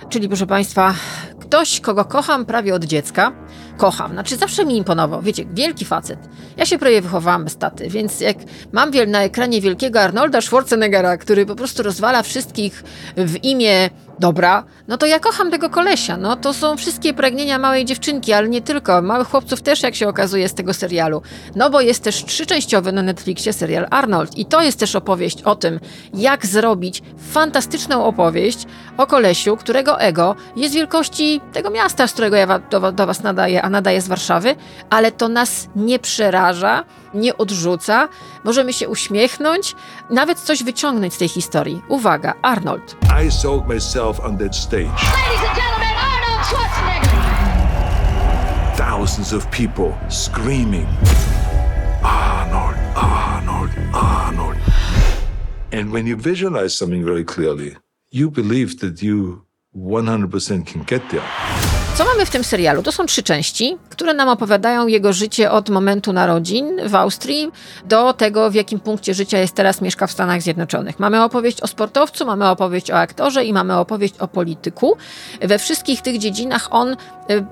Czyli, 0.08 0.28
proszę 0.28 0.46
Państwa, 0.46 0.94
ktoś, 1.40 1.80
kogo 1.80 2.04
kocham 2.04 2.44
prawie 2.46 2.74
od 2.74 2.84
dziecka. 2.84 3.32
Kocham, 3.76 4.12
znaczy 4.12 4.36
zawsze 4.36 4.64
mi 4.64 4.76
imponował. 4.76 5.22
Wiecie, 5.22 5.44
wielki 5.54 5.84
facet. 5.84 6.18
Ja 6.56 6.66
się 6.66 6.78
prawie 6.78 7.02
wychowałam 7.02 7.44
bez 7.44 7.56
taty, 7.56 7.88
więc 7.88 8.20
jak 8.20 8.36
mam 8.72 8.90
na 9.06 9.22
ekranie 9.22 9.60
wielkiego 9.60 10.00
Arnolda 10.00 10.40
Schwarzeneggera, 10.40 11.16
który 11.16 11.46
po 11.46 11.56
prostu 11.56 11.82
rozwala 11.82 12.22
wszystkich 12.22 12.84
w 13.16 13.44
imię 13.44 13.90
dobra, 14.22 14.64
no 14.88 14.96
to 14.96 15.06
ja 15.06 15.18
kocham 15.18 15.50
tego 15.50 15.70
kolesia. 15.70 16.16
No 16.16 16.36
to 16.36 16.54
są 16.54 16.76
wszystkie 16.76 17.14
pragnienia 17.14 17.58
małej 17.58 17.84
dziewczynki, 17.84 18.32
ale 18.32 18.48
nie 18.48 18.62
tylko. 18.62 19.02
Małych 19.02 19.28
chłopców 19.28 19.62
też, 19.62 19.82
jak 19.82 19.94
się 19.94 20.08
okazuje, 20.08 20.48
z 20.48 20.54
tego 20.54 20.74
serialu. 20.74 21.22
No 21.56 21.70
bo 21.70 21.80
jest 21.80 22.04
też 22.04 22.24
trzyczęściowy 22.24 22.92
na 22.92 23.02
Netflixie 23.02 23.52
serial 23.52 23.86
Arnold. 23.90 24.38
I 24.38 24.44
to 24.46 24.62
jest 24.62 24.78
też 24.78 24.96
opowieść 24.96 25.42
o 25.42 25.54
tym, 25.56 25.80
jak 26.14 26.46
zrobić 26.46 27.02
fantastyczną 27.32 28.04
opowieść 28.04 28.66
o 28.96 29.06
kolesiu, 29.06 29.56
którego 29.56 30.00
ego 30.00 30.36
jest 30.56 30.74
wielkości 30.74 31.40
tego 31.52 31.70
miasta, 31.70 32.06
z 32.06 32.12
którego 32.12 32.36
ja 32.36 32.58
do, 32.58 32.92
do 32.92 33.06
was 33.06 33.22
nadaję, 33.22 33.62
a 33.62 33.70
nadaję 33.70 34.00
z 34.00 34.08
Warszawy, 34.08 34.56
ale 34.90 35.12
to 35.12 35.28
nas 35.28 35.68
nie 35.76 35.98
przeraża, 35.98 36.84
nie 37.14 37.36
odrzuca. 37.38 38.08
Możemy 38.44 38.72
się 38.72 38.88
uśmiechnąć, 38.88 39.76
nawet 40.10 40.38
coś 40.40 40.62
wyciągnąć 40.62 41.14
z 41.14 41.18
tej 41.18 41.28
historii. 41.28 41.82
Uwaga, 41.88 42.34
Arnold. 42.42 42.96
I 43.26 43.30
sold 43.30 43.68
myself 43.68 44.20
on 44.20 44.38
that 44.38 44.56
stage. 44.56 44.82
Ladies 44.84 45.48
and 45.48 45.56
gentlemen, 45.56 45.96
Arnold 46.12 46.46
Schwarzenegger. 46.46 47.12
Thousands 48.76 49.32
of 49.32 49.46
people 49.50 49.92
screaming, 50.08 50.86
Arnold, 52.02 52.76
Arnold, 52.96 53.70
Arnold. 53.94 54.56
And 55.72 55.92
when 55.92 56.06
you 56.06 56.16
visualize 56.16 56.76
something 56.76 57.04
very 57.04 57.24
clearly, 57.24 57.76
you 58.10 58.30
believe 58.30 58.78
that 58.80 59.02
you 59.02 59.42
100% 59.74 60.66
can 60.66 60.82
get 60.82 61.02
there. 61.10 61.81
Co 61.94 62.04
mamy 62.04 62.26
w 62.26 62.30
tym 62.30 62.44
serialu? 62.44 62.82
To 62.82 62.92
są 62.92 63.06
trzy 63.06 63.22
części, 63.22 63.76
które 63.90 64.14
nam 64.14 64.28
opowiadają 64.28 64.86
jego 64.86 65.12
życie 65.12 65.50
od 65.50 65.70
momentu 65.70 66.12
narodzin 66.12 66.88
w 66.88 66.94
Austrii 66.94 67.50
do 67.84 68.12
tego, 68.12 68.50
w 68.50 68.54
jakim 68.54 68.80
punkcie 68.80 69.14
życia 69.14 69.38
jest 69.38 69.54
teraz, 69.54 69.80
mieszka 69.80 70.06
w 70.06 70.12
Stanach 70.12 70.42
Zjednoczonych. 70.42 70.98
Mamy 70.98 71.24
opowieść 71.24 71.60
o 71.60 71.66
sportowcu, 71.66 72.26
mamy 72.26 72.48
opowieść 72.48 72.90
o 72.90 72.98
aktorze 72.98 73.44
i 73.44 73.52
mamy 73.52 73.76
opowieść 73.76 74.14
o 74.18 74.28
polityku. 74.28 74.96
We 75.40 75.58
wszystkich 75.58 76.02
tych 76.02 76.18
dziedzinach 76.18 76.68
on 76.70 76.92
y, 76.92 76.96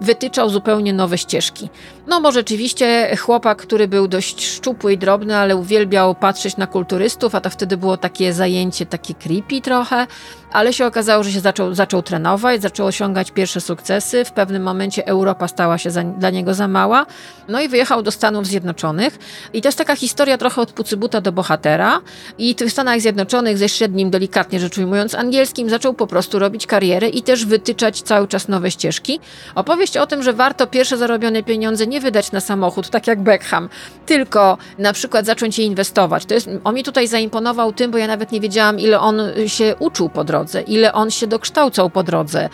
wytyczał 0.01 0.51
zupełnie 0.51 0.93
nowe 0.93 1.19
ścieżki. 1.19 1.69
No 2.07 2.21
bo 2.21 2.33
rzeczywiście 2.33 3.17
chłopak, 3.17 3.59
który 3.59 3.89
był 3.89 4.09
dość 4.09 4.47
szczupły 4.47 4.93
i 4.93 4.99
drobny, 4.99 5.37
ale 5.37 5.57
uwielbiał 5.57 6.15
patrzeć 6.15 6.57
na 6.57 6.67
kulturystów, 6.67 7.35
a 7.35 7.41
to 7.41 7.51
wtedy 7.51 7.77
było 7.77 7.97
takie 7.97 8.33
zajęcie, 8.33 8.87
takie 8.87 9.15
creepy 9.15 9.61
trochę, 9.61 10.07
ale 10.53 10.73
się 10.73 10.87
okazało, 10.87 11.25
że 11.25 11.33
się 11.33 11.41
zaczął, 11.41 11.75
zaczął 11.75 12.03
trenować, 12.03 12.63
zaczął 12.63 12.87
osiągać 12.87 13.31
pierwsze 13.31 13.61
sukcesy. 13.61 14.25
W 14.31 14.33
pewnym 14.33 14.63
momencie 14.63 15.07
Europa 15.07 15.49
stała 15.49 15.79
się 15.79 15.91
za, 15.91 16.03
dla 16.05 16.31
niego 16.31 16.55
za 16.55 16.69
mała. 16.69 17.07
No 17.49 17.61
i 17.61 17.69
wyjechał 17.69 18.03
do 18.03 18.11
Stanów 18.11 18.47
Zjednoczonych. 18.47 19.19
I 19.53 19.63
to 19.63 19.69
jest 19.69 19.79
taka 19.79 19.97
historia 19.97 20.39
trochę 20.39 20.61
od 20.61 20.73
pucybuta 20.73 21.21
do 21.21 21.33
bohatera. 21.33 22.01
I 22.39 22.55
w 22.55 22.71
Stanach 22.71 23.01
Zjednoczonych 23.01 23.59
ze 23.59 23.69
średnim, 23.69 24.11
delikatnie 24.11 24.61
rzecz 24.61 24.79
ujmując, 24.79 25.15
angielskim 25.15 25.71
zaczął 25.71 25.95
po 25.95 26.07
prostu 26.07 26.39
robić 26.39 26.67
karierę 26.67 27.09
i 27.09 27.23
też 27.23 27.47
wytyczać 27.47 28.03
cały 28.03 28.29
czas 28.29 28.49
nowe 28.49 28.71
ścieżki. 28.71 29.21
Opowieść 29.55 29.97
o 29.97 30.07
tym, 30.07 30.23
że 30.23 30.33
warto 30.33 30.67
pierwsze 30.67 30.97
zarobione 30.97 31.43
pieniądze 31.43 31.87
nie 31.87 32.01
wydać 32.01 32.33
na 32.33 32.41
samochód, 32.41 32.91
tak 32.91 33.07
jak 33.07 33.23
Beckham, 33.23 33.69
tylko 34.07 34.59
na 34.79 34.93
przykład 34.93 35.27
zacząć 35.27 35.59
je 35.59 35.65
inwestować. 35.65 36.27
To 36.27 36.35
jest, 36.35 36.49
on 36.65 36.75
mi 36.75 36.85
tutaj 36.85 37.09
zaimponował 37.09 37.73
tym, 37.73 37.91
bo 37.91 37.99
ja 37.99 38.07
nawet 38.07 38.33
nie 38.33 38.41
wiedziałam, 38.41 38.79
ile 38.79 39.01
on 39.01 39.21
się 39.47 39.75
uczył 39.79 40.09
po 40.09 40.25
drodze, 40.25 40.63
ile 40.63 40.93
on 40.93 41.11
się 41.11 41.27
dokształcał 41.27 41.91
po 41.91 42.03
drodze, 42.03 42.49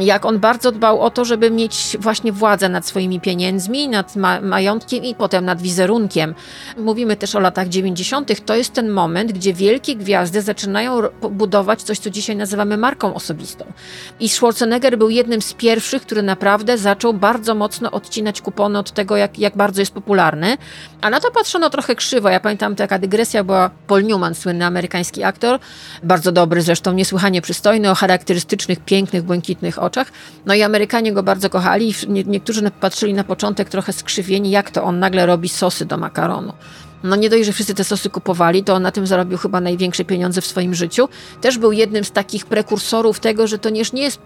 jak 0.00 0.24
on 0.24 0.38
bardzo 0.38 0.72
dbał 0.72 1.00
o 1.00 1.10
to, 1.14 1.24
żeby 1.24 1.50
mieć 1.50 1.96
właśnie 2.00 2.32
władzę 2.32 2.68
nad 2.68 2.86
swoimi 2.86 3.20
pieniędzmi, 3.20 3.88
nad 3.88 4.16
ma 4.16 4.40
majątkiem 4.40 5.04
i 5.04 5.14
potem 5.14 5.44
nad 5.44 5.62
wizerunkiem. 5.62 6.34
Mówimy 6.76 7.16
też 7.16 7.34
o 7.34 7.40
latach 7.40 7.68
90. 7.68 8.44
To 8.46 8.56
jest 8.56 8.72
ten 8.72 8.90
moment, 8.90 9.32
gdzie 9.32 9.54
wielkie 9.54 9.96
gwiazdy 9.96 10.42
zaczynają 10.42 11.02
budować 11.30 11.82
coś, 11.82 11.98
co 11.98 12.10
dzisiaj 12.10 12.36
nazywamy 12.36 12.76
marką 12.76 13.14
osobistą. 13.14 13.64
I 14.20 14.28
Schwarzenegger 14.28 14.98
był 14.98 15.10
jednym 15.10 15.42
z 15.42 15.54
pierwszych, 15.54 16.02
który 16.02 16.22
naprawdę 16.22 16.78
zaczął 16.78 17.14
bardzo 17.14 17.54
mocno 17.54 17.90
odcinać 17.90 18.40
kupony 18.40 18.78
od 18.78 18.92
tego, 18.92 19.16
jak, 19.16 19.38
jak 19.38 19.56
bardzo 19.56 19.82
jest 19.82 19.92
popularny. 19.92 20.56
A 21.00 21.10
na 21.10 21.20
to 21.20 21.30
patrzono 21.30 21.70
trochę 21.70 21.94
krzywo. 21.94 22.28
Ja 22.28 22.40
pamiętam, 22.40 22.76
taka 22.76 22.98
dygresja 22.98 23.44
była 23.44 23.70
Paul 23.86 24.04
Newman, 24.04 24.34
słynny 24.34 24.64
amerykański 24.64 25.24
aktor, 25.24 25.58
bardzo 26.02 26.32
dobry, 26.32 26.62
zresztą 26.62 26.92
niesłychanie 26.92 27.42
przystojny, 27.42 27.90
o 27.90 27.94
charakterystycznych, 27.94 28.80
pięknych, 28.80 29.22
błękitnych 29.22 29.82
oczach. 29.82 30.12
No 30.46 30.54
i 30.54 30.62
Amerykanie 30.62 31.03
go 31.12 31.22
bardzo 31.22 31.50
kochali. 31.50 31.94
Nie, 32.08 32.24
niektórzy 32.24 32.70
patrzyli 32.80 33.14
na 33.14 33.24
początek 33.24 33.68
trochę 33.68 33.92
skrzywieni, 33.92 34.50
jak 34.50 34.70
to 34.70 34.82
on 34.82 34.98
nagle 34.98 35.26
robi 35.26 35.48
sosy 35.48 35.84
do 35.84 35.96
makaronu. 35.96 36.52
No 37.04 37.16
nie 37.16 37.30
dość, 37.30 37.44
że 37.46 37.52
wszyscy 37.52 37.74
te 37.74 37.84
sosy 37.84 38.10
kupowali, 38.10 38.64
to 38.64 38.74
on 38.74 38.82
na 38.82 38.92
tym 38.92 39.06
zarobił 39.06 39.38
chyba 39.38 39.60
największe 39.60 40.04
pieniądze 40.04 40.40
w 40.40 40.46
swoim 40.46 40.74
życiu. 40.74 41.08
Też 41.40 41.58
był 41.58 41.72
jednym 41.72 42.04
z 42.04 42.10
takich 42.10 42.46
prekursorów 42.46 43.20
tego, 43.20 43.46
że 43.46 43.58
to 43.58 43.70
nie 43.70 43.84
nie 43.92 44.02
jest, 44.02 44.20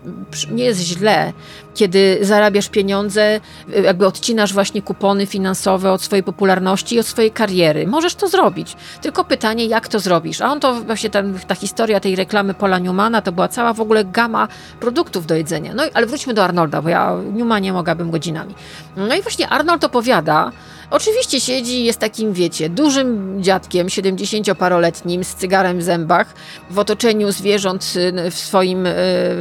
nie 0.50 0.64
jest 0.64 0.80
źle, 0.80 1.32
kiedy 1.74 2.18
zarabiasz 2.22 2.68
pieniądze, 2.68 3.40
jakby 3.84 4.06
odcinasz 4.06 4.52
właśnie 4.52 4.82
kupony 4.82 5.26
finansowe 5.26 5.92
od 5.92 6.02
swojej 6.02 6.22
popularności 6.22 6.96
i 6.96 7.00
od 7.00 7.06
swojej 7.06 7.30
kariery. 7.30 7.86
Możesz 7.86 8.14
to 8.14 8.28
zrobić. 8.28 8.76
Tylko 9.02 9.24
pytanie, 9.24 9.66
jak 9.66 9.88
to 9.88 10.00
zrobisz? 10.00 10.40
A 10.40 10.52
on 10.52 10.60
to 10.60 10.74
właśnie 10.74 11.10
ten, 11.10 11.38
ta 11.46 11.54
historia 11.54 12.00
tej 12.00 12.16
reklamy 12.16 12.54
Paula 12.54 12.78
Newmana 12.78 13.22
to 13.22 13.32
była 13.32 13.48
cała 13.48 13.72
w 13.72 13.80
ogóle 13.80 14.04
gama 14.04 14.48
produktów 14.80 15.26
do 15.26 15.34
jedzenia. 15.34 15.74
No 15.74 15.82
ale 15.94 16.06
wróćmy 16.06 16.34
do 16.34 16.44
Arnolda, 16.44 16.82
bo 16.82 16.88
ja 16.88 17.16
Newmanie 17.32 17.72
mogłabym 17.72 18.10
godzinami. 18.10 18.54
No 18.96 19.14
i 19.16 19.22
właśnie 19.22 19.48
Arnold 19.48 19.84
opowiada, 19.84 20.52
Oczywiście 20.90 21.40
siedzi, 21.40 21.84
jest 21.84 21.98
takim, 21.98 22.32
wiecie, 22.32 22.68
dużym 22.68 23.42
dziadkiem, 23.42 23.86
70-paroletnim, 23.86 25.24
z 25.24 25.34
cygarem 25.34 25.78
w 25.78 25.82
zębach, 25.82 26.34
w 26.70 26.78
otoczeniu 26.78 27.32
zwierząt 27.32 27.92
y, 28.26 28.30
w, 28.30 28.34
swoim, 28.38 28.86
y, 28.86 28.90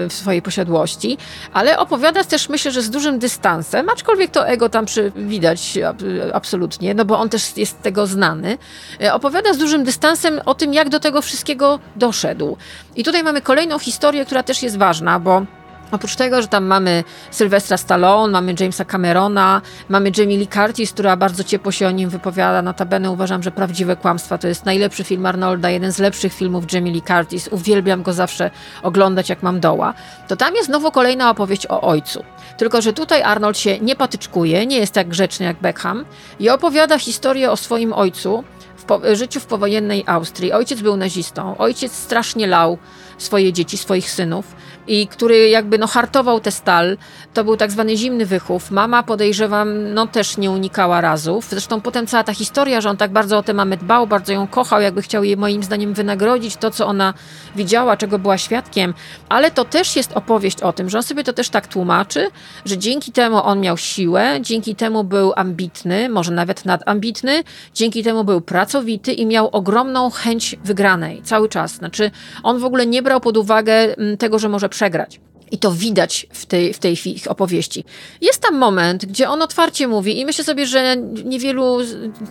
w 0.10 0.14
swojej 0.14 0.42
posiadłości, 0.42 1.18
ale 1.54 1.80
opowiada 1.80 2.24
też, 2.24 2.50
myślę, 2.50 2.72
że 2.72 2.82
z 2.82 2.90
dużym 2.90 3.20
dystansem, 3.20 3.90
aczkolwiek 3.90 4.32
to 4.32 4.48
ego 4.48 4.70
tam 4.70 4.86
przy, 4.86 5.12
widać 5.16 5.78
ab- 5.78 6.04
absolutnie, 6.34 6.94
no 6.94 7.06
bo 7.06 7.20
on 7.20 7.30
też 7.30 7.58
jest 7.58 7.82
tego 7.82 8.08
znany. 8.08 8.58
Y, 9.02 9.14
Opowiada 9.14 9.54
z 9.54 9.58
dużym 9.58 9.84
dystansem 9.84 10.42
o 10.46 10.54
tym, 10.54 10.74
jak 10.74 10.90
do 10.90 11.00
tego 11.00 11.22
wszystkiego 11.22 11.80
doszedł. 11.96 12.58
I 12.96 13.04
tutaj 13.04 13.24
mamy 13.24 13.42
kolejną 13.42 13.80
historię, 13.80 14.26
która 14.26 14.44
też 14.44 14.64
jest 14.64 14.78
ważna, 14.78 15.20
bo 15.20 15.46
Oprócz 15.92 16.16
tego, 16.16 16.42
że 16.42 16.48
tam 16.48 16.66
mamy 16.66 17.04
Sylwestra 17.32 17.78
Stallone, 17.78 18.32
mamy 18.32 18.54
Jamesa 18.60 18.86
Camerona, 18.86 19.62
mamy 19.90 20.12
Jamie 20.18 20.38
Lee 20.38 20.48
Curtis, 20.48 20.94
która 20.94 21.18
bardzo 21.18 21.44
ciepło 21.44 21.72
się 21.72 21.88
o 21.88 21.92
nim 21.92 22.10
wypowiada. 22.10 22.62
Notabene 22.62 23.12
uważam, 23.12 23.44
że 23.44 23.52
Prawdziwe 23.52 23.96
Kłamstwa 23.96 24.38
to 24.38 24.48
jest 24.48 24.66
najlepszy 24.66 25.04
film 25.04 25.26
Arnolda, 25.26 25.70
jeden 25.70 25.92
z 25.92 26.00
lepszych 26.00 26.34
filmów 26.34 26.74
Jamie 26.74 26.92
Lee 26.92 27.02
Curtis. 27.02 27.48
Uwielbiam 27.48 28.04
go 28.04 28.14
zawsze 28.14 28.52
oglądać, 28.84 29.30
jak 29.30 29.44
mam 29.44 29.60
doła. 29.60 29.94
To 30.28 30.36
tam 30.36 30.56
jest 30.56 30.68
znowu 30.68 30.92
kolejna 30.92 31.30
opowieść 31.30 31.68
o 31.70 31.82
ojcu. 31.82 32.24
Tylko, 32.58 32.82
że 32.82 32.94
tutaj 32.94 33.22
Arnold 33.22 33.58
się 33.58 33.80
nie 33.80 33.96
patyczkuje, 33.96 34.66
nie 34.66 34.78
jest 34.78 34.94
tak 34.94 35.08
grzeczny 35.08 35.46
jak 35.46 35.62
Beckham 35.62 36.06
i 36.40 36.50
opowiada 36.50 37.00
historię 37.00 37.52
o 37.52 37.58
swoim 37.58 37.94
ojcu, 37.94 38.44
po, 38.88 39.02
życiu 39.14 39.40
w 39.40 39.46
powojennej 39.46 40.04
Austrii. 40.08 40.52
Ojciec 40.54 40.82
był 40.82 40.98
nazistą. 40.98 41.58
Ojciec 41.58 41.94
strasznie 41.94 42.48
lał 42.48 42.78
swoje 43.18 43.54
dzieci, 43.54 43.78
swoich 43.78 44.12
synów 44.12 44.56
i 44.88 45.08
który 45.08 45.50
jakby 45.50 45.78
no 45.78 45.88
hartował 45.88 46.40
tę 46.40 46.52
stal. 46.52 46.98
To 47.34 47.44
był 47.44 47.58
tak 47.58 47.72
zwany 47.72 47.98
zimny 47.98 48.26
wychów. 48.26 48.72
Mama 48.72 49.04
podejrzewam, 49.04 49.94
no 49.94 50.08
też 50.08 50.38
nie 50.38 50.52
unikała 50.52 51.02
razów. 51.02 51.46
Zresztą 51.50 51.82
potem 51.82 52.08
cała 52.08 52.24
ta 52.24 52.34
historia, 52.34 52.82
że 52.82 52.90
on 52.90 52.98
tak 52.98 53.12
bardzo 53.12 53.38
o 53.38 53.44
tę 53.44 53.54
mamę 53.54 53.78
dbał, 53.78 54.08
bardzo 54.08 54.34
ją 54.34 54.48
kochał, 54.48 54.82
jakby 54.82 55.02
chciał 55.02 55.24
jej 55.24 55.38
moim 55.38 55.64
zdaniem 55.64 55.94
wynagrodzić 55.94 56.58
to, 56.58 56.72
co 56.72 56.88
ona 56.88 57.14
widziała, 57.56 57.98
czego 57.98 58.20
była 58.20 58.38
świadkiem. 58.38 58.94
Ale 59.30 59.52
to 59.52 59.66
też 59.66 59.96
jest 59.96 60.12
opowieść 60.14 60.62
o 60.62 60.74
tym, 60.74 60.90
że 60.90 60.98
on 60.98 61.04
sobie 61.04 61.24
to 61.24 61.34
też 61.34 61.50
tak 61.50 61.68
tłumaczy, 61.68 62.30
że 62.66 62.78
dzięki 62.78 63.12
temu 63.12 63.44
on 63.44 63.60
miał 63.60 63.78
siłę, 63.78 64.38
dzięki 64.42 64.76
temu 64.76 65.04
był 65.04 65.34
ambitny, 65.36 66.10
może 66.10 66.32
nawet 66.32 66.66
nadambitny, 66.66 67.44
dzięki 67.74 68.04
temu 68.04 68.24
był 68.24 68.42
pracowity 68.42 68.77
i 69.14 69.26
miał 69.26 69.50
ogromną 69.52 70.10
chęć 70.10 70.56
wygranej 70.64 71.22
cały 71.24 71.50
czas. 71.50 71.76
Znaczy, 71.76 72.12
on 72.44 72.60
w 72.60 72.66
ogóle 72.66 72.86
nie 72.86 73.02
brał 73.02 73.22
pod 73.22 73.38
uwagę 73.38 73.74
mm, 73.74 74.18
tego, 74.18 74.40
że 74.40 74.50
może 74.50 74.70
przegrać. 74.70 75.20
I 75.52 75.58
to 75.58 75.72
widać 75.72 76.28
w 76.32 76.46
tej, 76.46 76.74
w 76.74 76.80
tej 76.80 76.98
ich 77.06 77.32
opowieści. 77.32 77.84
Jest 78.22 78.42
tam 78.42 78.58
moment, 78.58 79.06
gdzie 79.06 79.30
on 79.30 79.42
otwarcie 79.42 79.88
mówi, 79.88 80.20
i 80.20 80.26
myślę 80.26 80.44
sobie, 80.44 80.66
że 80.66 80.98
niewielu, 81.26 81.78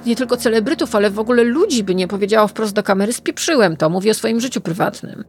nie 0.06 0.16
tylko 0.16 0.36
celebrytów, 0.36 0.94
ale 0.94 1.10
w 1.10 1.18
ogóle 1.18 1.44
ludzi 1.44 1.84
by 1.84 1.94
nie 1.94 2.08
powiedziało 2.08 2.48
wprost 2.48 2.72
do 2.72 2.82
kamery: 2.82 3.12
spieprzyłem 3.12 3.76
to. 3.76 3.90
Mówi 3.90 4.10
o 4.10 4.14
swoim 4.14 4.40
życiu 4.40 4.60
prywatnym. 4.60 5.24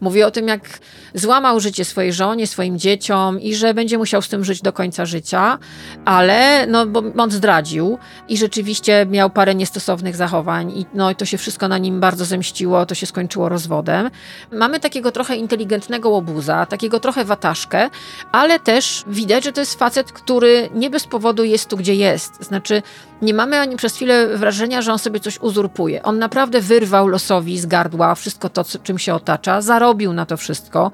Mówi 0.00 0.22
o 0.22 0.30
tym, 0.30 0.48
jak 0.48 0.78
złamał 1.14 1.60
życie 1.60 1.84
swojej 1.84 2.12
żonie, 2.12 2.46
swoim 2.46 2.78
dzieciom 2.78 3.40
i 3.40 3.54
że 3.54 3.74
będzie 3.74 3.98
musiał 3.98 4.22
z 4.22 4.28
tym 4.28 4.44
żyć 4.44 4.62
do 4.62 4.72
końca 4.72 5.06
życia, 5.06 5.58
ale 6.04 6.66
no, 6.66 6.86
bo 6.86 7.02
on 7.16 7.30
zdradził 7.30 7.98
i 8.28 8.36
rzeczywiście 8.36 9.06
miał 9.10 9.30
parę 9.30 9.54
niestosownych 9.54 10.16
zachowań, 10.16 10.78
i 10.78 10.86
no, 10.94 11.14
to 11.14 11.24
się 11.24 11.38
wszystko 11.38 11.68
na 11.68 11.78
nim 11.78 12.00
bardzo 12.00 12.24
zemściło, 12.24 12.86
to 12.86 12.94
się 12.94 13.06
skończyło 13.06 13.48
rozwodem. 13.48 14.10
Mamy 14.52 14.80
takiego 14.80 15.12
trochę 15.12 15.36
inteligentnego 15.36 16.10
łobuza, 16.10 16.66
takiego 16.66 17.00
trochę 17.00 17.24
wataszkę, 17.28 17.90
ale 18.32 18.60
też 18.60 19.04
widać, 19.06 19.44
że 19.44 19.52
to 19.52 19.60
jest 19.60 19.78
facet, 19.78 20.12
który 20.12 20.70
nie 20.74 20.90
bez 20.90 21.06
powodu 21.06 21.44
jest 21.44 21.68
tu, 21.68 21.76
gdzie 21.76 21.94
jest. 21.94 22.44
Znaczy, 22.44 22.82
nie 23.22 23.34
mamy 23.34 23.58
ani 23.58 23.76
przez 23.76 23.94
chwilę 23.94 24.36
wrażenia, 24.36 24.82
że 24.82 24.92
on 24.92 24.98
sobie 24.98 25.20
coś 25.20 25.38
uzurpuje. 25.40 26.02
On 26.02 26.18
naprawdę 26.18 26.60
wyrwał 26.60 27.08
losowi 27.08 27.58
z 27.58 27.66
gardła 27.66 28.14
wszystko 28.14 28.48
to, 28.48 28.64
czym 28.82 28.98
się 28.98 29.14
otacza, 29.14 29.60
zarobił 29.60 30.12
na 30.12 30.26
to 30.26 30.36
wszystko, 30.36 30.90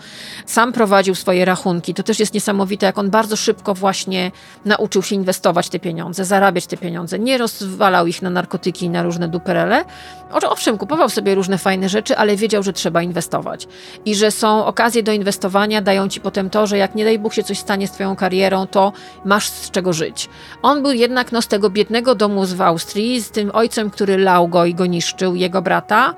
sam 0.47 0.72
prowadził 0.72 1.14
swoje 1.14 1.45
rachunki. 1.45 1.95
To 1.95 2.03
też 2.03 2.20
jest 2.20 2.35
niesamowite, 2.35 2.87
jak 2.87 2.99
on 2.99 3.11
bardzo 3.11 3.37
szybko 3.37 3.75
właśnie 3.75 4.31
nauczył 4.64 5.03
się 5.03 5.14
inwestować 5.14 5.68
te 5.68 5.79
pieniądze, 5.79 6.25
zarabiać 6.25 6.66
te 6.66 6.77
pieniądze. 6.77 7.18
Nie 7.18 7.39
rozwalał 7.39 8.07
ich 8.07 8.22
na 8.22 8.31
narkotyki 8.31 8.87
i 8.87 8.91
na 8.91 9.03
różne 9.03 9.29
duperele. 9.29 9.85
Owszem, 10.31 10.79
kupował 10.79 11.09
sobie 11.09 11.35
różne 11.35 11.59
fajne 11.59 11.89
rzeczy, 11.89 12.16
ale 12.16 12.37
wiedział, 12.37 12.62
że 12.62 12.72
trzeba 12.72 13.03
inwestować. 13.03 13.68
I 14.05 14.14
że 14.14 14.31
są 14.31 14.66
okazje 14.66 15.03
do 15.03 15.12
inwestowania, 15.12 15.83
dają 15.83 16.09
ci 16.09 16.20
potem 16.20 16.51
to, 16.51 16.66
że 16.66 16.79
jak 16.79 16.95
nie 16.95 17.05
daj 17.05 17.18
Bóg 17.18 17.35
się 17.35 17.43
coś 17.43 17.59
stanie 17.59 17.89
z 17.89 17.93
twoją 17.93 18.16
karierą, 18.16 18.66
to 18.66 18.93
masz 19.25 19.49
z 19.49 19.70
czego 19.70 19.93
żyć. 19.93 20.29
On 20.62 20.83
był 20.83 20.93
jednak 20.93 21.33
no, 21.33 21.43
z 21.43 21.49
tego 21.49 21.70
biednego 21.70 22.13
domu 22.14 22.46
z 22.46 22.52
w 22.52 22.60
Austrii, 22.60 23.20
z 23.20 23.30
tym 23.30 23.50
ojcem, 23.54 23.90
który 23.90 24.18
lał 24.18 24.48
go 24.48 24.64
i 24.64 24.74
go 24.74 24.86
niszczył, 24.86 25.34
jego 25.34 25.62
brata. 25.62 26.14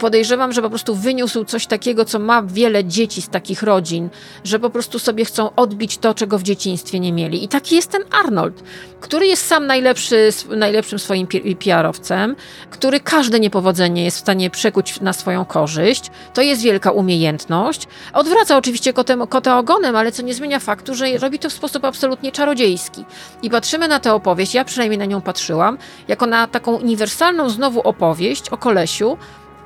Podejrzewam, 0.00 0.52
że 0.52 0.62
po 0.62 0.68
prostu 0.68 0.94
wyniósł 0.94 1.44
coś 1.44 1.66
takiego, 1.66 2.04
co 2.04 2.18
ma 2.18 2.42
wiele 2.42 2.84
dzieci 2.84 3.22
z 3.22 3.28
takich 3.28 3.62
rodzin, 3.62 4.08
że 4.44 4.58
po 4.58 4.70
prostu 4.70 4.98
sobie 4.98 5.24
chcą 5.24 5.54
odbić 5.54 5.98
to, 5.98 6.14
czego 6.14 6.38
w 6.38 6.42
dzieciństwie 6.42 7.00
nie 7.00 7.12
mieli. 7.12 7.44
I 7.44 7.48
taki 7.48 7.76
jest 7.76 7.90
ten 7.90 8.02
Arnold, 8.10 8.62
który 9.00 9.26
jest 9.26 9.46
sam 9.46 9.66
najlepszy, 9.66 10.30
najlepszym 10.56 10.98
swoim 10.98 11.26
PR-owcem, 11.58 12.36
który 12.70 13.00
każde 13.00 13.40
niepowodzenie 13.40 14.04
jest 14.04 14.16
w 14.16 14.20
stanie 14.20 14.50
przekuć 14.50 15.00
na 15.00 15.12
swoją 15.12 15.44
korzyść. 15.44 16.10
To 16.34 16.42
jest 16.42 16.62
wielka 16.62 16.90
umiejętność. 16.90 17.88
Odwraca 18.12 18.56
oczywiście 18.56 18.92
kotem, 18.92 19.26
kota 19.26 19.58
ogonem, 19.58 19.96
ale 19.96 20.12
co 20.12 20.22
nie 20.22 20.34
zmienia 20.34 20.58
faktu, 20.58 20.94
że 20.94 21.18
robi 21.18 21.38
to 21.38 21.50
w 21.50 21.52
sposób 21.52 21.84
absolutnie 21.84 22.32
czarodziejski. 22.32 23.04
I 23.42 23.50
patrzymy 23.50 23.88
na 23.88 24.00
tę 24.00 24.14
opowieść, 24.14 24.54
ja 24.54 24.64
przynajmniej 24.64 24.98
na 24.98 25.04
nią 25.04 25.20
patrzyłam, 25.40 25.78
jako 26.08 26.26
na 26.26 26.46
taką 26.46 26.76
uniwersalną 26.76 27.50
znowu 27.50 27.80
opowieść 27.80 28.48
o 28.48 28.56
kolesiu, 28.56 29.16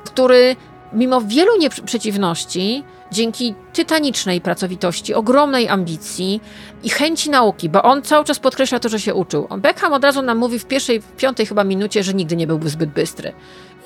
który 0.05 0.57
mimo 0.93 1.21
wielu 1.21 1.57
nieprzeciwności, 1.59 2.85
dzięki 3.15 3.55
tytanicznej 3.73 4.41
pracowitości, 4.41 5.15
ogromnej 5.15 5.69
ambicji 5.69 6.41
i 6.83 6.91
chęci 6.91 7.31
nauki, 7.31 7.69
bo 7.69 7.83
on 7.83 8.03
cały 8.03 8.25
czas 8.25 8.39
podkreśla 8.39 8.81
to, 8.81 8.89
że 8.89 9.01
się 9.01 9.15
uczył. 9.15 9.49
Beckham 9.59 9.93
od 9.93 10.05
razu 10.05 10.23
nam 10.23 10.39
mówi 10.39 10.59
w 10.59 10.65
pierwszej, 10.65 11.03
piątej 11.17 11.47
chyba 11.47 11.65
minucie, 11.65 12.03
że 12.03 12.15
nigdy 12.15 12.37
nie 12.37 12.47
byłby 12.47 12.69
zbyt 12.69 12.91
bystry. 12.91 13.33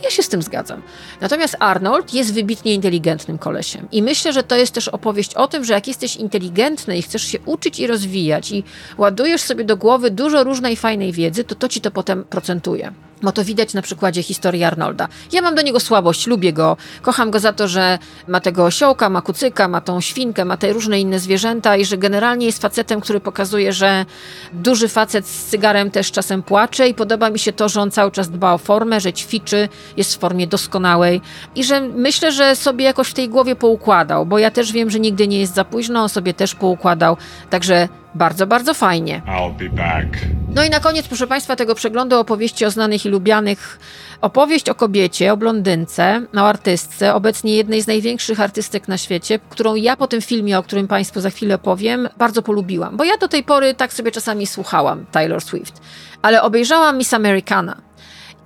Ja 0.04 0.10
się 0.10 0.22
z 0.22 0.28
tym 0.28 0.42
zgadzam. 0.42 0.82
Natomiast 1.20 1.56
Arnold 1.58 2.14
jest 2.14 2.34
wybitnie 2.34 2.74
inteligentnym 2.74 3.38
kolesiem. 3.38 3.88
I 3.92 4.02
myślę, 4.02 4.32
że 4.32 4.42
to 4.42 4.56
jest 4.56 4.74
też 4.74 4.88
opowieść 4.88 5.34
o 5.34 5.46
tym, 5.46 5.64
że 5.64 5.72
jak 5.72 5.88
jesteś 5.88 6.16
inteligentny 6.16 6.98
i 6.98 7.02
chcesz 7.02 7.22
się 7.22 7.38
uczyć 7.46 7.80
i 7.80 7.86
rozwijać 7.86 8.52
i 8.52 8.64
ładujesz 8.98 9.40
sobie 9.40 9.64
do 9.64 9.76
głowy 9.76 10.10
dużo 10.10 10.44
różnej 10.44 10.76
fajnej 10.76 11.12
wiedzy, 11.12 11.44
to 11.44 11.54
to 11.54 11.68
ci 11.68 11.80
to 11.80 11.90
potem 11.90 12.24
procentuje. 12.24 12.92
Bo 13.22 13.32
to 13.32 13.44
widać 13.44 13.74
na 13.74 13.82
przykładzie 13.82 14.22
historii 14.22 14.64
Arnolda. 14.64 15.08
Ja 15.32 15.42
mam 15.42 15.54
do 15.54 15.62
niego 15.62 15.80
słabość, 15.80 16.26
lubię 16.26 16.52
go. 16.52 16.76
Kocham 17.02 17.30
go 17.30 17.40
za 17.40 17.52
to, 17.52 17.68
że 17.68 17.98
ma 18.28 18.40
tego 18.40 18.64
osiołka, 18.64 19.08
ma 19.08 19.22
kucyka, 19.22 19.68
ma 19.68 19.80
tą 19.80 20.00
świnkę, 20.00 20.44
ma 20.44 20.56
te 20.56 20.72
różne 20.72 21.00
inne 21.00 21.18
zwierzęta 21.18 21.76
i 21.76 21.84
że 21.84 21.98
generalnie 21.98 22.46
jest 22.46 22.62
facetem, 22.62 23.00
który 23.00 23.20
pokazuje, 23.20 23.72
że 23.72 24.06
duży 24.52 24.88
facet 24.88 25.26
z 25.26 25.44
cygarem 25.44 25.90
też 25.90 26.12
czasem 26.12 26.42
płacze 26.42 26.88
i 26.88 26.94
podoba 26.94 27.30
mi 27.30 27.38
się 27.38 27.52
to, 27.52 27.68
że 27.68 27.80
on 27.80 27.90
cały 27.90 28.10
czas 28.10 28.30
dba 28.30 28.52
o 28.52 28.58
formę, 28.58 29.00
że 29.00 29.12
ćwiczy, 29.12 29.68
jest 29.96 30.14
w 30.14 30.18
formie 30.18 30.46
doskonałej 30.46 31.20
i 31.54 31.64
że 31.64 31.80
myślę, 31.80 32.32
że 32.32 32.56
sobie 32.56 32.84
jakoś 32.84 33.08
w 33.08 33.14
tej 33.14 33.28
głowie 33.28 33.56
poukładał, 33.56 34.26
bo 34.26 34.38
ja 34.38 34.50
też 34.50 34.72
wiem, 34.72 34.90
że 34.90 35.00
nigdy 35.00 35.28
nie 35.28 35.40
jest 35.40 35.54
za 35.54 35.64
późno, 35.64 36.02
on 36.02 36.08
sobie 36.08 36.34
też 36.34 36.54
poukładał. 36.54 37.16
Także 37.50 37.88
bardzo, 38.18 38.46
bardzo 38.46 38.74
fajnie. 38.74 39.22
I'll 39.26 39.54
be 39.54 39.68
back. 39.68 40.08
No 40.54 40.64
i 40.64 40.70
na 40.70 40.80
koniec, 40.80 41.08
proszę 41.08 41.26
Państwa, 41.26 41.56
tego 41.56 41.74
przeglądu 41.74 42.18
opowieści 42.18 42.64
o 42.64 42.70
znanych 42.70 43.06
i 43.06 43.08
lubianych. 43.08 43.78
Opowieść 44.20 44.68
o 44.68 44.74
kobiecie, 44.74 45.32
o 45.32 45.36
blondynce, 45.36 46.22
o 46.36 46.40
artystce, 46.40 47.14
obecnie 47.14 47.54
jednej 47.56 47.82
z 47.82 47.86
największych 47.86 48.40
artystek 48.40 48.88
na 48.88 48.98
świecie, 48.98 49.38
którą 49.50 49.74
ja 49.74 49.96
po 49.96 50.06
tym 50.06 50.20
filmie, 50.22 50.58
o 50.58 50.62
którym 50.62 50.88
Państwu 50.88 51.20
za 51.20 51.30
chwilę 51.30 51.58
powiem, 51.58 52.08
bardzo 52.18 52.42
polubiłam. 52.42 52.96
Bo 52.96 53.04
ja 53.04 53.16
do 53.16 53.28
tej 53.28 53.44
pory 53.44 53.74
tak 53.74 53.92
sobie 53.92 54.10
czasami 54.10 54.46
słuchałam 54.46 55.06
Taylor 55.12 55.40
Swift, 55.40 55.80
ale 56.22 56.42
obejrzałam 56.42 56.98
Miss 56.98 57.14
Americana. 57.14 57.76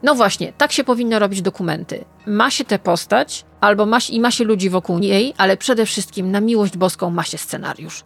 No 0.02 0.14
właśnie, 0.14 0.52
tak 0.58 0.72
się 0.72 0.84
powinno 0.84 1.18
robić 1.18 1.42
dokumenty. 1.42 2.04
Ma 2.26 2.50
się 2.50 2.64
tę 2.64 2.78
postać, 2.78 3.44
albo 3.60 3.86
ma, 3.86 4.00
się- 4.00 4.12
i 4.12 4.20
ma 4.20 4.30
się 4.30 4.44
ludzi 4.44 4.70
wokół 4.70 4.98
niej, 4.98 5.34
ale 5.38 5.56
przede 5.56 5.86
wszystkim 5.86 6.30
na 6.30 6.40
miłość 6.40 6.76
boską 6.76 7.10
ma 7.10 7.22
się 7.24 7.38
scenariusz. 7.38 8.04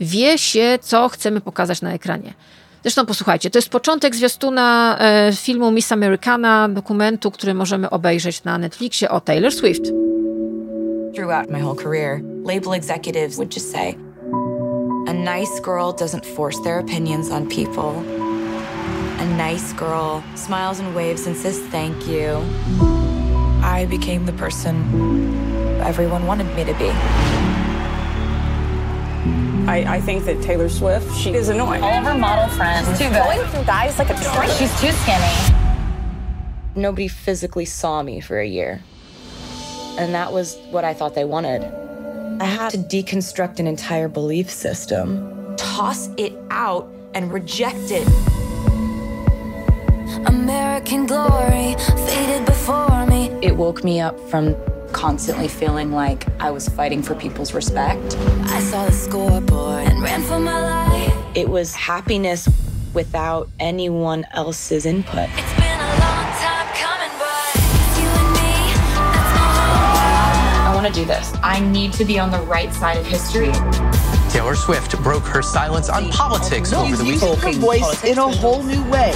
Wie 0.00 0.38
się, 0.38 0.78
co 0.82 1.08
chcemy 1.08 1.40
pokazać 1.40 1.82
na 1.82 1.92
ekranie. 1.92 2.34
Zresztą 2.82 3.06
posłuchajcie, 3.06 3.50
to 3.50 3.58
jest 3.58 3.68
początek 3.68 4.16
zwiastuna 4.16 4.96
e, 5.00 5.32
filmu 5.32 5.70
Miss 5.70 5.92
Americana, 5.92 6.68
dokumentu, 6.68 7.30
który 7.30 7.54
możemy 7.54 7.90
obejrzeć 7.90 8.44
na 8.44 8.58
Netflixie 8.58 9.10
o 9.10 9.20
Taylor 9.20 9.52
Swift. 9.52 9.82
Throughout 11.14 11.50
my 11.50 11.62
whole 11.62 11.82
career, 11.82 12.20
label 12.44 12.74
executives 12.74 13.36
would 13.36 13.54
just 13.54 13.72
say, 13.72 13.94
a 15.08 15.12
nice 15.12 15.60
girl 15.60 15.92
doesn't 15.92 16.26
force 16.26 16.62
their 16.62 16.80
opinions 16.80 17.30
on 17.30 17.46
people. 17.46 18.02
A 19.20 19.24
nice 19.24 19.72
girl 19.72 20.22
smiles 20.34 20.80
and 20.80 20.94
waves 20.94 21.26
and 21.26 21.36
says 21.36 21.58
thank 21.70 22.06
you. 22.06 22.42
I 23.62 23.86
became 23.86 24.26
the 24.26 24.32
person 24.32 24.74
everyone 25.82 26.26
wanted 26.26 26.54
me 26.56 26.64
to 26.64 26.74
be. 26.74 27.35
I, 29.66 29.96
I 29.96 30.00
think 30.00 30.24
that 30.26 30.40
Taylor 30.42 30.68
Swift, 30.68 31.12
she 31.16 31.34
is 31.34 31.48
annoying. 31.48 31.82
All 31.82 31.90
of 31.90 32.04
her 32.04 32.16
model 32.16 32.48
friends. 32.56 32.86
Too 32.96 33.08
good. 33.08 33.24
Going 33.24 33.40
through 33.48 33.64
guys 33.64 33.98
like 33.98 34.10
a 34.10 34.14
train. 34.14 34.48
She's 34.50 34.80
too 34.80 34.92
skinny. 34.92 35.56
Nobody 36.76 37.08
physically 37.08 37.64
saw 37.64 38.02
me 38.02 38.20
for 38.20 38.38
a 38.38 38.46
year. 38.46 38.80
And 39.98 40.14
that 40.14 40.32
was 40.32 40.56
what 40.70 40.84
I 40.84 40.94
thought 40.94 41.14
they 41.16 41.24
wanted. 41.24 41.64
I 42.40 42.44
had 42.44 42.70
to 42.72 42.78
deconstruct 42.78 43.58
an 43.58 43.66
entire 43.66 44.08
belief 44.08 44.50
system, 44.50 45.56
toss 45.56 46.10
it 46.16 46.34
out, 46.50 46.88
and 47.14 47.32
reject 47.32 47.90
it. 47.90 48.06
American 50.26 51.06
glory 51.06 51.74
faded 52.06 52.44
before 52.46 53.06
me. 53.06 53.30
It 53.42 53.56
woke 53.56 53.82
me 53.82 54.00
up 54.00 54.20
from 54.28 54.54
constantly 54.96 55.46
feeling 55.46 55.92
like 55.92 56.26
I 56.40 56.50
was 56.50 56.70
fighting 56.70 57.02
for 57.02 57.14
people's 57.14 57.52
respect. 57.52 58.16
I 58.46 58.60
saw 58.60 58.86
the 58.86 58.92
scoreboard 58.92 59.84
and 59.84 60.02
ran 60.02 60.22
for 60.22 60.40
my 60.40 60.58
life. 60.58 61.14
It 61.34 61.46
was 61.46 61.74
happiness 61.74 62.48
without 62.94 63.50
anyone 63.60 64.24
else's 64.32 64.86
input. 64.86 65.28
I 70.58 70.72
want 70.74 70.86
to 70.86 70.92
do 70.94 71.04
this. 71.04 71.30
I 71.42 71.60
need 71.60 71.92
to 71.92 72.06
be 72.06 72.18
on 72.18 72.30
the 72.30 72.40
right 72.40 72.72
side 72.72 72.96
of 72.96 73.04
history. 73.06 73.52
Taylor 74.30 74.54
Swift 74.54 74.98
broke 75.02 75.24
her 75.24 75.42
silence 75.42 75.90
on 75.90 76.08
politics 76.08 76.72
over 76.72 76.96
the 76.96 77.04
weekend. 77.04 77.38
her 77.40 77.52
voice 77.52 78.02
in 78.02 78.16
a 78.16 78.28
whole 78.28 78.62
new 78.62 78.82
way. 78.90 79.12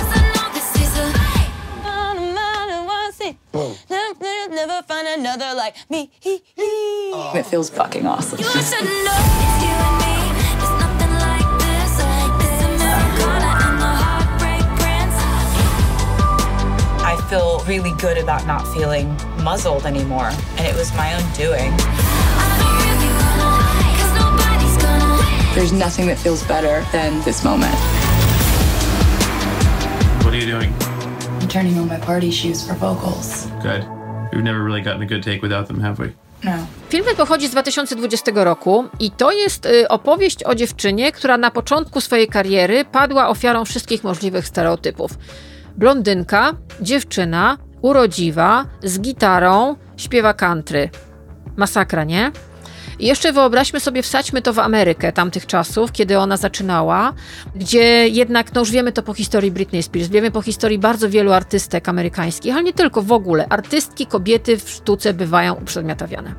Never 4.66 4.82
find 4.82 5.08
another 5.08 5.54
like 5.54 5.74
me. 5.88 6.10
Oh. 6.58 7.32
It 7.34 7.46
feels 7.46 7.70
fucking 7.70 8.06
awesome. 8.06 8.40
I 17.02 17.26
feel 17.30 17.60
really 17.60 17.92
good 17.96 18.18
about 18.18 18.46
not 18.46 18.68
feeling 18.74 19.16
muzzled 19.42 19.86
anymore, 19.86 20.30
and 20.58 20.66
it 20.66 20.76
was 20.76 20.94
my 20.94 21.14
own 21.14 21.22
doing. 21.32 21.74
There's 25.54 25.72
nothing 25.72 26.06
that 26.08 26.18
feels 26.18 26.44
better 26.44 26.84
than 26.92 27.22
this 27.24 27.42
moment. 27.42 27.74
What 30.22 30.34
are 30.34 30.36
you 30.36 30.44
doing? 30.44 30.74
I'm 31.40 31.48
turning 31.48 31.78
on 31.78 31.88
my 31.88 31.98
party 31.98 32.30
shoes 32.30 32.68
for 32.68 32.74
vocals. 32.74 33.46
Good. 33.62 33.88
We've 34.32 34.42
never 34.42 34.64
really 34.64 34.82
gotten 34.82 35.02
a 35.02 35.06
good 35.06 35.24
take 35.24 35.40
without 35.42 35.66
them, 35.66 35.80
have 35.80 35.94
we? 35.98 36.12
No. 36.44 36.52
Film 36.88 37.04
ten 37.04 37.16
pochodzi 37.16 37.48
z 37.48 37.50
2020 37.50 38.32
roku 38.34 38.84
i 39.00 39.10
to 39.10 39.32
jest 39.32 39.66
y, 39.66 39.88
opowieść 39.88 40.44
o 40.44 40.54
dziewczynie, 40.54 41.12
która 41.12 41.38
na 41.38 41.50
początku 41.50 42.00
swojej 42.00 42.28
kariery 42.28 42.84
padła 42.84 43.28
ofiarą 43.28 43.64
wszystkich 43.64 44.04
możliwych 44.04 44.46
stereotypów. 44.46 45.10
Blondynka, 45.76 46.52
dziewczyna, 46.80 47.58
urodziwa, 47.82 48.64
z 48.82 49.00
gitarą, 49.00 49.76
śpiewa 49.96 50.34
country. 50.34 50.90
Masakra, 51.56 52.04
nie? 52.04 52.32
I 53.00 53.06
jeszcze 53.06 53.32
wyobraźmy 53.32 53.80
sobie, 53.80 54.02
wsadźmy 54.02 54.42
to 54.42 54.52
w 54.52 54.58
Amerykę 54.58 55.12
tamtych 55.12 55.46
czasów, 55.46 55.92
kiedy 55.92 56.18
ona 56.18 56.36
zaczynała, 56.36 57.12
gdzie 57.56 58.08
jednak, 58.08 58.54
no 58.54 58.60
już 58.60 58.70
wiemy 58.70 58.92
to 58.92 59.02
po 59.02 59.14
historii 59.14 59.50
Britney 59.50 59.82
Spears, 59.82 60.08
wiemy 60.08 60.30
po 60.30 60.42
historii 60.42 60.78
bardzo 60.78 61.10
wielu 61.10 61.32
artystek 61.32 61.88
amerykańskich, 61.88 62.54
ale 62.54 62.62
nie 62.62 62.72
tylko, 62.72 63.02
w 63.02 63.12
ogóle. 63.12 63.46
Artystki, 63.48 64.06
kobiety 64.06 64.56
w 64.56 64.70
sztuce 64.70 65.14
bywają 65.14 65.54
uprzedmiotawiane. 65.54 66.34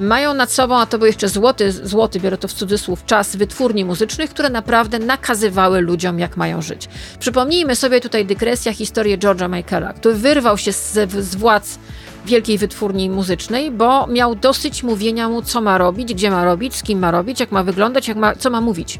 Mają 0.00 0.34
nad 0.34 0.52
sobą, 0.52 0.78
a 0.78 0.86
to 0.86 0.98
był 0.98 1.06
jeszcze 1.06 1.28
złoty, 1.28 1.72
złoty, 1.72 2.20
biorę 2.20 2.38
to 2.38 2.48
w 2.48 2.52
cudzysłów, 2.52 3.04
czas 3.04 3.36
wytwórni 3.36 3.84
muzycznych, 3.84 4.30
które 4.30 4.50
naprawdę 4.50 4.98
nakazywały 4.98 5.80
ludziom, 5.80 6.18
jak 6.18 6.36
mają 6.36 6.62
żyć. 6.62 6.88
Przypomnijmy 7.18 7.76
sobie 7.76 8.00
tutaj 8.00 8.26
dygresja 8.26 8.72
historię 8.72 9.18
George'a 9.18 9.56
Michaela, 9.56 9.92
który 9.92 10.14
wyrwał 10.14 10.58
się 10.58 10.72
z, 10.72 10.92
z 11.10 11.36
władz 11.36 11.78
wielkiej 12.26 12.58
wytwórni 12.58 13.10
muzycznej, 13.10 13.70
bo 13.70 14.06
miał 14.06 14.34
dosyć 14.34 14.82
mówienia 14.82 15.28
mu, 15.28 15.42
co 15.42 15.60
ma 15.60 15.78
robić, 15.78 16.14
gdzie 16.14 16.30
ma 16.30 16.44
robić, 16.44 16.76
z 16.76 16.82
kim 16.82 16.98
ma 16.98 17.10
robić, 17.10 17.40
jak 17.40 17.52
ma 17.52 17.62
wyglądać, 17.62 18.08
jak 18.08 18.16
ma, 18.16 18.36
co 18.36 18.50
ma 18.50 18.60
mówić. 18.60 18.98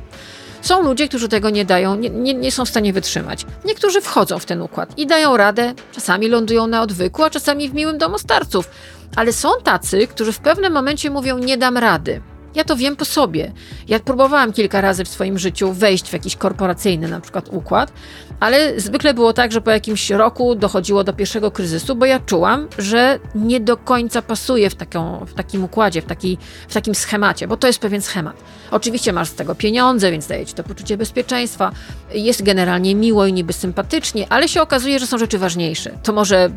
Są 0.62 0.82
ludzie, 0.82 1.08
którzy 1.08 1.28
tego 1.28 1.50
nie 1.50 1.64
dają, 1.64 1.94
nie, 1.94 2.10
nie, 2.10 2.34
nie 2.34 2.52
są 2.52 2.64
w 2.64 2.68
stanie 2.68 2.92
wytrzymać. 2.92 3.46
Niektórzy 3.64 4.00
wchodzą 4.00 4.38
w 4.38 4.44
ten 4.44 4.62
układ 4.62 4.98
i 4.98 5.06
dają 5.06 5.36
radę, 5.36 5.74
czasami 5.92 6.28
lądują 6.28 6.66
na 6.66 6.82
odwyku, 6.82 7.22
a 7.22 7.30
czasami 7.30 7.68
w 7.68 7.74
miłym 7.74 7.98
domu 7.98 8.18
starców. 8.18 8.70
Ale 9.16 9.32
są 9.32 9.48
tacy, 9.64 10.06
którzy 10.06 10.32
w 10.32 10.38
pewnym 10.38 10.72
momencie 10.72 11.10
mówią: 11.10 11.38
Nie 11.38 11.58
dam 11.58 11.78
rady. 11.78 12.22
Ja 12.54 12.64
to 12.64 12.76
wiem 12.76 12.96
po 12.96 13.04
sobie. 13.04 13.52
Ja 13.88 14.00
próbowałam 14.00 14.52
kilka 14.52 14.80
razy 14.80 15.04
w 15.04 15.08
swoim 15.08 15.38
życiu 15.38 15.72
wejść 15.72 16.08
w 16.08 16.12
jakiś 16.12 16.36
korporacyjny 16.36 17.08
na 17.08 17.20
przykład 17.20 17.48
układ, 17.48 17.92
ale 18.40 18.80
zwykle 18.80 19.14
było 19.14 19.32
tak, 19.32 19.52
że 19.52 19.60
po 19.60 19.70
jakimś 19.70 20.10
roku 20.10 20.54
dochodziło 20.54 21.04
do 21.04 21.12
pierwszego 21.12 21.50
kryzysu, 21.50 21.96
bo 21.96 22.06
ja 22.06 22.20
czułam, 22.20 22.68
że 22.78 23.18
nie 23.34 23.60
do 23.60 23.76
końca 23.76 24.22
pasuje 24.22 24.70
w, 24.70 24.74
taką, 24.74 25.26
w 25.26 25.34
takim 25.34 25.64
układzie, 25.64 26.02
w, 26.02 26.04
taki, 26.04 26.38
w 26.68 26.74
takim 26.74 26.94
schemacie, 26.94 27.48
bo 27.48 27.56
to 27.56 27.66
jest 27.66 27.78
pewien 27.78 28.02
schemat. 28.02 28.36
Oczywiście 28.70 29.12
masz 29.12 29.28
z 29.28 29.34
tego 29.34 29.54
pieniądze, 29.54 30.10
więc 30.10 30.26
daje 30.26 30.46
ci 30.46 30.54
to 30.54 30.64
poczucie 30.64 30.96
bezpieczeństwa. 30.96 31.72
Jest 32.14 32.42
generalnie 32.42 32.94
miło 32.94 33.26
i 33.26 33.32
niby 33.32 33.52
sympatycznie, 33.52 34.26
ale 34.28 34.48
się 34.48 34.62
okazuje, 34.62 34.98
że 34.98 35.06
są 35.06 35.18
rzeczy 35.18 35.38
ważniejsze. 35.38 35.90
To 36.02 36.12
może 36.12 36.50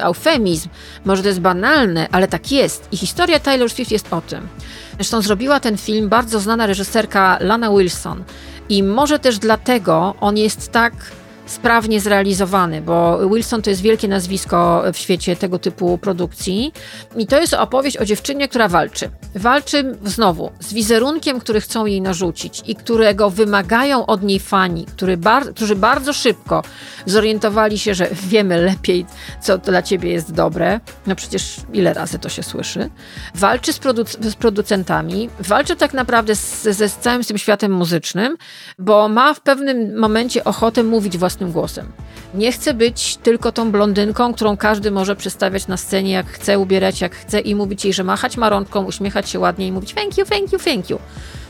eufemizm, 0.00 0.68
może 1.04 1.22
to 1.22 1.28
jest 1.28 1.40
banalne, 1.40 2.08
ale 2.12 2.28
tak 2.28 2.52
jest. 2.52 2.88
I 2.92 2.96
historia 2.96 3.40
Taylor 3.40 3.70
Swift 3.70 3.90
jest 3.90 4.12
o 4.12 4.20
tym. 4.20 4.48
Zresztą 4.98 5.22
zrobiła 5.22 5.60
ten 5.60 5.76
film 5.76 6.08
bardzo 6.08 6.40
znana 6.40 6.66
reżyserka 6.66 7.38
Lana 7.40 7.70
Wilson. 7.70 8.24
I 8.68 8.82
może 8.82 9.18
też 9.18 9.38
dlatego 9.38 10.14
on 10.20 10.36
jest 10.36 10.72
tak 10.72 10.92
sprawnie 11.48 12.00
zrealizowany, 12.00 12.82
bo 12.82 13.28
Wilson 13.28 13.62
to 13.62 13.70
jest 13.70 13.82
wielkie 13.82 14.08
nazwisko 14.08 14.82
w 14.92 14.96
świecie 14.96 15.36
tego 15.36 15.58
typu 15.58 15.98
produkcji. 15.98 16.72
I 17.16 17.26
to 17.26 17.40
jest 17.40 17.54
opowieść 17.54 17.96
o 17.96 18.04
dziewczynie, 18.04 18.48
która 18.48 18.68
walczy. 18.68 19.10
Walczy 19.34 19.96
znowu 20.04 20.50
z 20.60 20.72
wizerunkiem, 20.72 21.40
który 21.40 21.60
chcą 21.60 21.86
jej 21.86 22.00
narzucić 22.00 22.62
i 22.66 22.74
którego 22.74 23.30
wymagają 23.30 24.06
od 24.06 24.22
niej 24.22 24.40
fani, 24.40 24.86
który 24.86 25.16
bar 25.16 25.54
którzy 25.54 25.76
bardzo 25.76 26.12
szybko 26.12 26.62
zorientowali 27.06 27.78
się, 27.78 27.94
że 27.94 28.08
wiemy 28.12 28.62
lepiej, 28.62 29.06
co 29.42 29.58
dla 29.58 29.82
ciebie 29.82 30.12
jest 30.12 30.32
dobre. 30.32 30.80
No 31.06 31.16
przecież 31.16 31.56
ile 31.72 31.94
razy 31.94 32.18
to 32.18 32.28
się 32.28 32.42
słyszy. 32.42 32.90
Walczy 33.34 33.72
z, 33.72 33.80
z 34.20 34.34
producentami, 34.34 35.30
walczy 35.40 35.76
tak 35.76 35.94
naprawdę 35.94 36.34
z, 36.34 36.62
z 36.62 36.96
całym 36.96 37.24
tym 37.24 37.38
światem 37.38 37.72
muzycznym, 37.72 38.36
bo 38.78 39.08
ma 39.08 39.34
w 39.34 39.40
pewnym 39.40 39.98
momencie 39.98 40.44
ochotę 40.44 40.82
mówić 40.82 41.18
własnym 41.18 41.37
głosem. 41.46 41.92
Nie 42.34 42.52
chce 42.52 42.74
być 42.74 43.16
tylko 43.16 43.52
tą 43.52 43.72
blondynką, 43.72 44.34
którą 44.34 44.56
każdy 44.56 44.90
może 44.90 45.16
przedstawiać 45.16 45.66
na 45.66 45.76
scenie, 45.76 46.12
jak 46.12 46.26
chce, 46.26 46.58
ubierać 46.58 47.00
jak 47.00 47.14
chce 47.14 47.40
i 47.40 47.54
mówić 47.54 47.84
jej, 47.84 47.94
że 47.94 48.04
machać 48.04 48.36
ma 48.36 48.48
rączką, 48.48 48.84
uśmiechać 48.84 49.30
się 49.30 49.38
ładnie 49.38 49.66
i 49.66 49.72
mówić 49.72 49.94
thank 49.94 50.18
you, 50.18 50.24
thank 50.24 50.52
you, 50.52 50.58
thank 50.58 50.90
you. 50.90 50.98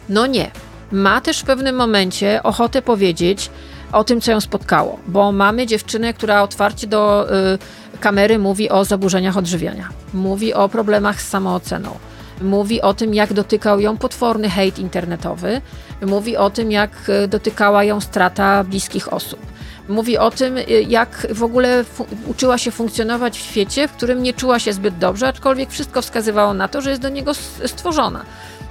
No 0.09 0.27
nie. 0.27 0.51
Ma 0.93 1.21
też 1.21 1.41
w 1.41 1.45
pewnym 1.45 1.77
momencie 1.77 2.43
ochotę 2.43 2.83
powiedzieć 2.83 3.51
o 3.93 4.05
tym, 4.05 4.21
co 4.21 4.31
ją 4.31 4.41
spotkało, 4.41 4.99
bo 5.07 5.33
mamy 5.33 5.67
dziewczynę, 5.67 6.15
która 6.15 6.43
otwarcie 6.43 6.87
do 6.87 7.27
y, 7.55 7.99
kamery 7.99 8.39
mówi 8.39 8.71
o 8.71 8.85
zaburzeniach 8.85 9.37
odżywiania, 9.37 9.89
mówi 10.15 10.55
o 10.55 10.69
problemach 10.69 11.23
z 11.23 11.29
samooceną, 11.29 11.99
mówi 12.41 12.83
o 12.83 12.95
tym, 12.95 13.15
jak 13.15 13.33
dotykał 13.33 13.81
ją 13.81 13.97
potworny 13.97 14.51
hejt 14.51 14.79
internetowy, 14.79 15.61
mówi 16.07 16.37
o 16.37 16.51
tym, 16.51 16.73
jak 16.73 16.91
y, 17.25 17.29
dotykała 17.29 17.85
ją 17.85 18.01
strata 18.01 18.65
bliskich 18.65 19.13
osób. 19.13 19.41
Mówi 19.89 20.19
o 20.19 20.31
tym, 20.31 20.57
y, 20.59 20.65
jak 20.89 21.27
w 21.31 21.43
ogóle 21.43 21.85
uczyła 22.27 22.59
się 22.59 22.71
funkcjonować 22.71 23.39
w 23.39 23.43
świecie, 23.43 23.89
w 23.89 23.93
którym 23.93 24.23
nie 24.23 24.33
czuła 24.33 24.59
się 24.59 24.73
zbyt 24.73 24.99
dobrze, 24.99 25.29
aczkolwiek 25.29 25.71
wszystko 25.71 26.03
wskazywało 26.03 26.55
na 26.55 26.69
to, 26.69 26.81
że 26.81 26.91
jest 26.91 27.03
do 27.03 27.09
niego 27.09 27.35
stworzona. 27.67 28.25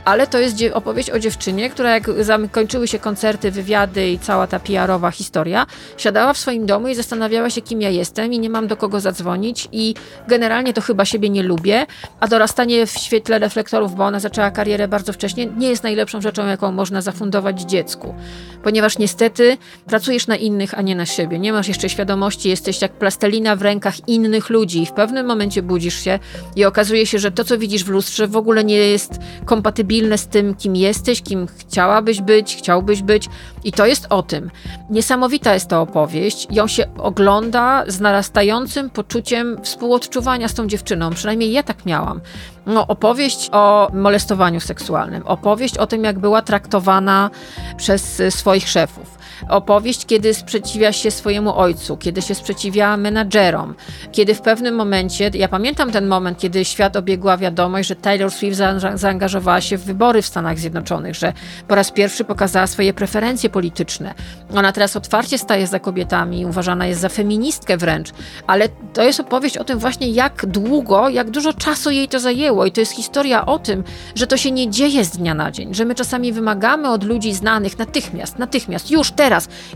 Ale 0.08 0.28
to 0.28 0.40
jest 0.40 0.58
opowieść 0.74 1.10
o 1.10 1.20
dziewczynie, 1.20 1.70
która 1.70 1.94
jak 1.94 2.24
zam- 2.24 2.50
kończyły 2.50 2.88
się 2.88 3.00
koncerty, 3.00 3.52
wywiady 3.52 4.10
i 4.10 4.20
cała 4.20 4.48
ta 4.48 4.60
PR-owa 4.60 5.12
historia, 5.12 5.66
siadała 5.98 6.34
w 6.34 6.38
swoim 6.38 6.66
domu 6.66 6.88
i 6.88 6.96
zastanawiała 6.96 7.50
się, 7.50 7.62
kim 7.62 7.82
ja 7.82 7.90
jestem 7.90 8.34
i 8.34 8.40
nie 8.40 8.50
mam 8.50 8.68
do 8.68 8.78
kogo 8.78 9.00
zadzwonić 9.00 9.68
i 9.72 9.96
generalnie 10.28 10.74
to 10.74 10.82
chyba 10.82 11.06
siebie 11.06 11.30
nie 11.30 11.44
lubię, 11.44 11.86
a 12.20 12.28
dorastanie 12.28 12.86
w 12.86 12.92
świetle 12.92 13.40
reflektorów, 13.40 13.96
bo 13.96 14.06
ona 14.06 14.20
zaczęła 14.20 14.52
karierę 14.52 14.88
bardzo 14.88 15.14
wcześnie, 15.14 15.46
nie 15.46 15.70
jest 15.70 15.84
najlepszą 15.84 16.22
rzeczą, 16.22 16.48
jaką 16.48 16.72
można 16.72 17.02
zafundować 17.02 17.62
dziecku, 17.62 18.16
ponieważ 18.64 18.98
niestety 18.98 19.58
pracujesz 19.86 20.28
na 20.28 20.36
innych, 20.36 20.80
a 20.80 20.82
nie 20.82 20.96
na 20.96 21.06
siebie. 21.06 21.40
Nie 21.40 21.54
masz 21.54 21.68
jeszcze 21.68 21.90
świadomości, 21.90 22.50
jesteś 22.50 22.82
jak 22.82 22.92
plastelina 22.92 23.56
w 23.56 23.62
rękach 23.62 24.08
innych 24.08 24.50
ludzi 24.50 24.82
i 24.82 24.86
w 24.86 24.92
pewnym 24.92 25.26
momencie 25.26 25.62
budzisz 25.62 26.04
się 26.04 26.20
i 26.56 26.66
okazuje 26.66 27.06
się, 27.06 27.20
że 27.20 27.32
to, 27.32 27.44
co 27.44 27.58
widzisz 27.58 27.84
w 27.84 27.90
lustrze, 27.90 28.28
w 28.28 28.38
ogóle 28.38 28.64
nie 28.64 28.76
jest 28.76 29.12
kompatybilne 29.46 29.97
z 30.18 30.28
tym, 30.28 30.56
kim 30.56 30.76
jesteś, 30.76 31.22
kim 31.22 31.48
chciałabyś 31.58 32.22
być, 32.22 32.56
chciałbyś 32.56 33.02
być. 33.02 33.30
I 33.64 33.72
to 33.72 33.86
jest 33.86 34.08
o 34.10 34.24
tym. 34.24 34.52
Niesamowita 34.90 35.54
jest 35.54 35.68
ta 35.68 35.82
opowieść. 35.82 36.48
Ją 36.52 36.68
się 36.68 36.86
ogląda 36.98 37.84
z 37.88 38.00
narastającym 38.00 38.90
poczuciem 38.90 39.58
współodczuwania 39.64 40.48
z 40.48 40.54
tą 40.54 40.68
dziewczyną. 40.68 41.10
Przynajmniej 41.10 41.52
ja 41.52 41.64
tak 41.64 41.86
miałam. 41.86 42.22
No, 42.66 42.88
opowieść 42.88 43.50
o 43.52 43.90
molestowaniu 43.94 44.60
seksualnym, 44.60 45.24
opowieść 45.26 45.78
o 45.78 45.88
tym, 45.88 46.04
jak 46.04 46.20
była 46.20 46.42
traktowana 46.42 47.30
przez 47.78 48.20
y, 48.20 48.32
swoich 48.32 48.70
szefów. 48.70 49.17
Opowieść, 49.50 50.06
kiedy 50.06 50.34
sprzeciwia 50.34 50.92
się 50.94 51.12
swojemu 51.12 51.58
ojcu, 51.58 51.98
kiedy 51.98 52.22
się 52.22 52.36
sprzeciwia 52.36 52.98
menadżerom, 52.98 53.76
kiedy 54.12 54.36
w 54.36 54.42
pewnym 54.42 54.76
momencie, 54.76 55.32
ja 55.34 55.48
pamiętam 55.48 55.92
ten 55.92 56.08
moment, 56.08 56.40
kiedy 56.40 56.66
świat 56.66 56.96
obiegła 56.96 57.38
wiadomość, 57.38 57.90
że 57.90 57.96
Taylor 57.96 58.32
Swift 58.32 58.58
za- 58.58 58.98
zaangażowała 58.98 59.62
się 59.62 59.78
w 59.78 59.84
wybory 59.84 60.22
w 60.22 60.26
Stanach 60.26 60.60
Zjednoczonych, 60.60 61.16
że 61.16 61.34
po 61.68 61.76
raz 61.76 61.92
pierwszy 61.92 62.24
pokazała 62.24 62.68
swoje 62.68 62.94
preferencje 62.94 63.50
polityczne. 63.50 64.14
Ona 64.56 64.72
teraz 64.72 64.96
otwarcie 64.96 65.38
staje 65.38 65.68
za 65.68 65.80
kobietami, 65.80 66.46
uważana 66.46 66.88
jest 66.88 67.02
za 67.02 67.10
feministkę 67.10 67.78
wręcz, 67.78 68.10
ale 68.48 68.70
to 68.94 69.04
jest 69.04 69.20
opowieść 69.20 69.58
o 69.58 69.64
tym 69.64 69.80
właśnie, 69.80 70.10
jak 70.12 70.46
długo, 70.46 71.10
jak 71.10 71.30
dużo 71.30 71.54
czasu 71.54 71.92
jej 71.92 72.08
to 72.08 72.20
zajęło 72.20 72.66
i 72.66 72.72
to 72.72 72.80
jest 72.80 72.92
historia 72.92 73.46
o 73.46 73.60
tym, 73.60 73.84
że 74.16 74.28
to 74.28 74.38
się 74.38 74.52
nie 74.52 74.70
dzieje 74.70 75.06
z 75.06 75.10
dnia 75.10 75.34
na 75.34 75.52
dzień, 75.52 75.74
że 75.74 75.86
my 75.86 75.96
czasami 75.96 76.34
wymagamy 76.34 76.90
od 76.90 77.04
ludzi 77.04 77.34
znanych 77.34 77.80
natychmiast, 77.80 78.40
natychmiast, 78.40 78.92
już 78.92 79.12
teraz, 79.12 79.27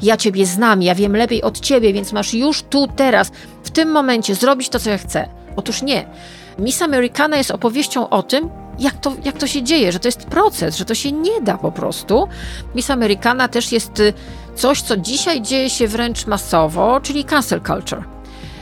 ja 0.01 0.17
ciebie 0.17 0.45
znam, 0.45 0.81
ja 0.81 0.95
wiem 0.95 1.15
lepiej 1.15 1.41
od 1.41 1.59
ciebie, 1.59 1.93
więc 1.93 2.13
masz 2.13 2.33
już 2.33 2.61
tu, 2.61 2.87
teraz, 2.95 3.31
w 3.63 3.69
tym 3.69 3.91
momencie 3.91 4.35
zrobić 4.35 4.69
to, 4.69 4.79
co 4.79 4.89
ja 4.89 4.97
chcę. 4.97 5.29
Otóż 5.55 5.81
nie. 5.81 6.05
Miss 6.59 6.81
Americana 6.81 7.37
jest 7.37 7.51
opowieścią 7.51 8.09
o 8.09 8.23
tym, 8.23 8.49
jak 8.79 8.93
to, 8.93 9.13
jak 9.23 9.37
to 9.37 9.47
się 9.47 9.63
dzieje, 9.63 9.91
że 9.91 9.99
to 9.99 10.07
jest 10.07 10.25
proces, 10.25 10.75
że 10.75 10.85
to 10.85 10.95
się 10.95 11.11
nie 11.11 11.41
da 11.41 11.57
po 11.57 11.71
prostu. 11.71 12.27
Miss 12.75 12.89
Americana 12.89 13.47
też 13.47 13.71
jest 13.71 13.99
y, 13.99 14.13
coś, 14.55 14.81
co 14.81 14.97
dzisiaj 14.97 15.41
dzieje 15.41 15.69
się 15.69 15.87
wręcz 15.87 16.27
masowo, 16.27 16.99
czyli 17.01 17.25
cancel 17.25 17.61
culture. 17.61 18.03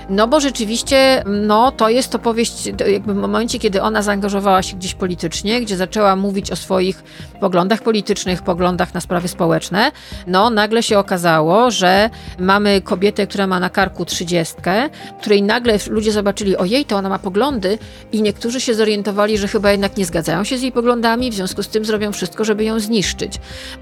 No 0.10 0.28
bo 0.28 0.40
rzeczywiście, 0.40 1.24
no 1.26 1.72
to 1.72 1.90
jest 1.90 2.16
opowieść, 2.16 2.66
jakby 2.66 3.14
w 3.14 3.18
momencie, 3.18 3.60
kiedy 3.60 3.82
ona 3.82 4.02
zaangażowała 4.02 4.62
się 4.64 4.78
gdzieś 4.78 4.94
politycznie, 4.94 5.62
gdzie 5.62 5.78
zaczęła 5.78 6.16
mówić 6.16 6.52
o 6.52 6.56
swoich 6.56 7.04
poglądach 7.40 7.82
politycznych, 7.82 8.42
poglądach 8.42 8.94
na 8.94 9.02
sprawy 9.02 9.28
społeczne, 9.28 9.92
no 10.28 10.50
nagle 10.50 10.84
się 10.84 11.00
okazało, 11.00 11.72
że 11.72 12.10
mamy 12.40 12.82
kobietę, 12.82 13.28
która 13.28 13.48
ma 13.48 13.60
na 13.60 13.70
karku 13.70 14.06
trzydziestkę, 14.06 14.90
której 15.22 15.44
nagle 15.44 15.78
ludzie 15.90 16.12
zobaczyli, 16.12 16.58
ojej, 16.58 16.86
to 16.86 16.96
ona 16.96 17.10
ma 17.10 17.20
poglądy 17.20 17.78
i 18.12 18.22
niektórzy 18.22 18.62
się 18.62 18.74
zorientowali, 18.74 19.38
że 19.38 19.48
chyba 19.48 19.72
jednak 19.72 19.98
nie 19.98 20.06
zgadzają 20.06 20.44
się 20.44 20.58
z 20.58 20.62
jej 20.62 20.72
poglądami, 20.72 21.32
w 21.32 21.34
związku 21.34 21.64
z 21.64 21.68
tym 21.68 21.86
zrobią 21.86 22.12
wszystko, 22.12 22.46
żeby 22.46 22.64
ją 22.64 22.80
zniszczyć. 22.80 23.34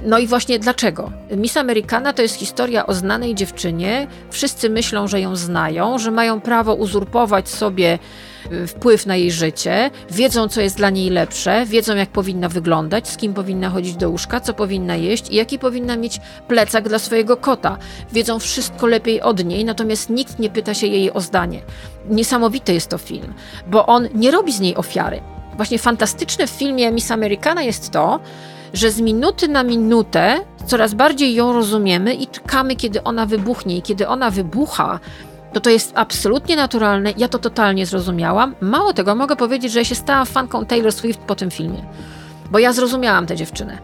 No 0.05 0.19
i 0.19 0.27
właśnie 0.27 0.59
dlaczego? 0.59 1.11
Miss 1.31 1.57
Americana 1.57 2.13
to 2.13 2.21
jest 2.21 2.35
historia 2.35 2.85
o 2.85 2.93
znanej 2.93 3.35
dziewczynie, 3.35 4.07
wszyscy 4.29 4.69
myślą, 4.69 5.07
że 5.07 5.21
ją 5.21 5.35
znają, 5.35 5.99
że 5.99 6.16
mają 6.17 6.41
prawo 6.41 6.75
uzurpować 6.75 7.49
sobie 7.49 7.99
y, 8.51 8.67
wpływ 8.67 9.05
na 9.05 9.15
jej 9.15 9.31
życie, 9.31 9.91
wiedzą, 10.11 10.47
co 10.47 10.61
jest 10.61 10.77
dla 10.77 10.89
niej 10.89 11.09
lepsze, 11.09 11.65
wiedzą, 11.65 11.95
jak 11.95 12.09
powinna 12.09 12.49
wyglądać, 12.49 13.07
z 13.07 13.17
kim 13.17 13.33
powinna 13.33 13.69
chodzić 13.69 13.95
do 13.95 14.09
łóżka, 14.09 14.39
co 14.39 14.53
powinna 14.53 14.95
jeść 14.95 15.29
i 15.29 15.35
jaki 15.35 15.59
powinna 15.59 15.97
mieć 15.97 16.19
plecak 16.47 16.89
dla 16.89 16.99
swojego 16.99 17.37
kota. 17.37 17.77
Wiedzą 18.11 18.39
wszystko 18.39 18.87
lepiej 18.87 19.21
od 19.21 19.45
niej, 19.45 19.65
natomiast 19.65 20.09
nikt 20.09 20.39
nie 20.39 20.49
pyta 20.49 20.73
się 20.73 20.87
jej 20.87 21.13
o 21.13 21.21
zdanie. 21.21 21.61
Niesamowity 22.09 22.73
jest 22.73 22.89
to 22.89 22.97
film, 22.97 23.33
bo 23.67 23.85
on 23.85 24.07
nie 24.13 24.31
robi 24.31 24.53
z 24.53 24.59
niej 24.59 24.75
ofiary. 24.75 25.21
Właśnie 25.55 25.79
fantastyczne 25.79 26.47
w 26.47 26.49
filmie 26.49 26.91
Miss 26.91 27.11
Americana 27.11 27.63
jest 27.63 27.91
to, 27.91 28.19
że 28.73 28.91
z 28.91 29.01
minuty 29.01 29.47
na 29.47 29.63
minutę 29.63 30.39
coraz 30.65 30.93
bardziej 30.93 31.35
ją 31.35 31.53
rozumiemy 31.53 32.13
i 32.13 32.27
czekamy, 32.27 32.75
kiedy 32.75 33.03
ona 33.03 33.25
wybuchnie. 33.25 33.77
I 33.77 33.81
kiedy 33.81 34.07
ona 34.07 34.31
wybucha, 34.31 34.99
to 35.53 35.59
to 35.59 35.69
jest 35.69 35.91
absolutnie 35.95 36.55
naturalne. 36.55 37.13
Ja 37.17 37.27
to 37.27 37.39
totalnie 37.39 37.85
zrozumiałam. 37.85 38.55
Mało 38.61 38.93
tego, 38.93 39.15
mogę 39.15 39.35
powiedzieć, 39.35 39.71
że 39.71 39.79
ja 39.79 39.85
się 39.85 39.95
stałam 39.95 40.25
fanką 40.25 40.65
Taylor 40.65 40.91
Swift 40.91 41.19
po 41.19 41.35
tym 41.35 41.51
filmie. 41.51 41.83
Bo 42.51 42.59
ja 42.59 42.73
zrozumiałam 42.73 43.25
tę 43.27 43.35
dziewczynę. 43.35 43.77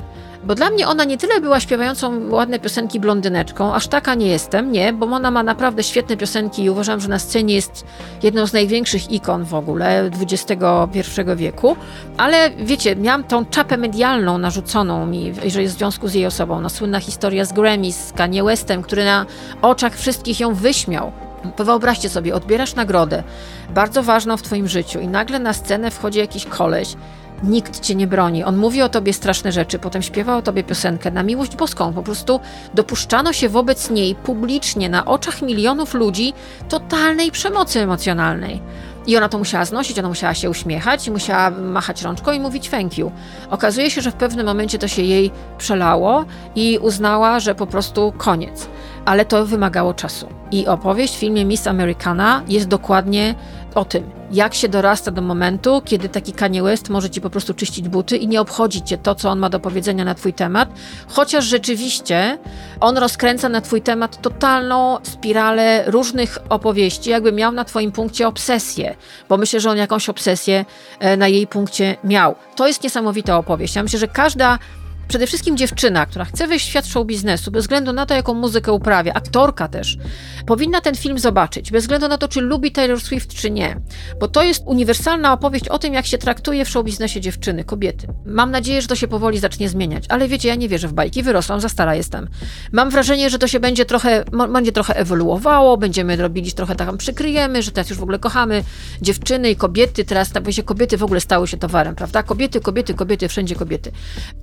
Bo 0.45 0.55
dla 0.55 0.69
mnie 0.69 0.87
ona 0.87 1.03
nie 1.03 1.17
tyle 1.17 1.41
była 1.41 1.59
śpiewającą 1.59 2.29
ładne 2.29 2.59
piosenki 2.59 2.99
blondyneczką, 2.99 3.73
aż 3.73 3.87
taka 3.87 4.15
nie 4.15 4.27
jestem, 4.27 4.71
nie, 4.71 4.93
bo 4.93 5.05
ona 5.05 5.31
ma 5.31 5.43
naprawdę 5.43 5.83
świetne 5.83 6.17
piosenki 6.17 6.63
i 6.63 6.69
uważam, 6.69 6.99
że 6.99 7.09
na 7.09 7.19
scenie 7.19 7.55
jest 7.55 7.85
jedną 8.23 8.47
z 8.47 8.53
największych 8.53 9.11
ikon 9.11 9.43
w 9.43 9.53
ogóle 9.53 10.11
XXI 10.21 11.21
wieku. 11.35 11.75
Ale 12.17 12.51
wiecie, 12.51 12.95
miałam 12.95 13.23
tą 13.23 13.45
czapę 13.45 13.77
medialną 13.77 14.37
narzuconą 14.37 15.05
mi, 15.05 15.33
że 15.47 15.61
jest 15.61 15.75
w 15.75 15.77
związku 15.77 16.07
z 16.07 16.13
jej 16.13 16.25
osobą. 16.25 16.61
No, 16.61 16.69
słynna 16.69 16.99
historia 16.99 17.45
z 17.45 17.53
Grammy, 17.53 17.91
z 17.91 18.13
Kanye 18.13 18.43
Westem, 18.43 18.83
który 18.83 19.05
na 19.05 19.25
oczach 19.61 19.97
wszystkich 19.97 20.39
ją 20.39 20.53
wyśmiał. 20.53 21.11
Wyobraźcie 21.57 22.09
sobie, 22.09 22.35
odbierasz 22.35 22.75
nagrodę, 22.75 23.23
bardzo 23.69 24.03
ważną 24.03 24.37
w 24.37 24.41
twoim 24.41 24.67
życiu 24.67 24.99
i 24.99 25.07
nagle 25.07 25.39
na 25.39 25.53
scenę 25.53 25.91
wchodzi 25.91 26.19
jakiś 26.19 26.45
koleś, 26.45 26.95
nikt 27.43 27.79
cię 27.79 27.95
nie 27.95 28.07
broni, 28.07 28.43
on 28.43 28.57
mówi 28.57 28.81
o 28.81 28.89
tobie 28.89 29.13
straszne 29.13 29.51
rzeczy, 29.51 29.79
potem 29.79 30.01
śpiewa 30.01 30.37
o 30.37 30.41
tobie 30.41 30.63
piosenkę 30.63 31.11
na 31.11 31.23
miłość 31.23 31.55
boską, 31.55 31.93
po 31.93 32.03
prostu 32.03 32.39
dopuszczano 32.73 33.33
się 33.33 33.49
wobec 33.49 33.89
niej 33.89 34.15
publicznie, 34.15 34.89
na 34.89 35.05
oczach 35.05 35.41
milionów 35.41 35.93
ludzi, 35.93 36.33
totalnej 36.69 37.31
przemocy 37.31 37.79
emocjonalnej. 37.79 38.61
I 39.07 39.17
ona 39.17 39.29
to 39.29 39.37
musiała 39.37 39.65
znosić, 39.65 39.99
ona 39.99 40.07
musiała 40.07 40.33
się 40.33 40.49
uśmiechać 40.49 41.09
musiała 41.09 41.49
machać 41.49 42.01
rączką 42.01 42.31
i 42.31 42.39
mówić 42.39 42.69
thank 42.69 42.97
you. 42.97 43.11
Okazuje 43.49 43.91
się, 43.91 44.01
że 44.01 44.11
w 44.11 44.15
pewnym 44.15 44.45
momencie 44.45 44.79
to 44.79 44.87
się 44.87 45.01
jej 45.01 45.31
przelało 45.57 46.25
i 46.55 46.79
uznała, 46.81 47.39
że 47.39 47.55
po 47.55 47.67
prostu 47.67 48.13
koniec. 48.17 48.69
Ale 49.05 49.25
to 49.25 49.45
wymagało 49.45 49.93
czasu. 49.93 50.27
I 50.51 50.67
opowieść 50.67 51.15
w 51.15 51.19
filmie 51.19 51.45
Miss 51.45 51.67
Americana 51.67 52.43
jest 52.47 52.67
dokładnie 52.67 53.35
o 53.75 53.85
tym, 53.85 54.09
jak 54.31 54.53
się 54.53 54.69
dorasta 54.69 55.11
do 55.11 55.21
momentu, 55.21 55.81
kiedy 55.85 56.09
taki 56.09 56.33
Kanye 56.33 56.63
West 56.63 56.89
może 56.89 57.09
ci 57.09 57.21
po 57.21 57.29
prostu 57.29 57.53
czyścić 57.53 57.89
buty 57.89 58.17
i 58.17 58.27
nie 58.27 58.41
obchodzi 58.41 58.81
cię 58.81 58.97
to, 58.97 59.15
co 59.15 59.29
on 59.29 59.39
ma 59.39 59.49
do 59.49 59.59
powiedzenia 59.59 60.05
na 60.05 60.15
twój 60.15 60.33
temat, 60.33 60.69
chociaż 61.07 61.45
rzeczywiście 61.45 62.37
on 62.79 62.97
rozkręca 62.97 63.49
na 63.49 63.61
twój 63.61 63.81
temat 63.81 64.21
totalną 64.21 64.97
spiralę 65.03 65.83
różnych 65.87 66.37
opowieści, 66.49 67.09
jakby 67.09 67.31
miał 67.31 67.51
na 67.51 67.65
twoim 67.65 67.91
punkcie 67.91 68.27
obsesję, 68.27 68.95
bo 69.29 69.37
myślę, 69.37 69.59
że 69.59 69.69
on 69.69 69.77
jakąś 69.77 70.09
obsesję 70.09 70.65
e, 70.99 71.17
na 71.17 71.27
jej 71.27 71.47
punkcie 71.47 71.97
miał. 72.03 72.35
To 72.55 72.67
jest 72.67 72.83
niesamowita 72.83 73.37
opowieść. 73.37 73.75
Ja 73.75 73.83
myślę, 73.83 73.99
że 73.99 74.07
każda 74.07 74.59
Przede 75.07 75.27
wszystkim 75.27 75.57
dziewczyna, 75.57 76.05
która 76.05 76.25
chce 76.25 76.47
wejść 76.47 76.65
w 76.65 76.69
świat 76.69 76.87
show 76.87 77.07
biznesu, 77.07 77.51
bez 77.51 77.63
względu 77.63 77.93
na 77.93 78.05
to, 78.05 78.13
jaką 78.13 78.33
muzykę 78.33 78.73
uprawia, 78.73 79.13
aktorka 79.13 79.67
też, 79.67 79.97
powinna 80.45 80.81
ten 80.81 80.95
film 80.95 81.19
zobaczyć, 81.19 81.71
bez 81.71 81.83
względu 81.83 82.07
na 82.07 82.17
to, 82.17 82.27
czy 82.27 82.41
lubi 82.41 82.71
Taylor 82.71 83.01
Swift, 83.01 83.33
czy 83.33 83.51
nie. 83.51 83.79
Bo 84.19 84.27
to 84.27 84.43
jest 84.43 84.63
uniwersalna 84.65 85.33
opowieść 85.33 85.67
o 85.67 85.79
tym, 85.79 85.93
jak 85.93 86.05
się 86.05 86.17
traktuje 86.17 86.65
w 86.65 86.69
show 86.69 86.85
biznesie 86.85 87.21
dziewczyny, 87.21 87.63
kobiety. 87.63 88.07
Mam 88.25 88.51
nadzieję, 88.51 88.81
że 88.81 88.87
to 88.87 88.95
się 88.95 89.07
powoli 89.07 89.39
zacznie 89.39 89.69
zmieniać, 89.69 90.05
ale 90.09 90.27
wiecie, 90.27 90.47
ja 90.47 90.55
nie 90.55 90.69
wierzę 90.69 90.87
w 90.87 90.93
bajki, 90.93 91.23
wyrosłam, 91.23 91.59
za 91.59 91.69
stara 91.69 91.95
jestem. 91.95 92.29
Mam 92.71 92.89
wrażenie, 92.89 93.29
że 93.29 93.39
to 93.39 93.47
się 93.47 93.59
będzie 93.59 93.85
trochę, 93.85 94.23
będzie 94.53 94.71
trochę 94.71 94.95
ewoluowało, 94.95 95.77
będziemy 95.77 96.15
robili 96.15 96.51
trochę 96.51 96.75
tam 96.75 96.97
przykryjemy, 96.97 97.63
że 97.63 97.71
teraz 97.71 97.89
już 97.89 97.99
w 97.99 98.03
ogóle 98.03 98.19
kochamy 98.19 98.63
dziewczyny 99.01 99.49
i 99.49 99.55
kobiety, 99.55 100.05
teraz 100.05 100.31
się 100.49 100.63
kobiety 100.63 100.97
w 100.97 101.03
ogóle 101.03 101.21
stały 101.21 101.47
się 101.47 101.57
towarem, 101.57 101.95
prawda? 101.95 102.23
Kobiety, 102.23 102.59
kobiety, 102.59 102.93
kobiety, 102.93 103.27
wszędzie 103.27 103.55
kobiety. 103.55 103.91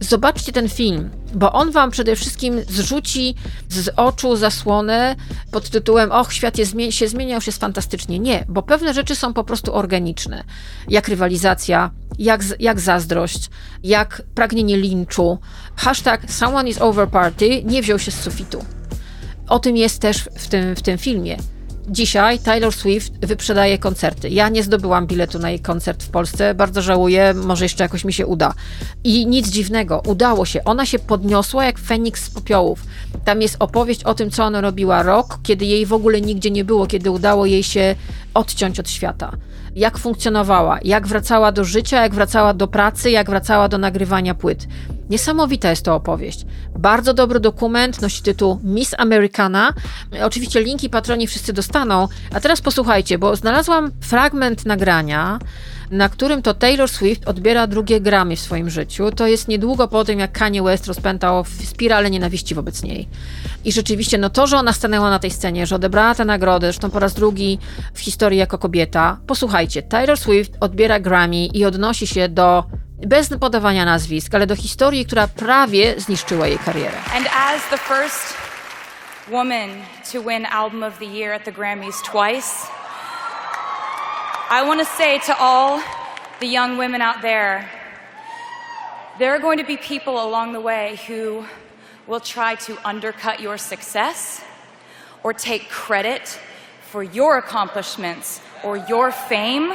Zobaczcie 0.00 0.49
ten 0.52 0.68
film, 0.68 1.10
bo 1.34 1.52
on 1.52 1.70
wam 1.70 1.90
przede 1.90 2.16
wszystkim 2.16 2.60
zrzuci 2.68 3.34
z 3.68 3.90
oczu 3.96 4.36
zasłonę 4.36 5.16
pod 5.50 5.70
tytułem 5.70 6.12
Och, 6.12 6.32
świat 6.32 6.56
się 6.90 7.08
zmienia, 7.08 7.34
już 7.34 7.46
jest 7.46 7.60
fantastycznie. 7.60 8.18
Nie, 8.18 8.44
bo 8.48 8.62
pewne 8.62 8.94
rzeczy 8.94 9.16
są 9.16 9.32
po 9.32 9.44
prostu 9.44 9.74
organiczne. 9.74 10.44
Jak 10.88 11.08
rywalizacja, 11.08 11.90
jak, 12.18 12.40
jak 12.58 12.80
zazdrość, 12.80 13.50
jak 13.82 14.22
pragnienie 14.34 14.76
linczu. 14.76 15.38
Hashtag 15.76 16.32
someone 16.32 16.68
is 16.68 16.80
over 16.80 17.08
party 17.08 17.62
nie 17.64 17.82
wziął 17.82 17.98
się 17.98 18.10
z 18.10 18.20
sufitu. 18.20 18.64
O 19.48 19.58
tym 19.58 19.76
jest 19.76 20.00
też 20.00 20.28
w 20.36 20.48
tym, 20.48 20.76
w 20.76 20.82
tym 20.82 20.98
filmie. 20.98 21.36
Dzisiaj 21.90 22.38
Taylor 22.38 22.74
Swift 22.74 23.26
wyprzedaje 23.26 23.78
koncerty. 23.78 24.28
Ja 24.28 24.48
nie 24.48 24.62
zdobyłam 24.62 25.06
biletu 25.06 25.38
na 25.38 25.50
jej 25.50 25.60
koncert 25.60 26.02
w 26.02 26.10
Polsce, 26.10 26.54
bardzo 26.54 26.82
żałuję, 26.82 27.34
może 27.34 27.64
jeszcze 27.64 27.84
jakoś 27.84 28.04
mi 28.04 28.12
się 28.12 28.26
uda. 28.26 28.54
I 29.04 29.26
nic 29.26 29.48
dziwnego, 29.48 30.02
udało 30.06 30.44
się. 30.44 30.64
Ona 30.64 30.86
się 30.86 30.98
podniosła 30.98 31.64
jak 31.64 31.78
Feniks 31.78 32.24
z 32.24 32.30
popiołów. 32.30 32.84
Tam 33.24 33.42
jest 33.42 33.56
opowieść 33.58 34.04
o 34.04 34.14
tym, 34.14 34.30
co 34.30 34.44
ona 34.44 34.60
robiła 34.60 35.02
rok, 35.02 35.38
kiedy 35.42 35.64
jej 35.64 35.86
w 35.86 35.92
ogóle 35.92 36.20
nigdzie 36.20 36.50
nie 36.50 36.64
było, 36.64 36.86
kiedy 36.86 37.10
udało 37.10 37.46
jej 37.46 37.62
się 37.62 37.94
odciąć 38.34 38.80
od 38.80 38.90
świata. 38.90 39.32
Jak 39.76 39.98
funkcjonowała, 39.98 40.78
jak 40.84 41.06
wracała 41.06 41.52
do 41.52 41.64
życia, 41.64 42.02
jak 42.02 42.14
wracała 42.14 42.54
do 42.54 42.68
pracy, 42.68 43.10
jak 43.10 43.30
wracała 43.30 43.68
do 43.68 43.78
nagrywania 43.78 44.34
płyt. 44.34 44.66
Niesamowita 45.10 45.70
jest 45.70 45.84
to 45.84 45.94
opowieść. 45.94 46.46
Bardzo 46.78 47.14
dobry 47.14 47.40
dokument, 47.40 48.02
nosi 48.02 48.22
tytuł 48.22 48.60
Miss 48.64 48.94
Americana. 48.98 49.74
Oczywiście 50.22 50.62
linki 50.62 50.90
patroni 50.90 51.26
wszyscy 51.26 51.52
dostaną. 51.52 52.08
A 52.34 52.40
teraz 52.40 52.60
posłuchajcie, 52.60 53.18
bo 53.18 53.36
znalazłam 53.36 53.92
fragment 54.00 54.66
nagrania, 54.66 55.38
na 55.90 56.08
którym 56.08 56.42
to 56.42 56.54
Taylor 56.54 56.88
Swift 56.88 57.28
odbiera 57.28 57.66
drugie 57.66 58.00
Grammy 58.00 58.36
w 58.36 58.40
swoim 58.40 58.70
życiu. 58.70 59.10
To 59.10 59.26
jest 59.26 59.48
niedługo 59.48 59.88
po 59.88 60.04
tym, 60.04 60.18
jak 60.18 60.32
Kanye 60.32 60.62
West 60.62 60.86
rozpętał 60.86 61.44
spiralę 61.64 62.10
nienawiści 62.10 62.54
wobec 62.54 62.82
niej. 62.82 63.08
I 63.64 63.72
rzeczywiście, 63.72 64.18
no 64.18 64.30
to, 64.30 64.46
że 64.46 64.56
ona 64.56 64.72
stanęła 64.72 65.10
na 65.10 65.18
tej 65.18 65.30
scenie, 65.30 65.66
że 65.66 65.76
odebrała 65.76 66.14
tę 66.14 66.24
nagrodę, 66.24 66.66
zresztą 66.66 66.90
po 66.90 66.98
raz 66.98 67.14
drugi 67.14 67.58
w 67.94 68.00
historii 68.00 68.38
jako 68.38 68.58
kobieta. 68.58 69.20
Posłuchajcie, 69.26 69.82
Taylor 69.82 70.18
Swift 70.18 70.52
odbiera 70.60 71.00
Grammy 71.00 71.46
i 71.46 71.64
odnosi 71.64 72.06
się 72.06 72.28
do 72.28 72.64
bez 73.06 73.28
podawania 73.40 73.84
nazwisk, 73.84 74.34
ale 74.34 74.46
do 74.46 74.56
historii, 74.56 75.06
która 75.06 75.28
prawie 75.28 76.00
zniszczyła 76.00 76.46
jej 76.46 76.58
karierę. 76.58 76.98
And 77.16 77.26
as 77.26 77.62
the 77.70 77.78
first 77.78 78.34
woman 79.28 79.70
to 80.12 80.22
win 80.22 80.46
Album 80.46 80.82
of 80.82 80.98
the 80.98 81.06
Year 81.06 81.32
at 81.34 81.44
the 81.44 81.52
Grammys 81.52 82.02
twice, 82.02 82.66
I 84.50 84.66
want 84.66 84.80
to 84.80 84.86
say 84.96 85.20
to 85.20 85.34
all 85.38 85.80
the 86.40 86.46
young 86.46 86.78
women 86.78 87.02
out 87.02 87.22
there 87.22 87.80
there 89.20 89.34
are 89.34 89.38
going 89.38 89.58
to 89.58 89.66
be 89.66 89.76
people 89.76 90.14
along 90.14 90.54
the 90.54 90.60
way 90.60 90.98
who 91.06 91.44
will 92.06 92.20
try 92.20 92.54
to 92.54 92.78
undercut 92.88 93.38
your 93.38 93.58
success 93.58 94.42
or 95.22 95.34
take 95.34 95.68
credit 95.68 96.40
for 96.90 97.02
your 97.02 97.36
accomplishments 97.36 98.40
or 98.64 98.78
your 98.78 99.12
fame. 99.12 99.72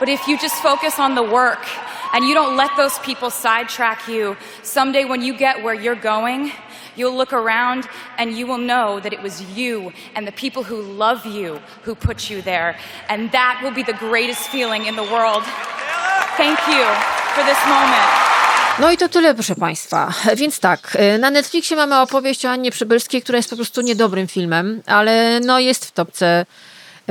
But 0.00 0.08
if 0.08 0.26
you 0.28 0.36
just 0.38 0.62
focus 0.62 0.98
on 0.98 1.14
the 1.14 1.22
work 1.22 1.64
and 2.12 2.24
you 2.24 2.34
don't 2.34 2.56
let 2.56 2.70
those 2.76 2.98
people 2.98 3.30
sidetrack 3.30 4.08
you, 4.08 4.36
someday 4.62 5.04
when 5.04 5.22
you 5.22 5.36
get 5.36 5.62
where 5.62 5.74
you're 5.74 5.94
going, 5.94 6.52
you'll 6.96 7.16
look 7.16 7.32
around 7.32 7.88
and 8.18 8.36
you 8.36 8.46
will 8.46 8.58
know 8.58 9.00
that 9.00 9.12
it 9.12 9.22
was 9.22 9.40
you 9.56 9.92
and 10.14 10.26
the 10.26 10.32
people 10.32 10.62
who 10.62 10.82
love 10.82 11.24
you 11.26 11.60
who 11.84 11.94
put 11.94 12.30
you 12.30 12.42
there. 12.42 12.76
And 13.08 13.30
that 13.32 13.60
will 13.62 13.74
be 13.74 13.82
the 13.82 13.98
greatest 13.98 14.48
feeling 14.48 14.86
in 14.86 14.96
the 14.96 15.02
world. 15.02 15.44
Thank 16.36 16.58
you 16.68 16.84
for 17.34 17.44
this 17.44 17.58
moment. 17.66 18.10
No 18.78 18.90
i 18.90 18.96
to 18.96 19.08
tyle, 19.08 19.34
proszę 19.34 19.54
Państwa. 19.54 20.12
Więc 20.36 20.60
tak, 20.60 20.96
na 21.18 21.30
Netflixie 21.30 21.76
mamy 21.76 22.00
opowieść 22.00 22.46
o 22.46 22.50
Annie 22.50 22.70
Przybylskiej, 22.70 23.22
która 23.22 23.36
jest 23.36 23.50
po 23.50 23.56
prostu 23.56 23.80
niedobrym 23.80 24.28
filmem, 24.28 24.82
ale 24.86 25.40
no 25.40 25.58
jest 25.58 25.86
w 25.86 25.92
topce. 25.92 26.46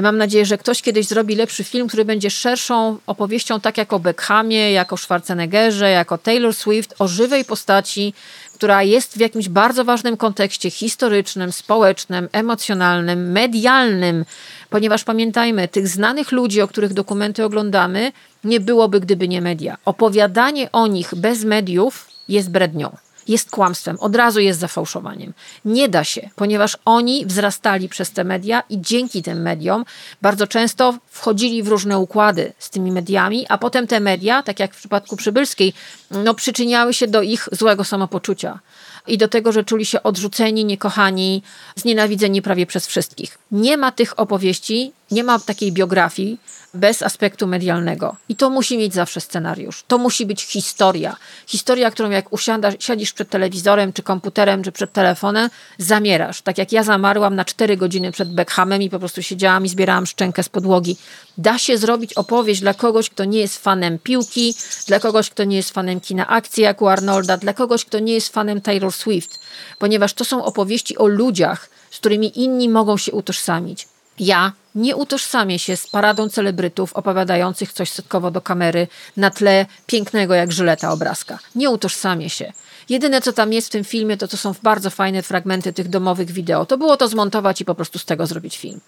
Mam 0.01 0.17
nadzieję, 0.17 0.45
że 0.45 0.57
ktoś 0.57 0.81
kiedyś 0.81 1.07
zrobi 1.07 1.35
lepszy 1.35 1.63
film, 1.63 1.87
który 1.87 2.05
będzie 2.05 2.29
szerszą 2.29 2.97
opowieścią, 3.07 3.59
tak 3.59 3.77
jak 3.77 3.93
o 3.93 3.99
Beckhamie, 3.99 4.71
jak 4.71 4.93
o 4.93 4.97
Schwarzeneggerze, 4.97 5.89
jak 5.89 6.11
o 6.11 6.17
Taylor 6.17 6.53
Swift, 6.53 6.95
o 6.99 7.07
żywej 7.07 7.45
postaci, 7.45 8.13
która 8.53 8.83
jest 8.83 9.17
w 9.17 9.19
jakimś 9.19 9.49
bardzo 9.49 9.85
ważnym 9.85 10.17
kontekście 10.17 10.71
historycznym, 10.71 11.51
społecznym, 11.51 12.29
emocjonalnym, 12.31 13.31
medialnym, 13.31 14.25
ponieważ 14.69 15.03
pamiętajmy, 15.03 15.67
tych 15.67 15.87
znanych 15.87 16.31
ludzi, 16.31 16.61
o 16.61 16.67
których 16.67 16.93
dokumenty 16.93 17.45
oglądamy, 17.45 18.11
nie 18.43 18.59
byłoby, 18.59 18.99
gdyby 18.99 19.27
nie 19.27 19.41
media. 19.41 19.77
Opowiadanie 19.85 20.71
o 20.71 20.87
nich 20.87 21.15
bez 21.15 21.43
mediów 21.43 22.07
jest 22.29 22.51
brednią. 22.51 22.97
Jest 23.27 23.51
kłamstwem, 23.51 23.97
od 23.99 24.15
razu 24.15 24.39
jest 24.39 24.59
zafałszowaniem. 24.59 25.33
Nie 25.65 25.89
da 25.89 26.03
się, 26.03 26.29
ponieważ 26.35 26.77
oni 26.85 27.25
wzrastali 27.25 27.89
przez 27.89 28.11
te 28.11 28.23
media 28.23 28.63
i 28.69 28.81
dzięki 28.81 29.23
tym 29.23 29.41
mediom 29.41 29.85
bardzo 30.21 30.47
często 30.47 30.97
wchodzili 31.09 31.63
w 31.63 31.67
różne 31.67 31.99
układy 31.99 32.53
z 32.59 32.69
tymi 32.69 32.91
mediami, 32.91 33.45
a 33.49 33.57
potem 33.57 33.87
te 33.87 33.99
media, 33.99 34.43
tak 34.43 34.59
jak 34.59 34.73
w 34.73 34.77
przypadku 34.77 35.15
Przybylskiej, 35.15 35.73
no, 36.11 36.33
przyczyniały 36.33 36.93
się 36.93 37.07
do 37.07 37.21
ich 37.21 37.49
złego 37.51 37.83
samopoczucia 37.83 38.59
i 39.07 39.17
do 39.17 39.27
tego, 39.27 39.51
że 39.51 39.63
czuli 39.63 39.85
się 39.85 40.03
odrzuceni, 40.03 40.65
niekochani, 40.65 41.43
znienawidzeni 41.75 42.41
prawie 42.41 42.65
przez 42.65 42.87
wszystkich. 42.87 43.37
Nie 43.51 43.77
ma 43.77 43.91
tych 43.91 44.19
opowieści, 44.19 44.91
nie 45.11 45.23
ma 45.23 45.39
takiej 45.39 45.71
biografii 45.71 46.37
bez 46.73 47.01
aspektu 47.01 47.47
medialnego. 47.47 48.15
I 48.29 48.35
to 48.35 48.49
musi 48.49 48.77
mieć 48.77 48.93
zawsze 48.93 49.21
scenariusz. 49.21 49.83
To 49.87 49.97
musi 49.97 50.25
być 50.25 50.43
historia. 50.43 51.15
Historia, 51.47 51.91
którą 51.91 52.09
jak 52.09 52.33
usiada, 52.33 52.71
siadzisz 52.79 53.13
przed 53.13 53.29
telewizorem, 53.29 53.93
czy 53.93 54.03
komputerem, 54.03 54.63
czy 54.63 54.71
przed 54.71 54.93
telefonem, 54.93 55.49
zamierasz. 55.77 56.41
Tak 56.41 56.57
jak 56.57 56.71
ja 56.71 56.83
zamarłam 56.83 57.35
na 57.35 57.45
4 57.45 57.77
godziny 57.77 58.11
przed 58.11 58.33
Beckhamem 58.33 58.81
i 58.81 58.89
po 58.89 58.99
prostu 58.99 59.23
siedziałam 59.23 59.65
i 59.65 59.69
zbierałam 59.69 60.05
szczękę 60.05 60.43
z 60.43 60.49
podłogi. 60.49 60.97
Da 61.37 61.57
się 61.57 61.77
zrobić 61.77 62.13
opowieść 62.13 62.61
dla 62.61 62.73
kogoś, 62.73 63.09
kto 63.09 63.25
nie 63.25 63.39
jest 63.39 63.57
fanem 63.57 63.99
piłki, 63.99 64.55
dla 64.87 64.99
kogoś, 64.99 65.29
kto 65.29 65.43
nie 65.43 65.55
jest 65.55 65.71
fanem 65.71 65.99
kina 65.99 66.27
akcji 66.27 66.63
jak 66.63 66.81
u 66.81 66.87
Arnolda, 66.87 67.37
dla 67.37 67.53
kogoś, 67.53 67.85
kto 67.85 67.99
nie 67.99 68.13
jest 68.13 68.33
fanem 68.33 68.61
Taylor 68.61 68.93
Swift. 68.93 69.39
Ponieważ 69.79 70.13
to 70.13 70.25
są 70.25 70.45
opowieści 70.45 70.97
o 70.97 71.07
ludziach, 71.07 71.69
z 71.91 71.97
którymi 71.97 72.39
inni 72.39 72.69
mogą 72.69 72.97
się 72.97 73.11
utożsamić. 73.11 73.87
Ja 74.19 74.51
nie 74.75 74.95
utożsamię 74.95 75.59
się 75.59 75.77
z 75.77 75.87
paradą 75.87 76.29
celebrytów 76.29 76.93
opowiadających 76.93 77.73
coś 77.73 77.89
setkowo 77.89 78.31
do 78.31 78.41
kamery 78.41 78.87
na 79.17 79.31
tle 79.31 79.65
pięknego 79.85 80.33
jak 80.33 80.51
żyleta 80.51 80.91
obrazka. 80.91 81.39
Nie 81.55 81.69
utożsamię 81.69 82.29
się. 82.29 82.53
Jedyne, 82.89 83.21
co 83.21 83.33
tam 83.33 83.53
jest 83.53 83.67
w 83.67 83.71
tym 83.71 83.83
filmie, 83.83 84.17
to 84.17 84.27
to 84.27 84.37
są 84.37 84.53
bardzo 84.63 84.89
fajne 84.89 85.21
fragmenty 85.21 85.73
tych 85.73 85.89
domowych 85.89 86.31
wideo. 86.31 86.65
To 86.65 86.77
było 86.77 86.97
to 86.97 87.07
zmontować 87.07 87.61
i 87.61 87.65
po 87.65 87.75
prostu 87.75 87.99
z 87.99 88.05
tego 88.05 88.27
zrobić 88.27 88.57
film. 88.57 88.79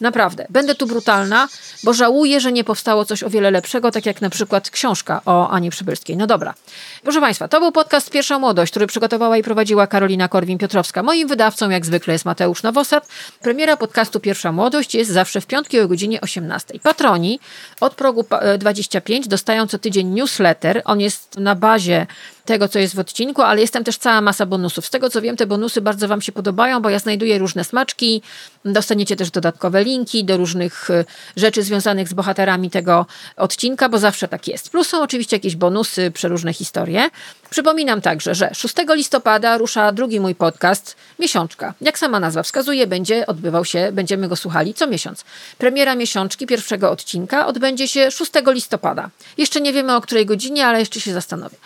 Naprawdę. 0.00 0.46
Będę 0.50 0.74
tu 0.74 0.86
brutalna, 0.86 1.48
bo 1.82 1.92
żałuję, 1.94 2.40
że 2.40 2.52
nie 2.52 2.64
powstało 2.64 3.04
coś 3.04 3.22
o 3.22 3.30
wiele 3.30 3.50
lepszego, 3.50 3.90
tak 3.90 4.06
jak 4.06 4.20
na 4.20 4.30
przykład 4.30 4.70
książka 4.70 5.20
o 5.26 5.50
Ani 5.50 5.70
Przybylskiej. 5.70 6.16
No 6.16 6.26
dobra. 6.26 6.54
Proszę 7.02 7.20
Państwa, 7.20 7.48
to 7.48 7.60
był 7.60 7.72
podcast 7.72 8.10
Pierwsza 8.10 8.38
Młodość, 8.38 8.72
który 8.72 8.86
przygotowała 8.86 9.36
i 9.36 9.42
prowadziła 9.42 9.86
Karolina 9.86 10.28
Korwin-Piotrowska. 10.28 11.02
Moim 11.02 11.28
wydawcą, 11.28 11.70
jak 11.70 11.86
zwykle, 11.86 12.12
jest 12.12 12.24
Mateusz 12.24 12.62
Nowosad. 12.62 13.08
Premiera 13.40 13.76
podcastu 13.76 14.20
Pierwsza 14.20 14.52
Młodość 14.52 14.94
jest 14.94 15.10
zawsze 15.10 15.40
w 15.40 15.46
piątki 15.46 15.80
o 15.80 15.88
godzinie 15.88 16.20
18. 16.20 16.78
Patroni 16.82 17.40
od 17.80 17.94
progu 17.94 18.24
pa- 18.24 18.58
25 18.58 19.28
dostają 19.28 19.66
co 19.66 19.78
tydzień 19.78 20.08
newsletter. 20.08 20.82
On 20.84 21.00
jest 21.00 21.38
na 21.38 21.54
bazie 21.54 22.06
tego, 22.44 22.68
co 22.68 22.78
jest 22.78 22.94
w 22.94 22.98
odcinku, 22.98 23.42
ale 23.42 23.60
jest 23.60 23.72
tam 23.72 23.84
też 23.84 23.98
cała 23.98 24.20
masa 24.20 24.46
bonusów. 24.46 24.86
Z 24.86 24.90
tego, 24.90 25.10
co 25.10 25.20
wiem, 25.20 25.36
te 25.36 25.46
bonusy 25.46 25.80
bardzo 25.80 26.08
Wam 26.08 26.22
się 26.22 26.32
podobają, 26.32 26.82
bo 26.82 26.90
ja 26.90 26.98
znajduję 26.98 27.38
różne 27.38 27.64
smaczki. 27.64 28.22
Dostaniecie 28.64 29.16
też 29.16 29.30
dodatkowe 29.30 29.84
linki 29.84 30.24
do 30.24 30.36
różnych 30.36 30.90
y, 30.90 31.04
rzeczy 31.36 31.62
związanych 31.62 32.08
z 32.08 32.14
bohaterami 32.14 32.70
tego 32.70 33.06
odcinka, 33.36 33.88
bo 33.88 33.98
zawsze 33.98 34.28
tak 34.28 34.48
jest. 34.48 34.70
Plus 34.70 34.88
są 34.88 35.02
oczywiście 35.02 35.36
jakieś 35.36 35.56
bonusy, 35.56 36.10
przeróżne 36.10 36.52
historie. 36.52 37.10
Przypominam 37.50 38.00
także, 38.00 38.34
że 38.34 38.50
6 38.54 38.74
listopada 38.88 39.58
rusza 39.58 39.92
drugi 39.92 40.20
mój 40.20 40.34
podcast, 40.34 40.96
Miesiączka. 41.18 41.74
Jak 41.80 41.98
sama 41.98 42.20
nazwa 42.20 42.42
wskazuje, 42.42 42.86
będzie 42.86 43.26
odbywał 43.26 43.64
się, 43.64 43.88
będziemy 43.92 44.28
go 44.28 44.36
słuchali 44.36 44.74
co 44.74 44.86
miesiąc. 44.86 45.24
Premiera 45.58 45.94
Miesiączki, 45.94 46.46
pierwszego 46.46 46.90
odcinka, 46.90 47.46
odbędzie 47.46 47.88
się 47.88 48.10
6 48.10 48.32
listopada. 48.46 49.10
Jeszcze 49.38 49.60
nie 49.60 49.72
wiemy 49.72 49.96
o 49.96 50.00
której 50.00 50.26
godzinie, 50.26 50.66
ale 50.66 50.78
jeszcze 50.78 51.00
się 51.00 51.12
zastanowię. 51.12 51.56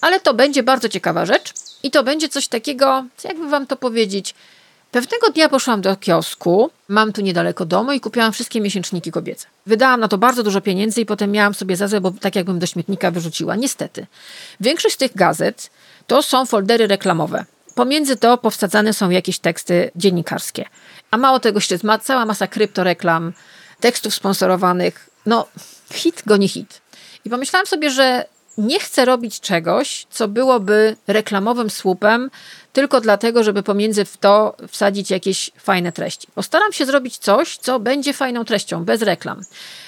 Ale 0.00 0.20
to 0.26 0.34
będzie 0.34 0.62
bardzo 0.62 0.88
ciekawa 0.88 1.26
rzecz 1.26 1.52
i 1.82 1.90
to 1.90 2.02
będzie 2.02 2.28
coś 2.28 2.48
takiego, 2.48 3.04
jakby 3.24 3.48
wam 3.48 3.66
to 3.66 3.76
powiedzieć, 3.76 4.34
Pewnego 4.90 5.30
dnia 5.30 5.48
poszłam 5.48 5.80
do 5.80 5.96
kiosku, 5.96 6.70
mam 6.88 7.12
tu 7.12 7.20
niedaleko 7.20 7.64
domu 7.64 7.92
i 7.92 8.00
kupiłam 8.00 8.32
wszystkie 8.32 8.60
miesięczniki 8.60 9.10
kobiece. 9.10 9.46
Wydałam 9.66 10.00
na 10.00 10.08
to 10.08 10.18
bardzo 10.18 10.42
dużo 10.42 10.60
pieniędzy 10.60 11.00
i 11.00 11.06
potem 11.06 11.30
miałam 11.30 11.54
sobie 11.54 11.76
za 11.76 11.88
złe, 11.88 12.00
bo 12.00 12.10
tak 12.10 12.36
jakbym 12.36 12.58
do 12.58 12.66
śmietnika 12.66 13.10
wyrzuciła. 13.10 13.56
Niestety. 13.56 14.06
Większość 14.60 14.94
z 14.94 14.98
tych 14.98 15.16
gazet 15.16 15.70
to 16.06 16.22
są 16.22 16.46
foldery 16.46 16.86
reklamowe. 16.86 17.44
Pomiędzy 17.74 18.16
to 18.16 18.38
powsadzane 18.38 18.92
są 18.92 19.10
jakieś 19.10 19.38
teksty 19.38 19.90
dziennikarskie. 19.96 20.64
A 21.10 21.16
mało 21.16 21.40
tego, 21.40 21.56
jeszcze 21.56 21.78
ma 21.82 21.98
cała 21.98 22.26
masa 22.26 22.46
kryptoreklam, 22.46 23.32
tekstów 23.80 24.14
sponsorowanych. 24.14 25.10
No, 25.26 25.46
hit 25.92 26.22
goni 26.26 26.48
hit. 26.48 26.80
I 27.24 27.30
pomyślałam 27.30 27.66
sobie, 27.66 27.90
że 27.90 28.24
nie 28.58 28.80
chcę 28.80 29.04
robić 29.04 29.40
czegoś, 29.40 30.06
co 30.10 30.28
byłoby 30.28 30.96
reklamowym 31.06 31.70
słupem, 31.70 32.30
tylko 32.72 33.00
dlatego, 33.00 33.44
żeby 33.44 33.62
pomiędzy 33.62 34.04
w 34.04 34.16
to 34.16 34.56
wsadzić 34.68 35.10
jakieś 35.10 35.50
fajne 35.58 35.92
treści. 35.92 36.28
Postaram 36.34 36.72
się 36.72 36.86
zrobić 36.86 37.18
coś, 37.18 37.56
co 37.56 37.80
będzie 37.80 38.12
fajną 38.12 38.44
treścią, 38.44 38.84
bez 38.84 39.02
reklam. 39.02 39.40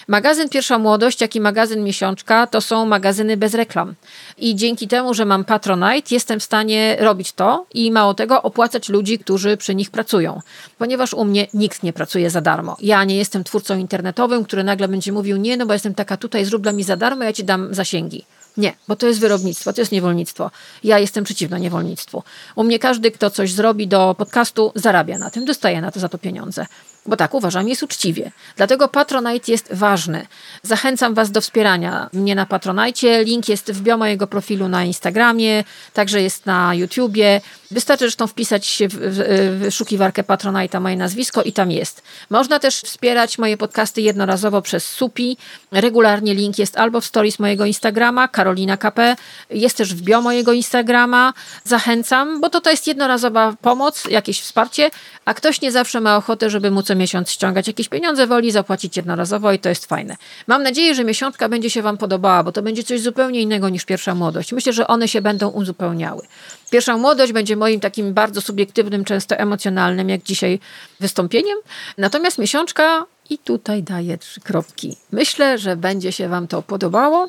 Magazyn 0.08 0.48
Pierwsza 0.48 0.78
Młodość, 0.78 1.20
jak 1.20 1.36
i 1.36 1.40
magazyn 1.40 1.84
Miesiączka 1.84 2.46
to 2.46 2.60
są 2.60 2.86
magazyny 2.86 3.36
bez 3.36 3.54
reklam. 3.54 3.94
I 4.38 4.56
dzięki 4.56 4.88
temu, 4.88 5.14
że 5.14 5.24
mam 5.24 5.44
Patronite, 5.44 6.14
jestem 6.14 6.40
w 6.40 6.42
stanie 6.42 6.96
robić 7.00 7.32
to 7.32 7.66
i 7.74 7.92
mało 7.92 8.14
tego, 8.14 8.42
opłacać 8.42 8.88
ludzi, 8.88 9.18
którzy 9.18 9.56
przy 9.56 9.74
nich 9.74 9.90
pracują. 9.90 10.40
Ponieważ 10.78 11.14
u 11.14 11.24
mnie 11.24 11.46
nikt 11.54 11.82
nie 11.82 11.92
pracuje 11.92 12.30
za 12.30 12.40
darmo. 12.40 12.76
Ja 12.80 13.04
nie 13.04 13.16
jestem 13.16 13.44
twórcą 13.44 13.78
internetowym, 13.78 14.44
który 14.44 14.64
nagle 14.64 14.88
będzie 14.88 15.12
mówił, 15.12 15.36
nie, 15.36 15.56
no 15.56 15.66
bo 15.66 15.72
jestem 15.72 15.94
taka 15.94 16.16
tutaj, 16.16 16.44
zrób 16.44 16.62
dla 16.62 16.72
mnie 16.72 16.84
za 16.84 16.96
darmo, 16.96 17.24
ja 17.24 17.32
ci 17.32 17.44
dam 17.44 17.74
zasięgi. 17.74 18.24
Nie, 18.58 18.74
bo 18.88 18.96
to 18.96 19.06
jest 19.06 19.20
wyrobnictwo, 19.20 19.72
to 19.72 19.80
jest 19.80 19.92
niewolnictwo. 19.92 20.50
Ja 20.84 20.98
jestem 20.98 21.24
przeciwna 21.24 21.58
niewolnictwu. 21.58 22.22
U 22.56 22.64
mnie 22.64 22.78
każdy, 22.78 23.10
kto 23.10 23.30
coś 23.30 23.52
zrobi 23.52 23.88
do 23.88 24.14
podcastu, 24.18 24.72
zarabia 24.74 25.18
na 25.18 25.30
tym, 25.30 25.44
dostaje 25.44 25.80
na 25.80 25.90
to 25.90 26.00
za 26.00 26.08
to 26.08 26.18
pieniądze. 26.18 26.66
Bo 27.08 27.16
tak 27.16 27.34
uważam, 27.34 27.68
jest 27.68 27.82
uczciwie. 27.82 28.30
Dlatego 28.56 28.88
Patronite 28.88 29.52
jest 29.52 29.68
ważny. 29.72 30.26
Zachęcam 30.62 31.14
Was 31.14 31.30
do 31.30 31.40
wspierania 31.40 32.10
mnie 32.12 32.34
na 32.34 32.46
Patronite. 32.46 33.24
Link 33.24 33.48
jest 33.48 33.72
w 33.72 33.82
bio 33.82 33.96
mojego 33.96 34.26
profilu 34.26 34.68
na 34.68 34.84
Instagramie, 34.84 35.64
także 35.92 36.22
jest 36.22 36.46
na 36.46 36.74
YouTubie. 36.74 37.40
Wystarczy 37.70 38.04
zresztą 38.04 38.26
wpisać 38.26 38.82
w 38.88 39.58
wyszukiwarkę 39.58 40.22
Patronite'a 40.22 40.80
moje 40.80 40.96
nazwisko 40.96 41.42
i 41.42 41.52
tam 41.52 41.70
jest. 41.70 42.02
Można 42.30 42.58
też 42.58 42.80
wspierać 42.80 43.38
moje 43.38 43.56
podcasty 43.56 44.00
jednorazowo 44.00 44.62
przez 44.62 44.90
Supi. 44.90 45.36
Regularnie 45.72 46.34
link 46.34 46.58
jest 46.58 46.78
albo 46.78 47.00
w 47.00 47.04
stories 47.04 47.38
mojego 47.38 47.64
Instagrama, 47.64 48.28
Karolina 48.28 48.76
KP, 48.76 49.16
jest 49.50 49.76
też 49.76 49.94
w 49.94 50.02
bio 50.02 50.20
mojego 50.22 50.52
Instagrama. 50.52 51.32
Zachęcam, 51.64 52.40
bo 52.40 52.50
to, 52.50 52.60
to 52.60 52.70
jest 52.70 52.86
jednorazowa 52.86 53.54
pomoc, 53.62 54.04
jakieś 54.10 54.40
wsparcie, 54.40 54.90
a 55.24 55.34
ktoś 55.34 55.60
nie 55.60 55.72
zawsze 55.72 56.00
ma 56.00 56.16
ochotę, 56.16 56.50
żeby 56.50 56.70
mu 56.70 56.82
co 56.82 56.94
miesiąc 56.98 57.30
ściągać 57.30 57.66
jakieś 57.66 57.88
pieniądze, 57.88 58.26
woli 58.26 58.50
zapłacić 58.50 58.96
jednorazowo 58.96 59.52
i 59.52 59.58
to 59.58 59.68
jest 59.68 59.86
fajne. 59.86 60.16
Mam 60.46 60.62
nadzieję, 60.62 60.94
że 60.94 61.04
miesiączka 61.04 61.48
będzie 61.48 61.70
się 61.70 61.82
Wam 61.82 61.98
podobała, 61.98 62.42
bo 62.42 62.52
to 62.52 62.62
będzie 62.62 62.82
coś 62.82 63.00
zupełnie 63.00 63.40
innego 63.40 63.68
niż 63.68 63.84
pierwsza 63.84 64.14
młodość. 64.14 64.52
Myślę, 64.52 64.72
że 64.72 64.86
one 64.86 65.08
się 65.08 65.20
będą 65.20 65.48
uzupełniały. 65.48 66.26
Pierwsza 66.70 66.96
młodość 66.96 67.32
będzie 67.32 67.56
moim 67.56 67.80
takim 67.80 68.14
bardzo 68.14 68.40
subiektywnym, 68.40 69.04
często 69.04 69.36
emocjonalnym, 69.36 70.08
jak 70.08 70.22
dzisiaj, 70.22 70.60
wystąpieniem. 71.00 71.58
Natomiast 71.98 72.38
miesiączka 72.38 73.06
i 73.30 73.38
tutaj 73.38 73.82
daję 73.82 74.18
trzy 74.18 74.40
kropki. 74.40 74.96
Myślę, 75.12 75.58
że 75.58 75.76
będzie 75.76 76.12
się 76.12 76.28
Wam 76.28 76.48
to 76.48 76.62
podobało. 76.62 77.28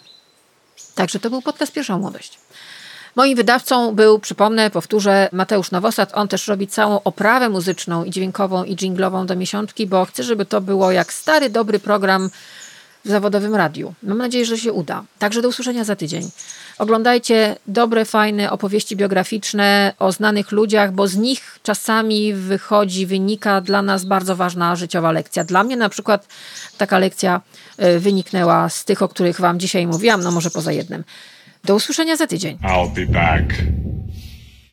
Także 0.95 1.19
to 1.19 1.29
był 1.29 1.41
podcast 1.41 1.73
Pierwsza 1.73 1.97
Młodość. 1.97 2.39
Moim 3.19 3.35
wydawcą 3.35 3.95
był, 3.95 4.19
przypomnę, 4.19 4.69
powtórzę, 4.69 5.29
Mateusz 5.31 5.71
Nowosad. 5.71 6.11
On 6.13 6.27
też 6.27 6.47
robi 6.47 6.67
całą 6.67 7.03
oprawę 7.03 7.49
muzyczną 7.49 8.03
i 8.03 8.11
dźwiękową 8.11 8.63
i 8.63 8.75
dżinglową 8.75 9.25
do 9.25 9.35
miesiączki, 9.35 9.87
bo 9.87 10.05
chcę, 10.05 10.23
żeby 10.23 10.45
to 10.45 10.61
było 10.61 10.91
jak 10.91 11.13
stary, 11.13 11.49
dobry 11.49 11.79
program 11.79 12.29
w 13.05 13.09
zawodowym 13.09 13.55
radiu. 13.55 13.93
Mam 14.03 14.17
nadzieję, 14.17 14.45
że 14.45 14.57
się 14.57 14.73
uda. 14.73 15.03
Także 15.19 15.41
do 15.41 15.49
usłyszenia 15.49 15.83
za 15.83 15.95
tydzień. 15.95 16.29
Oglądajcie 16.77 17.55
dobre, 17.67 18.05
fajne 18.05 18.51
opowieści 18.51 18.95
biograficzne 18.95 19.93
o 19.99 20.11
znanych 20.11 20.51
ludziach, 20.51 20.91
bo 20.91 21.07
z 21.07 21.15
nich 21.15 21.59
czasami 21.63 22.33
wychodzi, 22.33 23.05
wynika 23.05 23.61
dla 23.61 23.81
nas 23.81 24.05
bardzo 24.05 24.35
ważna 24.35 24.75
życiowa 24.75 25.11
lekcja. 25.11 25.43
Dla 25.43 25.63
mnie 25.63 25.77
na 25.77 25.89
przykład 25.89 26.27
taka 26.77 26.99
lekcja 26.99 27.41
y, 27.83 27.99
wyniknęła 27.99 28.69
z 28.69 28.85
tych, 28.85 29.01
o 29.01 29.07
których 29.07 29.39
Wam 29.39 29.59
dzisiaj 29.59 29.87
mówiłam, 29.87 30.23
no 30.23 30.31
może 30.31 30.49
poza 30.49 30.71
jednym. 30.71 31.03
Do 31.63 31.75
usłyszenia 31.75 32.15
za 32.15 32.27
tydzień. 32.27 32.57
I'll 32.57 32.89
be 32.95 33.05
back. 33.05 33.53